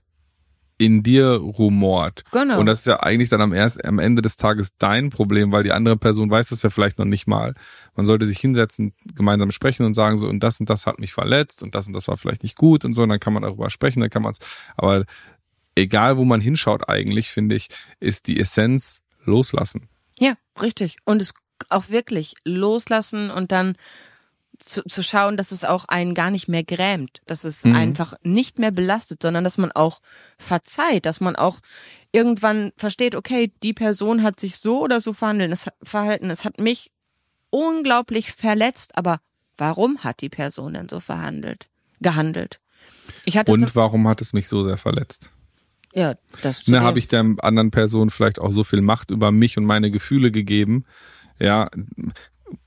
in 0.76 1.02
dir 1.02 1.36
rumort. 1.36 2.24
Genau. 2.32 2.58
Und 2.58 2.66
das 2.66 2.80
ist 2.80 2.86
ja 2.86 3.00
eigentlich 3.00 3.28
dann 3.28 3.40
am, 3.40 3.52
erst, 3.52 3.84
am 3.84 3.98
Ende 3.98 4.22
des 4.22 4.36
Tages 4.36 4.70
dein 4.78 5.10
Problem, 5.10 5.52
weil 5.52 5.62
die 5.62 5.70
andere 5.70 5.96
Person 5.96 6.30
weiß 6.30 6.48
das 6.48 6.62
ja 6.62 6.70
vielleicht 6.70 6.98
noch 6.98 7.04
nicht 7.04 7.26
mal. 7.28 7.54
Man 7.94 8.06
sollte 8.06 8.26
sich 8.26 8.38
hinsetzen, 8.38 8.92
gemeinsam 9.14 9.52
sprechen 9.52 9.86
und 9.86 9.94
sagen 9.94 10.16
so, 10.16 10.26
und 10.28 10.40
das 10.40 10.58
und 10.58 10.68
das 10.68 10.86
hat 10.86 10.98
mich 10.98 11.12
verletzt 11.12 11.62
und 11.62 11.74
das 11.74 11.86
und 11.86 11.92
das 11.92 12.08
war 12.08 12.16
vielleicht 12.16 12.42
nicht 12.42 12.56
gut 12.56 12.84
und 12.84 12.94
so, 12.94 13.02
und 13.02 13.08
dann 13.08 13.20
kann 13.20 13.32
man 13.32 13.44
darüber 13.44 13.70
sprechen, 13.70 14.00
dann 14.00 14.10
kann 14.10 14.22
man 14.22 14.32
es, 14.32 14.38
aber 14.76 15.04
egal 15.76 16.16
wo 16.16 16.24
man 16.24 16.40
hinschaut 16.40 16.88
eigentlich, 16.88 17.30
finde 17.30 17.54
ich, 17.54 17.68
ist 18.00 18.26
die 18.26 18.38
Essenz 18.38 19.00
loslassen. 19.24 19.88
Ja, 20.18 20.34
richtig. 20.60 20.96
Und 21.04 21.22
es 21.22 21.34
auch 21.68 21.88
wirklich 21.88 22.34
loslassen 22.44 23.30
und 23.30 23.52
dann 23.52 23.76
zu, 24.58 24.82
zu 24.84 25.02
schauen, 25.02 25.36
dass 25.36 25.52
es 25.52 25.64
auch 25.64 25.86
einen 25.86 26.14
gar 26.14 26.30
nicht 26.30 26.48
mehr 26.48 26.64
grämt, 26.64 27.20
dass 27.26 27.44
es 27.44 27.64
mhm. 27.64 27.74
einfach 27.74 28.14
nicht 28.22 28.58
mehr 28.58 28.70
belastet, 28.70 29.22
sondern 29.22 29.44
dass 29.44 29.58
man 29.58 29.72
auch 29.72 30.00
verzeiht, 30.38 31.06
dass 31.06 31.20
man 31.20 31.36
auch 31.36 31.58
irgendwann 32.12 32.72
versteht, 32.76 33.14
okay, 33.14 33.52
die 33.62 33.72
Person 33.72 34.22
hat 34.22 34.38
sich 34.38 34.56
so 34.56 34.80
oder 34.80 35.00
so 35.00 35.12
verhandeln, 35.12 35.52
es, 35.52 35.66
verhalten, 35.82 36.30
es 36.30 36.44
hat 36.44 36.60
mich 36.60 36.92
unglaublich 37.50 38.32
verletzt, 38.32 38.96
aber 38.96 39.18
warum 39.56 39.98
hat 40.04 40.20
die 40.20 40.28
Person 40.28 40.74
denn 40.74 40.88
so 40.88 41.00
verhandelt, 41.00 41.66
gehandelt? 42.00 42.60
Ich 43.24 43.36
hatte 43.36 43.52
Und 43.52 43.74
warum 43.74 44.08
hat 44.08 44.20
es 44.20 44.32
mich 44.32 44.48
so 44.48 44.64
sehr 44.64 44.76
verletzt? 44.76 45.32
Ja, 45.94 46.14
das 46.42 46.66
ne, 46.66 46.80
habe 46.80 46.98
ich 46.98 47.06
der 47.06 47.20
anderen 47.38 47.70
Person 47.70 48.10
vielleicht 48.10 48.40
auch 48.40 48.50
so 48.50 48.64
viel 48.64 48.80
Macht 48.80 49.10
über 49.10 49.30
mich 49.30 49.56
und 49.56 49.64
meine 49.64 49.92
Gefühle 49.92 50.32
gegeben. 50.32 50.84
Ja, 51.38 51.68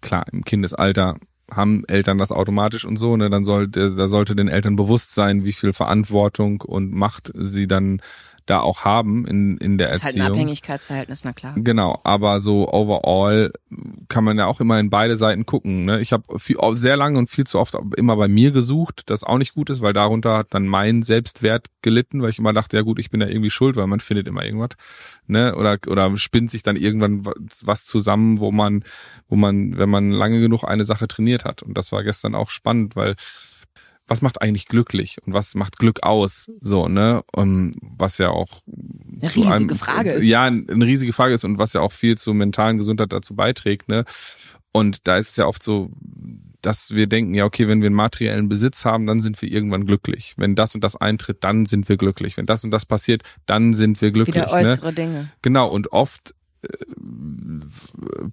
klar, 0.01 0.25
im 0.31 0.45
Kindesalter 0.45 1.17
haben 1.51 1.83
Eltern 1.87 2.17
das 2.17 2.31
automatisch 2.31 2.85
und 2.85 2.97
so, 2.97 3.15
ne, 3.15 3.29
dann 3.29 3.43
sollte, 3.43 3.93
da 3.93 4.07
sollte 4.07 4.35
den 4.35 4.47
Eltern 4.47 4.75
bewusst 4.75 5.13
sein, 5.13 5.45
wie 5.45 5.53
viel 5.53 5.73
Verantwortung 5.73 6.61
und 6.61 6.93
Macht 6.93 7.31
sie 7.35 7.67
dann 7.67 8.01
da 8.47 8.61
auch 8.61 8.85
haben 8.85 9.27
in, 9.27 9.57
in 9.57 9.77
der 9.77 9.89
Erziehung. 9.89 10.01
Das 10.01 10.15
ist 10.15 10.21
halt 10.21 10.31
ein 10.31 10.33
Abhängigkeitsverhältnis, 10.33 11.23
na 11.23 11.33
klar. 11.33 11.53
Genau, 11.55 11.99
aber 12.03 12.39
so 12.39 12.71
overall 12.71 13.51
kann 14.07 14.23
man 14.23 14.37
ja 14.37 14.45
auch 14.47 14.59
immer 14.59 14.79
in 14.79 14.89
beide 14.89 15.17
Seiten 15.17 15.45
gucken. 15.45 15.85
Ne? 15.85 15.99
Ich 15.99 16.13
habe 16.13 16.23
sehr 16.73 16.97
lange 16.97 17.19
und 17.19 17.29
viel 17.29 17.45
zu 17.45 17.59
oft 17.59 17.77
immer 17.97 18.15
bei 18.15 18.27
mir 18.27 18.51
gesucht, 18.51 19.03
das 19.07 19.23
auch 19.23 19.37
nicht 19.37 19.53
gut 19.53 19.69
ist, 19.69 19.81
weil 19.81 19.93
darunter 19.93 20.37
hat 20.37 20.53
dann 20.53 20.65
mein 20.65 21.03
Selbstwert 21.03 21.67
gelitten, 21.81 22.21
weil 22.21 22.29
ich 22.29 22.39
immer 22.39 22.53
dachte, 22.53 22.77
ja 22.77 22.83
gut, 22.83 22.99
ich 22.99 23.09
bin 23.09 23.21
ja 23.21 23.27
irgendwie 23.27 23.49
schuld, 23.49 23.75
weil 23.75 23.87
man 23.87 23.99
findet 23.99 24.27
immer 24.27 24.45
irgendwas. 24.45 24.71
Ne? 25.27 25.55
Oder, 25.55 25.77
oder 25.87 26.15
spinnt 26.17 26.49
sich 26.49 26.63
dann 26.63 26.77
irgendwann 26.77 27.25
was 27.63 27.85
zusammen, 27.85 28.39
wo 28.39 28.51
man, 28.51 28.83
wo 29.27 29.35
man, 29.35 29.77
wenn 29.77 29.89
man 29.89 30.11
lange 30.11 30.39
genug 30.39 30.63
eine 30.63 30.85
Sache 30.85 31.07
trainiert 31.07 31.45
hat. 31.45 31.63
Und 31.63 31.77
das 31.77 31.91
war 31.91 32.03
gestern 32.03 32.33
auch 32.33 32.49
spannend, 32.49 32.95
weil 32.95 33.15
was 34.07 34.21
macht 34.21 34.41
eigentlich 34.41 34.67
glücklich 34.67 35.17
und 35.25 35.33
was 35.33 35.53
macht 35.55 35.77
Glück 35.77 36.03
aus? 36.03 36.49
So, 36.61 36.87
ne? 36.87 37.23
Und 37.33 37.75
was 37.81 38.17
ja 38.17 38.29
auch 38.29 38.61
eine 38.65 39.23
riesige 39.23 39.53
einem, 39.53 39.69
Frage 39.75 40.11
ist. 40.11 40.25
Ja, 40.25 40.43
eine 40.45 40.85
riesige 40.85 41.13
Frage 41.13 41.33
ist 41.33 41.43
und 41.43 41.57
was 41.57 41.73
ja 41.73 41.81
auch 41.81 41.91
viel 41.91 42.17
zur 42.17 42.33
mentalen 42.33 42.77
Gesundheit 42.77 43.11
dazu 43.11 43.35
beiträgt, 43.35 43.89
ne? 43.89 44.05
Und 44.71 45.07
da 45.07 45.17
ist 45.17 45.29
es 45.29 45.35
ja 45.35 45.45
oft 45.45 45.61
so, 45.61 45.89
dass 46.61 46.93
wir 46.93 47.07
denken, 47.07 47.33
ja, 47.33 47.45
okay, 47.45 47.67
wenn 47.67 47.81
wir 47.81 47.87
einen 47.87 47.95
materiellen 47.95 48.49
Besitz 48.49 48.85
haben, 48.85 49.07
dann 49.07 49.19
sind 49.19 49.41
wir 49.41 49.51
irgendwann 49.51 49.85
glücklich. 49.85 50.35
Wenn 50.37 50.55
das 50.55 50.75
und 50.75 50.83
das 50.83 50.95
eintritt, 50.95 51.43
dann 51.43 51.65
sind 51.65 51.89
wir 51.89 51.97
glücklich. 51.97 52.37
Wenn 52.37 52.45
das 52.45 52.63
und 52.63 52.71
das 52.71 52.85
passiert, 52.85 53.23
dann 53.45 53.73
sind 53.73 54.01
wir 54.01 54.11
glücklich. 54.11 54.35
Wieder 54.35 54.61
ne? 54.61 54.71
äußere 54.71 54.87
ne? 54.87 54.93
Dinge. 54.93 55.31
Genau, 55.41 55.67
und 55.67 55.91
oft 55.91 56.33
äh, 56.61 56.67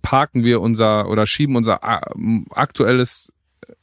parken 0.02 0.44
wir 0.44 0.60
unser 0.60 1.08
oder 1.08 1.26
schieben 1.26 1.56
unser 1.56 1.80
aktuelles 2.52 3.32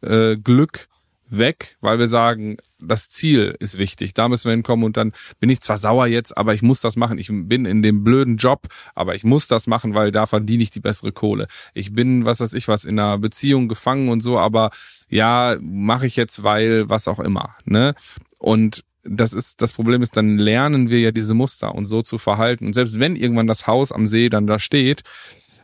äh, 0.01 0.37
Glück 0.37 0.87
weg, 1.31 1.77
weil 1.81 1.99
wir 1.99 2.07
sagen, 2.07 2.57
das 2.79 3.09
Ziel 3.09 3.55
ist 3.59 3.77
wichtig, 3.77 4.13
da 4.13 4.27
müssen 4.27 4.45
wir 4.45 4.51
hinkommen 4.51 4.85
und 4.85 4.97
dann 4.97 5.13
bin 5.39 5.49
ich 5.49 5.61
zwar 5.61 5.77
sauer 5.77 6.07
jetzt, 6.07 6.37
aber 6.37 6.53
ich 6.53 6.61
muss 6.61 6.81
das 6.81 6.95
machen. 6.95 7.17
Ich 7.17 7.29
bin 7.31 7.65
in 7.65 7.81
dem 7.81 8.03
blöden 8.03 8.37
Job, 8.37 8.67
aber 8.95 9.15
ich 9.15 9.23
muss 9.23 9.47
das 9.47 9.67
machen, 9.67 9.93
weil 9.93 10.11
da 10.11 10.25
verdiene 10.25 10.63
ich 10.63 10.71
die 10.71 10.79
bessere 10.79 11.11
Kohle. 11.11 11.47
Ich 11.73 11.93
bin, 11.93 12.25
was 12.25 12.39
weiß 12.39 12.53
ich 12.53 12.67
was, 12.67 12.83
in 12.83 12.99
einer 12.99 13.17
Beziehung 13.17 13.67
gefangen 13.67 14.09
und 14.09 14.21
so, 14.21 14.39
aber 14.39 14.71
ja, 15.09 15.57
mache 15.61 16.07
ich 16.07 16.15
jetzt, 16.15 16.43
weil 16.43 16.89
was 16.89 17.07
auch 17.07 17.19
immer. 17.19 17.55
Ne? 17.65 17.95
Und 18.39 18.83
das 19.03 19.33
ist, 19.33 19.61
das 19.61 19.73
Problem 19.73 20.01
ist, 20.01 20.15
dann 20.17 20.37
lernen 20.37 20.89
wir 20.89 20.99
ja 20.99 21.11
diese 21.11 21.33
Muster 21.33 21.73
und 21.73 21.85
so 21.85 22.01
zu 22.01 22.17
verhalten. 22.17 22.67
Und 22.67 22.73
selbst 22.73 22.99
wenn 22.99 23.15
irgendwann 23.15 23.47
das 23.47 23.67
Haus 23.67 23.91
am 23.91 24.07
See 24.07 24.29
dann 24.29 24.47
da 24.47 24.59
steht, 24.59 25.01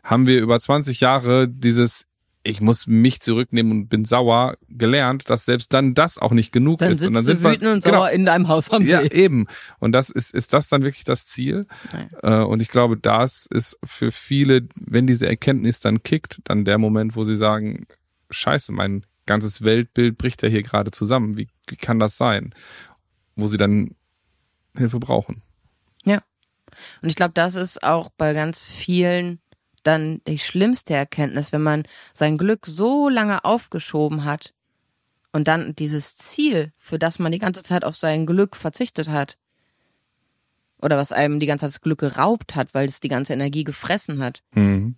haben 0.04 0.28
wir 0.28 0.40
über 0.40 0.60
20 0.60 1.02
Jahre 1.02 1.48
dieses 1.48 2.08
ich 2.48 2.62
muss 2.62 2.88
mich 2.88 3.20
zurücknehmen 3.20 3.72
und 3.72 3.88
bin 3.90 4.06
sauer 4.06 4.58
gelernt, 4.70 5.30
dass 5.30 5.46
selbst 5.46 5.74
dann 5.74 5.94
das 5.94 6.18
auch 6.18 6.32
nicht 6.32 6.52
genug 6.52 6.80
dann 6.80 6.92
ist. 6.92 7.06
und 7.06 7.14
dann 7.14 7.26
sind 7.26 7.44
wir 7.44 7.52
wütend 7.52 7.72
und 7.72 7.84
genau, 7.84 7.98
sauer 8.00 8.10
in 8.12 8.26
deinem 8.26 8.48
Haus 8.48 8.70
am 8.70 8.86
See. 8.86 8.92
Ja, 8.92 9.04
eben. 9.04 9.48
Und 9.80 9.92
das 9.92 10.10
ist, 10.10 10.34
ist 10.34 10.54
das 10.54 10.70
dann 10.70 10.84
wirklich 10.84 11.04
das 11.04 11.26
Ziel? 11.26 11.68
Nein. 11.92 12.10
Äh, 12.24 12.44
und 12.44 12.62
ich 12.62 12.70
glaube, 12.70 12.98
das 12.98 13.48
ist 13.50 13.78
für 13.84 14.12
viele, 14.12 14.68
wenn 14.76 15.08
diese 15.08 15.28
Erkenntnis 15.28 15.80
dann 15.80 16.04
kickt, 16.04 16.40
dann 16.46 16.66
der 16.66 16.78
Moment, 16.78 17.16
wo 17.16 17.24
sie 17.24 17.36
sagen, 17.36 17.86
scheiße, 18.30 18.72
mein 18.72 19.06
ganzes 19.26 19.64
Weltbild 19.64 20.18
bricht 20.18 20.42
ja 20.42 20.50
hier 20.50 20.64
gerade 20.64 20.92
zusammen. 20.92 21.38
Wie, 21.38 21.50
wie 21.68 21.76
kann 21.76 22.00
das 22.00 22.18
sein? 22.18 22.56
Wo 23.36 23.48
sie 23.48 23.58
dann 23.58 23.96
Hilfe 24.76 25.00
brauchen. 25.00 25.42
Ja. 26.06 26.22
Und 27.02 27.10
ich 27.10 27.16
glaube, 27.16 27.34
das 27.34 27.56
ist 27.56 27.84
auch 27.84 28.10
bei 28.18 28.34
ganz 28.34 28.70
vielen 28.70 29.40
dann 29.88 30.22
die 30.28 30.40
schlimmste 30.40 30.94
Erkenntnis, 30.94 31.52
wenn 31.52 31.64
man 31.64 31.84
sein 32.14 32.38
Glück 32.38 32.66
so 32.66 33.10
lange 33.10 33.46
aufgeschoben 33.46 34.26
hat 34.26 34.54
und 35.32 35.48
dann 35.48 35.76
dieses 35.76 36.16
Ziel, 36.16 36.72
für 36.78 37.00
das 37.00 37.20
man 37.20 37.32
die 37.32 37.40
ganze 37.40 37.64
Zeit 37.64 37.84
auf 37.84 37.96
sein 37.96 38.26
Glück 38.26 38.56
verzichtet 38.56 39.10
hat, 39.10 39.38
oder 40.82 40.98
was 40.98 41.12
einem 41.12 41.40
die 41.40 41.48
ganze 41.48 41.64
Zeit 41.64 41.76
das 41.76 41.82
Glück 41.82 42.00
geraubt 42.00 42.56
hat, 42.56 42.74
weil 42.74 42.88
es 42.88 43.00
die 43.00 43.08
ganze 43.08 43.34
Energie 43.34 43.64
gefressen 43.64 44.20
hat. 44.24 44.44
Mhm. 44.54 44.96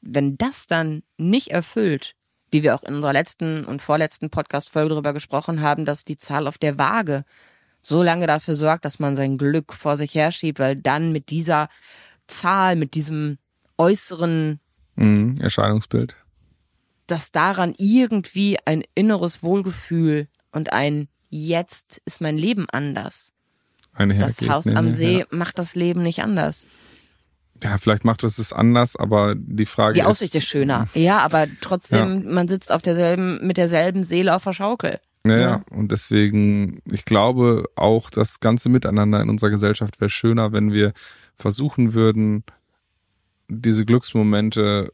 Wenn 0.00 0.36
das 0.36 0.66
dann 0.66 1.02
nicht 1.16 1.48
erfüllt, 1.48 2.14
wie 2.50 2.62
wir 2.62 2.74
auch 2.74 2.84
in 2.84 2.94
unserer 2.94 3.12
letzten 3.12 3.64
und 3.64 3.82
vorletzten 3.82 4.30
Podcast-Folge 4.30 4.90
darüber 4.90 5.12
gesprochen 5.12 5.60
haben, 5.60 5.84
dass 5.84 6.04
die 6.04 6.18
Zahl 6.18 6.46
auf 6.46 6.58
der 6.58 6.78
Waage 6.78 7.24
so 7.82 8.02
lange 8.02 8.26
dafür 8.26 8.54
sorgt, 8.54 8.84
dass 8.84 9.00
man 9.00 9.16
sein 9.16 9.38
Glück 9.38 9.72
vor 9.72 9.96
sich 9.96 10.14
herschiebt, 10.14 10.58
weil 10.58 10.76
dann 10.76 11.12
mit 11.12 11.30
dieser 11.30 11.68
Zahl, 12.28 12.76
mit 12.76 12.94
diesem 12.94 13.38
äußeren 13.82 14.60
mhm, 14.94 15.36
Erscheinungsbild. 15.40 16.16
Dass 17.06 17.32
daran 17.32 17.74
irgendwie 17.76 18.58
ein 18.64 18.82
inneres 18.94 19.42
Wohlgefühl 19.42 20.28
und 20.52 20.72
ein 20.72 21.08
Jetzt 21.34 22.02
ist 22.04 22.20
mein 22.20 22.36
Leben 22.36 22.66
anders. 22.70 23.32
das 23.96 24.42
Haus 24.42 24.66
am 24.66 24.92
See 24.92 25.20
ja. 25.20 25.26
macht 25.30 25.58
das 25.58 25.74
Leben 25.74 26.02
nicht 26.02 26.22
anders. 26.22 26.66
Ja, 27.62 27.78
vielleicht 27.78 28.04
macht 28.04 28.22
es 28.22 28.36
es 28.38 28.52
anders, 28.52 28.96
aber 28.96 29.34
die 29.34 29.64
Frage 29.64 29.98
ist. 29.98 30.04
Die 30.04 30.06
Aussicht 30.06 30.34
ist, 30.34 30.44
ist 30.44 30.50
schöner. 30.50 30.88
Ja, 30.94 31.20
aber 31.20 31.46
trotzdem, 31.62 32.24
ja. 32.24 32.30
man 32.30 32.48
sitzt 32.48 32.70
auf 32.70 32.82
derselben, 32.82 33.46
mit 33.46 33.56
derselben 33.56 34.02
Seele 34.02 34.36
auf 34.36 34.44
der 34.44 34.52
Schaukel. 34.52 35.00
Ja, 35.26 35.38
ja, 35.38 35.64
und 35.70 35.90
deswegen, 35.90 36.82
ich 36.90 37.06
glaube 37.06 37.64
auch, 37.76 38.10
das 38.10 38.40
ganze 38.40 38.68
Miteinander 38.68 39.22
in 39.22 39.30
unserer 39.30 39.50
Gesellschaft 39.50 40.00
wäre 40.00 40.10
schöner, 40.10 40.52
wenn 40.52 40.72
wir 40.72 40.92
versuchen 41.36 41.94
würden, 41.94 42.44
diese 43.60 43.84
Glücksmomente 43.84 44.92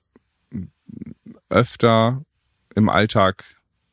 öfter 1.49 2.23
im 2.75 2.89
Alltag 2.89 3.45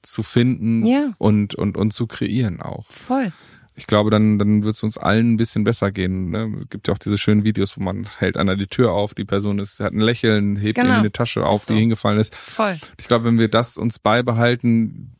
zu 0.02 0.24
finden 0.24 0.86
Ja. 0.86 1.14
und, 1.18 1.56
und, 1.56 1.78
und 1.78 1.92
zu 1.94 2.08
kreieren 2.08 2.62
auch. 2.62 2.86
Voll. 2.92 3.32
Ich 3.78 3.88
glaube, 3.88 4.10
dann, 4.10 4.40
dann 4.40 4.64
wird 4.64 4.76
es 4.76 4.84
uns 4.84 4.98
allen 4.98 5.34
ein 5.34 5.38
bisschen 5.38 5.64
besser 5.66 5.92
gehen. 5.92 6.30
Ne? 6.30 6.60
Es 6.64 6.70
gibt 6.70 6.88
ja 6.88 6.94
auch 6.94 6.98
diese 6.98 7.18
schönen 7.18 7.44
Videos, 7.44 7.76
wo 7.78 7.82
man 7.84 8.08
hält 8.20 8.38
einer 8.38 8.56
die 8.56 8.68
Tür 8.68 8.94
auf, 8.94 9.14
die 9.14 9.26
Person 9.26 9.60
ist, 9.60 9.80
hat 9.82 9.92
ein 9.94 10.00
Lächeln, 10.00 10.56
hebt 10.56 10.76
Genau. 10.76 10.88
irgendwie 10.88 11.00
eine 11.00 11.12
Tasche 11.12 11.46
auf, 11.46 11.66
so. 11.66 11.74
die 11.74 11.80
hingefallen 11.82 12.20
ist. 12.20 12.34
Voll. 12.36 12.78
Ich 13.00 13.08
glaube, 13.08 13.26
wenn 13.26 13.38
wir 13.40 13.50
das 13.50 13.76
uns 13.78 14.00
beibehalten, 14.00 15.16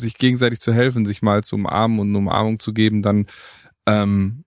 sich 0.00 0.18
gegenseitig 0.18 0.60
zu 0.60 0.72
helfen, 0.74 1.06
sich 1.06 1.22
mal 1.22 1.44
zu 1.44 1.54
umarmen 1.56 2.00
und 2.00 2.08
eine 2.08 2.18
Umarmung 2.18 2.58
zu 2.58 2.72
geben, 2.72 3.02
dann 3.02 3.26
ähm, 3.86 4.44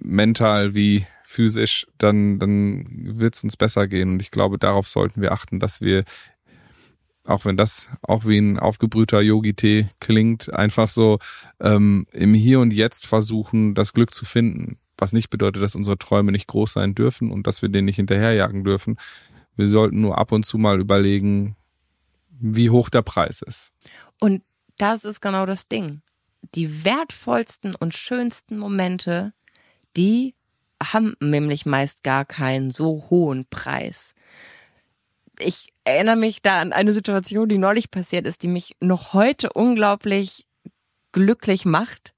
mental 0.00 0.74
wie 0.74 1.06
physisch, 1.28 1.86
dann, 1.98 2.38
dann 2.38 2.86
wird 2.88 3.34
es 3.34 3.44
uns 3.44 3.58
besser 3.58 3.86
gehen. 3.86 4.12
Und 4.12 4.22
ich 4.22 4.30
glaube, 4.30 4.58
darauf 4.58 4.88
sollten 4.88 5.20
wir 5.20 5.32
achten, 5.32 5.60
dass 5.60 5.82
wir, 5.82 6.04
auch 7.26 7.44
wenn 7.44 7.58
das 7.58 7.90
auch 8.00 8.24
wie 8.24 8.38
ein 8.38 8.58
aufgebrühter 8.58 9.20
Yogi-Tee 9.20 9.90
klingt, 10.00 10.50
einfach 10.54 10.88
so 10.88 11.18
ähm, 11.60 12.06
im 12.12 12.32
Hier 12.32 12.60
und 12.60 12.72
Jetzt 12.72 13.06
versuchen, 13.06 13.74
das 13.74 13.92
Glück 13.92 14.14
zu 14.14 14.24
finden. 14.24 14.78
Was 14.96 15.12
nicht 15.12 15.28
bedeutet, 15.28 15.62
dass 15.62 15.74
unsere 15.74 15.98
Träume 15.98 16.32
nicht 16.32 16.46
groß 16.46 16.72
sein 16.72 16.94
dürfen 16.94 17.30
und 17.30 17.46
dass 17.46 17.60
wir 17.60 17.68
denen 17.68 17.84
nicht 17.84 17.96
hinterherjagen 17.96 18.64
dürfen. 18.64 18.96
Wir 19.54 19.68
sollten 19.68 20.00
nur 20.00 20.16
ab 20.16 20.32
und 20.32 20.46
zu 20.46 20.56
mal 20.56 20.80
überlegen, 20.80 21.56
wie 22.30 22.70
hoch 22.70 22.88
der 22.88 23.02
Preis 23.02 23.42
ist. 23.42 23.72
Und 24.18 24.42
das 24.78 25.04
ist 25.04 25.20
genau 25.20 25.44
das 25.44 25.68
Ding. 25.68 26.00
Die 26.54 26.86
wertvollsten 26.86 27.74
und 27.74 27.94
schönsten 27.94 28.56
Momente, 28.56 29.34
die 29.94 30.34
haben 30.82 31.14
nämlich 31.20 31.66
meist 31.66 32.02
gar 32.02 32.24
keinen 32.24 32.70
so 32.70 33.06
hohen 33.10 33.46
Preis. 33.48 34.14
Ich 35.38 35.72
erinnere 35.84 36.16
mich 36.16 36.42
da 36.42 36.60
an 36.60 36.72
eine 36.72 36.92
Situation, 36.92 37.48
die 37.48 37.58
neulich 37.58 37.90
passiert 37.90 38.26
ist, 38.26 38.42
die 38.42 38.48
mich 38.48 38.76
noch 38.80 39.12
heute 39.12 39.52
unglaublich 39.52 40.46
glücklich 41.12 41.64
macht. 41.64 42.14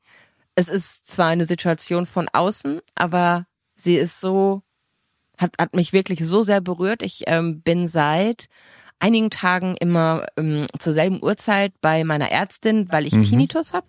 Es 0.54 0.68
ist 0.68 1.06
zwar 1.06 1.28
eine 1.28 1.46
Situation 1.46 2.06
von 2.06 2.28
außen, 2.32 2.80
aber 2.94 3.46
sie 3.76 3.96
ist 3.96 4.20
so, 4.20 4.62
hat, 5.38 5.52
hat 5.58 5.74
mich 5.74 5.92
wirklich 5.92 6.24
so 6.24 6.42
sehr 6.42 6.60
berührt. 6.60 7.02
Ich 7.02 7.24
ähm, 7.26 7.62
bin 7.62 7.86
seit 7.88 8.48
einigen 8.98 9.30
Tagen 9.30 9.76
immer 9.80 10.26
ähm, 10.36 10.66
zur 10.78 10.92
selben 10.92 11.22
Uhrzeit 11.22 11.72
bei 11.80 12.04
meiner 12.04 12.30
Ärztin, 12.30 12.88
weil 12.90 13.06
ich 13.06 13.14
Tinnitus 13.28 13.72
habe 13.72 13.86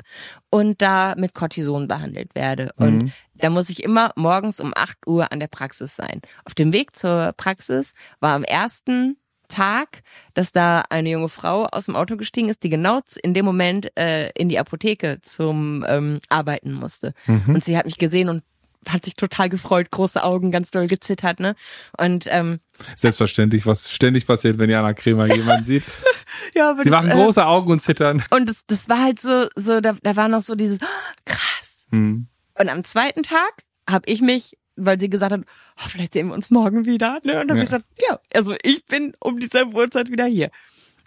und 0.49 0.81
da 0.81 1.15
mit 1.17 1.33
Cortison 1.33 1.87
behandelt 1.87 2.33
werde. 2.33 2.71
Und 2.77 3.11
da 3.41 3.49
muss 3.49 3.69
ich 3.69 3.83
immer 3.83 4.11
morgens 4.15 4.59
um 4.59 4.73
8 4.75 5.07
Uhr 5.07 5.31
an 5.31 5.39
der 5.39 5.47
Praxis 5.47 5.95
sein. 5.95 6.21
Auf 6.45 6.53
dem 6.53 6.73
Weg 6.73 6.95
zur 6.95 7.33
Praxis 7.37 7.93
war 8.19 8.35
am 8.35 8.43
ersten 8.43 9.17
Tag, 9.47 10.01
dass 10.33 10.53
da 10.53 10.83
eine 10.89 11.09
junge 11.09 11.29
Frau 11.29 11.65
aus 11.65 11.85
dem 11.85 11.95
Auto 11.95 12.15
gestiegen 12.15 12.49
ist, 12.49 12.63
die 12.63 12.69
genau 12.69 13.01
in 13.21 13.33
dem 13.33 13.45
Moment 13.45 13.95
äh, 13.97 14.29
in 14.31 14.47
die 14.49 14.57
Apotheke 14.57 15.19
zum 15.21 15.85
ähm, 15.87 16.19
Arbeiten 16.29 16.73
musste. 16.73 17.13
Und 17.47 17.63
sie 17.63 17.77
hat 17.77 17.85
mich 17.85 17.97
gesehen 17.97 18.29
und 18.29 18.43
hat 18.87 19.05
sich 19.05 19.15
total 19.15 19.49
gefreut, 19.49 19.91
große 19.91 20.23
Augen, 20.23 20.51
ganz 20.51 20.71
doll 20.71 20.87
gezittert, 20.87 21.39
ne? 21.39 21.53
Und 21.97 22.25
ähm, 22.29 22.59
Selbstverständlich, 22.95 23.67
was 23.67 23.91
ständig 23.91 24.25
passiert, 24.25 24.57
wenn 24.57 24.69
Jana 24.69 24.93
Kremer 24.93 25.27
jemanden 25.33 25.65
sieht. 25.65 25.83
ja, 26.55 26.71
aber 26.71 26.83
Sie 26.83 26.89
das, 26.89 26.99
machen 27.03 27.11
äh, 27.11 27.13
große 27.13 27.45
Augen 27.45 27.71
und 27.71 27.81
zittern. 27.81 28.23
Und 28.31 28.49
das, 28.49 28.63
das 28.65 28.89
war 28.89 29.03
halt 29.03 29.19
so, 29.19 29.47
so 29.55 29.81
da, 29.81 29.95
da 30.01 30.15
war 30.15 30.27
noch 30.29 30.41
so 30.41 30.55
dieses, 30.55 30.79
"Ah, 30.81 31.13
krass. 31.25 31.87
Hm. 31.91 32.27
Und 32.59 32.69
am 32.69 32.83
zweiten 32.83 33.23
Tag 33.23 33.63
habe 33.89 34.07
ich 34.09 34.21
mich, 34.21 34.57
weil 34.75 34.99
sie 34.99 35.09
gesagt 35.09 35.31
hat, 35.33 35.41
oh, 35.41 35.87
vielleicht 35.89 36.13
sehen 36.13 36.27
wir 36.27 36.33
uns 36.33 36.49
morgen 36.49 36.85
wieder. 36.85 37.19
Ne? 37.23 37.39
Und 37.41 37.47
dann 37.47 37.49
habe 37.51 37.57
Ja. 37.59 37.63
ich 37.63 37.69
gesagt, 37.69 37.85
ja, 38.09 38.19
also 38.33 38.55
ich 38.63 38.85
bin 38.85 39.13
um 39.19 39.39
dieselbe 39.39 39.75
Uhrzeit 39.75 40.09
wieder 40.11 40.25
hier. 40.25 40.49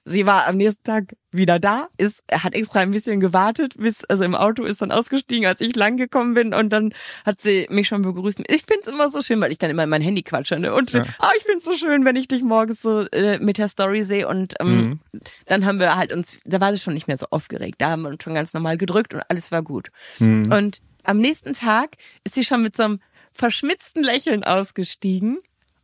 Sie 0.07 0.27
war 0.27 0.47
am 0.49 0.59
nächsten 0.59 0.85
Tag 0.85 1.17
wieder 1.33 1.59
da, 1.59 1.89
ist, 1.97 2.23
hat 2.31 2.53
extra 2.55 2.81
ein 2.81 2.91
bisschen 2.91 3.21
gewartet, 3.21 3.73
bis, 3.79 4.05
also 4.05 4.23
im 4.23 4.35
Auto 4.35 4.65
ist 4.65 4.83
dann 4.83 4.93
ausgestiegen, 4.93 5.47
als 5.47 5.63
ich 5.63 5.75
lang 5.77 5.97
gekommen 5.97 6.35
bin 6.35 6.53
und 6.53 6.69
dann 6.69 6.93
hat 7.25 7.41
sie 7.41 7.67
mich 7.71 7.89
schon 7.89 8.03
begrüßt. 8.03 8.39
Ich 8.49 8.65
find's 8.69 8.87
immer 8.87 9.11
so 9.11 9.23
schön, 9.23 9.41
weil 9.41 9.51
ich 9.51 9.57
dann 9.57 9.71
immer 9.71 9.85
in 9.85 9.89
mein 9.89 10.03
Handy 10.03 10.23
quatsche, 10.23 10.59
ne? 10.59 10.75
Und 10.75 10.91
Ja. 10.93 11.05
ah, 11.21 11.31
ich 11.39 11.45
find's 11.45 11.65
so 11.65 11.73
schön, 11.73 12.05
wenn 12.05 12.17
ich 12.17 12.29
dich 12.29 12.43
morgens 12.43 12.83
so 12.83 13.01
äh, 13.13 13.39
mit 13.39 13.57
der 13.57 13.69
Story 13.69 14.05
sehe 14.05 14.29
und 14.29 14.53
ähm, 14.61 15.01
Mhm. 15.13 15.21
dann 15.47 15.65
haben 15.65 15.79
wir 15.79 15.97
halt 15.97 16.13
uns, 16.13 16.37
da 16.45 16.61
war 16.61 16.71
sie 16.75 16.81
schon 16.81 16.93
nicht 16.93 17.09
mehr 17.09 17.17
so 17.17 17.25
aufgeregt, 17.31 17.77
da 17.79 17.89
haben 17.93 18.03
wir 18.03 18.11
uns 18.11 18.23
schon 18.23 18.35
ganz 18.35 18.53
normal 18.53 18.77
gedrückt 18.77 19.15
und 19.15 19.23
alles 19.31 19.53
war 19.53 19.63
gut. 19.63 19.89
Mhm. 20.19 20.53
Und 20.53 20.81
am 21.05 21.19
nächsten 21.19 21.55
Tag 21.55 21.97
ist 22.25 22.35
sie 22.35 22.45
schon 22.45 22.63
mit 22.63 22.77
so 22.77 22.83
einem 22.85 23.01
verschmitzten 23.33 24.03
Lächeln 24.03 24.45
ausgestiegen 24.45 25.39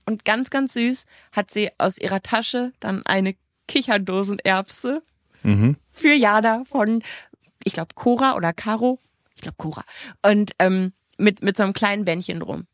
und 0.06 0.24
ganz, 0.24 0.50
ganz 0.50 0.72
süß 0.74 1.04
hat 1.32 1.50
sie 1.50 1.70
aus 1.78 1.98
ihrer 1.98 2.22
Tasche 2.22 2.72
dann 2.80 3.04
eine 3.06 3.34
Kicherdosenerbse 3.68 5.02
Mhm. 5.42 5.76
für 5.90 6.12
Jada 6.12 6.64
von, 6.68 7.02
ich 7.64 7.72
glaube, 7.72 7.94
Cora 7.94 8.34
oder 8.36 8.52
Caro. 8.52 8.98
Ich 9.36 9.40
glaube, 9.42 9.56
Cora. 9.56 9.82
Und 10.22 10.52
ähm, 10.58 10.92
mit, 11.16 11.42
mit 11.42 11.56
so 11.56 11.62
einem 11.62 11.72
kleinen 11.72 12.04
Bändchen 12.04 12.40
drum. 12.40 12.66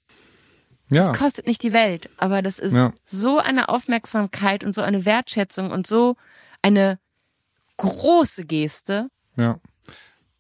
Ja. 0.91 1.07
Das 1.09 1.17
kostet 1.19 1.47
nicht 1.47 1.63
die 1.63 1.73
Welt, 1.73 2.11
aber 2.17 2.43
das 2.43 2.59
ist 2.59 2.73
Ja. 2.75 2.93
so 3.05 3.39
eine 3.39 3.69
Aufmerksamkeit 3.69 4.65
und 4.65 4.75
so 4.75 4.83
eine 4.83 5.05
Wertschätzung 5.05 5.71
und 5.71 5.87
so 5.87 6.17
eine 6.63 6.99
große 7.77 8.47
Geste. 8.47 9.09
Ja. 9.37 9.61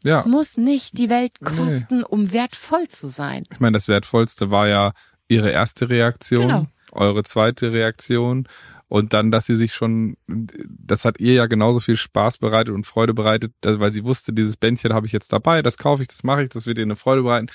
Ja. 0.05 0.20
Es 0.20 0.26
muss 0.26 0.57
nicht 0.57 0.99
die 0.99 1.11
Welt 1.11 1.32
kosten, 1.40 2.03
um 2.05 2.32
wertvoll 2.32 2.86
zu 2.88 3.09
sein. 3.09 3.44
Ich 3.53 3.61
meine, 3.61 3.76
das 3.76 3.88
Wertvollste 3.88 4.51
war 4.51 4.68
ja 4.68 4.92
ihre 5.28 5.51
erste 5.51 5.88
Reaktion, 5.90 6.42
Genau. 6.49 6.66
eure 6.92 7.24
zweite 7.24 7.72
Reaktion 7.72 8.47
und 8.88 9.12
dann, 9.14 9.32
dass 9.32 9.47
sie 9.47 9.57
sich 9.57 9.74
schon, 9.74 10.16
das 10.28 11.05
hat 11.05 11.18
ihr 11.18 11.32
ja 11.32 11.47
genauso 11.47 11.80
viel 11.80 11.97
Spaß 11.97 12.38
bereitet 12.38 12.72
und 12.72 12.86
Freude 12.86 13.14
bereitet, 13.14 13.53
weil 13.64 13.90
sie 13.90 14.05
wusste, 14.05 14.32
dieses 14.32 14.57
Bändchen 14.57 14.92
habe 14.94 15.07
ich 15.07 15.12
jetzt 15.12 15.32
dabei, 15.32 15.61
das 15.62 15.76
kaufe 15.76 16.03
ich, 16.03 16.09
das 16.09 16.22
mache 16.22 16.44
ich, 16.44 16.51
das 16.51 16.66
wird 16.66 16.78
ihr 16.78 16.84
eine 16.84 16.94
Freude 16.94 17.22
bereiten. 17.22 17.49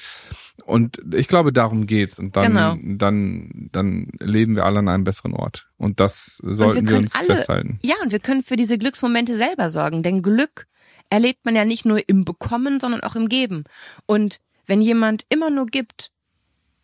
Und 0.65 1.01
ich 1.13 1.29
glaube, 1.29 1.53
darum 1.53 1.87
geht's. 1.87 2.19
Und 2.19 2.35
dann, 2.35 2.51
Genau. 2.51 2.75
dann, 2.97 3.69
dann 3.71 4.07
leben 4.19 4.57
wir 4.57 4.65
alle 4.65 4.79
an 4.79 4.89
einem 4.89 5.03
besseren 5.05 5.33
Ort. 5.33 5.69
Und 5.77 6.01
das 6.01 6.41
sollten 6.43 6.85
wir, 6.85 6.93
können 6.93 7.03
uns 7.05 7.15
festhalten. 7.17 7.79
Ja, 7.81 7.95
und 8.03 8.11
wir 8.11 8.19
können 8.19 8.43
für 8.43 8.57
diese 8.57 8.77
Glücksmomente 8.77 9.37
selber 9.37 9.69
sorgen, 9.69 10.03
denn 10.03 10.21
Glück 10.21 10.67
erlebt 11.11 11.45
man 11.45 11.55
ja 11.55 11.65
nicht 11.65 11.85
nur 11.85 12.07
im 12.09 12.25
Bekommen, 12.25 12.79
sondern 12.79 13.01
auch 13.01 13.15
im 13.15 13.29
Geben. 13.29 13.65
Und 14.07 14.39
wenn 14.65 14.81
jemand 14.81 15.25
immer 15.29 15.51
nur 15.51 15.67
gibt 15.67 16.11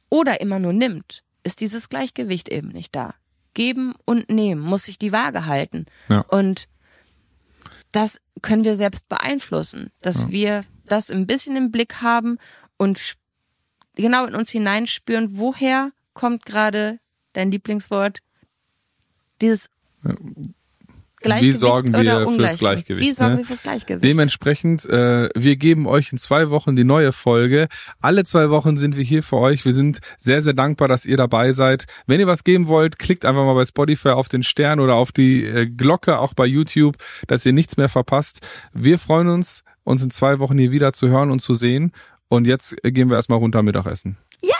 oder 0.09 0.41
immer 0.41 0.59
nur 0.59 0.73
nimmt, 0.73 1.23
ist 1.43 1.61
dieses 1.61 1.89
Gleichgewicht 1.89 2.49
eben 2.49 2.67
nicht 2.67 2.93
da. 2.95 3.15
Geben 3.53 3.95
und 4.05 4.29
nehmen 4.29 4.61
muss 4.61 4.83
sich 4.83 4.99
die 4.99 5.13
Waage 5.13 5.45
halten. 5.47 5.85
Ja. 6.09 6.19
Und 6.27 6.67
das 7.91 8.21
können 8.41 8.65
wir 8.65 8.75
selbst 8.75 9.07
beeinflussen, 9.07 9.91
dass 10.01 10.29
wir 10.29 10.65
das 10.85 11.09
ein 11.09 11.25
bisschen 11.25 11.55
im 11.55 11.71
Blick 11.71 12.01
haben 12.01 12.37
und 12.77 13.15
genau 13.95 14.25
in 14.25 14.35
uns 14.35 14.49
hineinspüren, 14.49 15.37
woher 15.37 15.91
kommt 16.13 16.45
gerade 16.45 16.99
dein 17.33 17.49
Lieblingswort, 17.49 18.19
dieses 19.41 19.69
Wie 21.23 21.51
sorgen 21.51 21.93
wir 21.93 22.27
fürs. 22.27 22.57
Gleichgewicht? 22.57 23.07
Wie 23.07 23.11
sorgen 23.11 23.33
ne? 23.33 23.37
wir 23.39 23.45
fürs 23.45 23.63
Gleichgewicht? 23.63 24.03
Dementsprechend, 24.03 24.85
äh, 24.85 25.29
wir 25.35 25.55
geben 25.55 25.87
euch 25.87 26.11
in 26.11 26.17
zwei 26.17 26.49
Wochen 26.49 26.75
die 26.75 26.83
neue 26.83 27.11
Folge. 27.11 27.67
Alle 28.01 28.23
zwei 28.23 28.49
Wochen 28.49 28.77
sind 28.77 28.95
wir 28.95 29.03
hier 29.03 29.23
für 29.23 29.37
euch. 29.37 29.65
Wir 29.65 29.73
sind 29.73 29.99
sehr, 30.17 30.41
sehr 30.41 30.53
dankbar, 30.53 30.87
dass 30.87 31.05
ihr 31.05 31.17
dabei 31.17 31.51
seid. 31.51 31.85
Wenn 32.05 32.19
ihr 32.19 32.27
was 32.27 32.43
geben 32.43 32.67
wollt, 32.67 32.99
klickt 32.99 33.25
einfach 33.25 33.45
mal 33.45 33.55
bei 33.55 33.65
Spotify 33.65 34.09
auf 34.09 34.29
den 34.29 34.43
Stern 34.43 34.79
oder 34.79 34.95
auf 34.95 35.11
die 35.11 35.43
äh, 35.43 35.67
Glocke, 35.67 36.19
auch 36.19 36.33
bei 36.33 36.45
YouTube, 36.45 36.97
dass 37.25 37.45
ihr 37.45 37.53
nichts 37.53 37.77
mehr 37.77 37.89
verpasst. 37.89 38.45
Wir 38.73 38.99
freuen 38.99 39.29
uns, 39.29 39.63
uns 39.83 40.03
in 40.03 40.11
zwei 40.11 40.39
Wochen 40.39 40.57
hier 40.57 40.71
wieder 40.71 40.93
zu 40.93 41.07
hören 41.07 41.31
und 41.31 41.39
zu 41.39 41.55
sehen. 41.55 41.93
Und 42.29 42.45
jetzt 42.45 42.75
gehen 42.83 43.09
wir 43.09 43.15
erstmal 43.15 43.39
runter 43.39 43.63
Mittagessen. 43.63 44.17
Ja! 44.41 44.55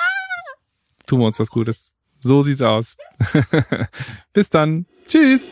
Tun 1.06 1.20
wir 1.20 1.28
uns 1.28 1.40
was 1.40 1.50
Gutes. 1.50 1.92
So 2.20 2.42
sieht's 2.42 2.62
aus. 2.62 2.98
Bis 4.34 4.50
dann. 4.50 4.86
Tschüss. 5.08 5.52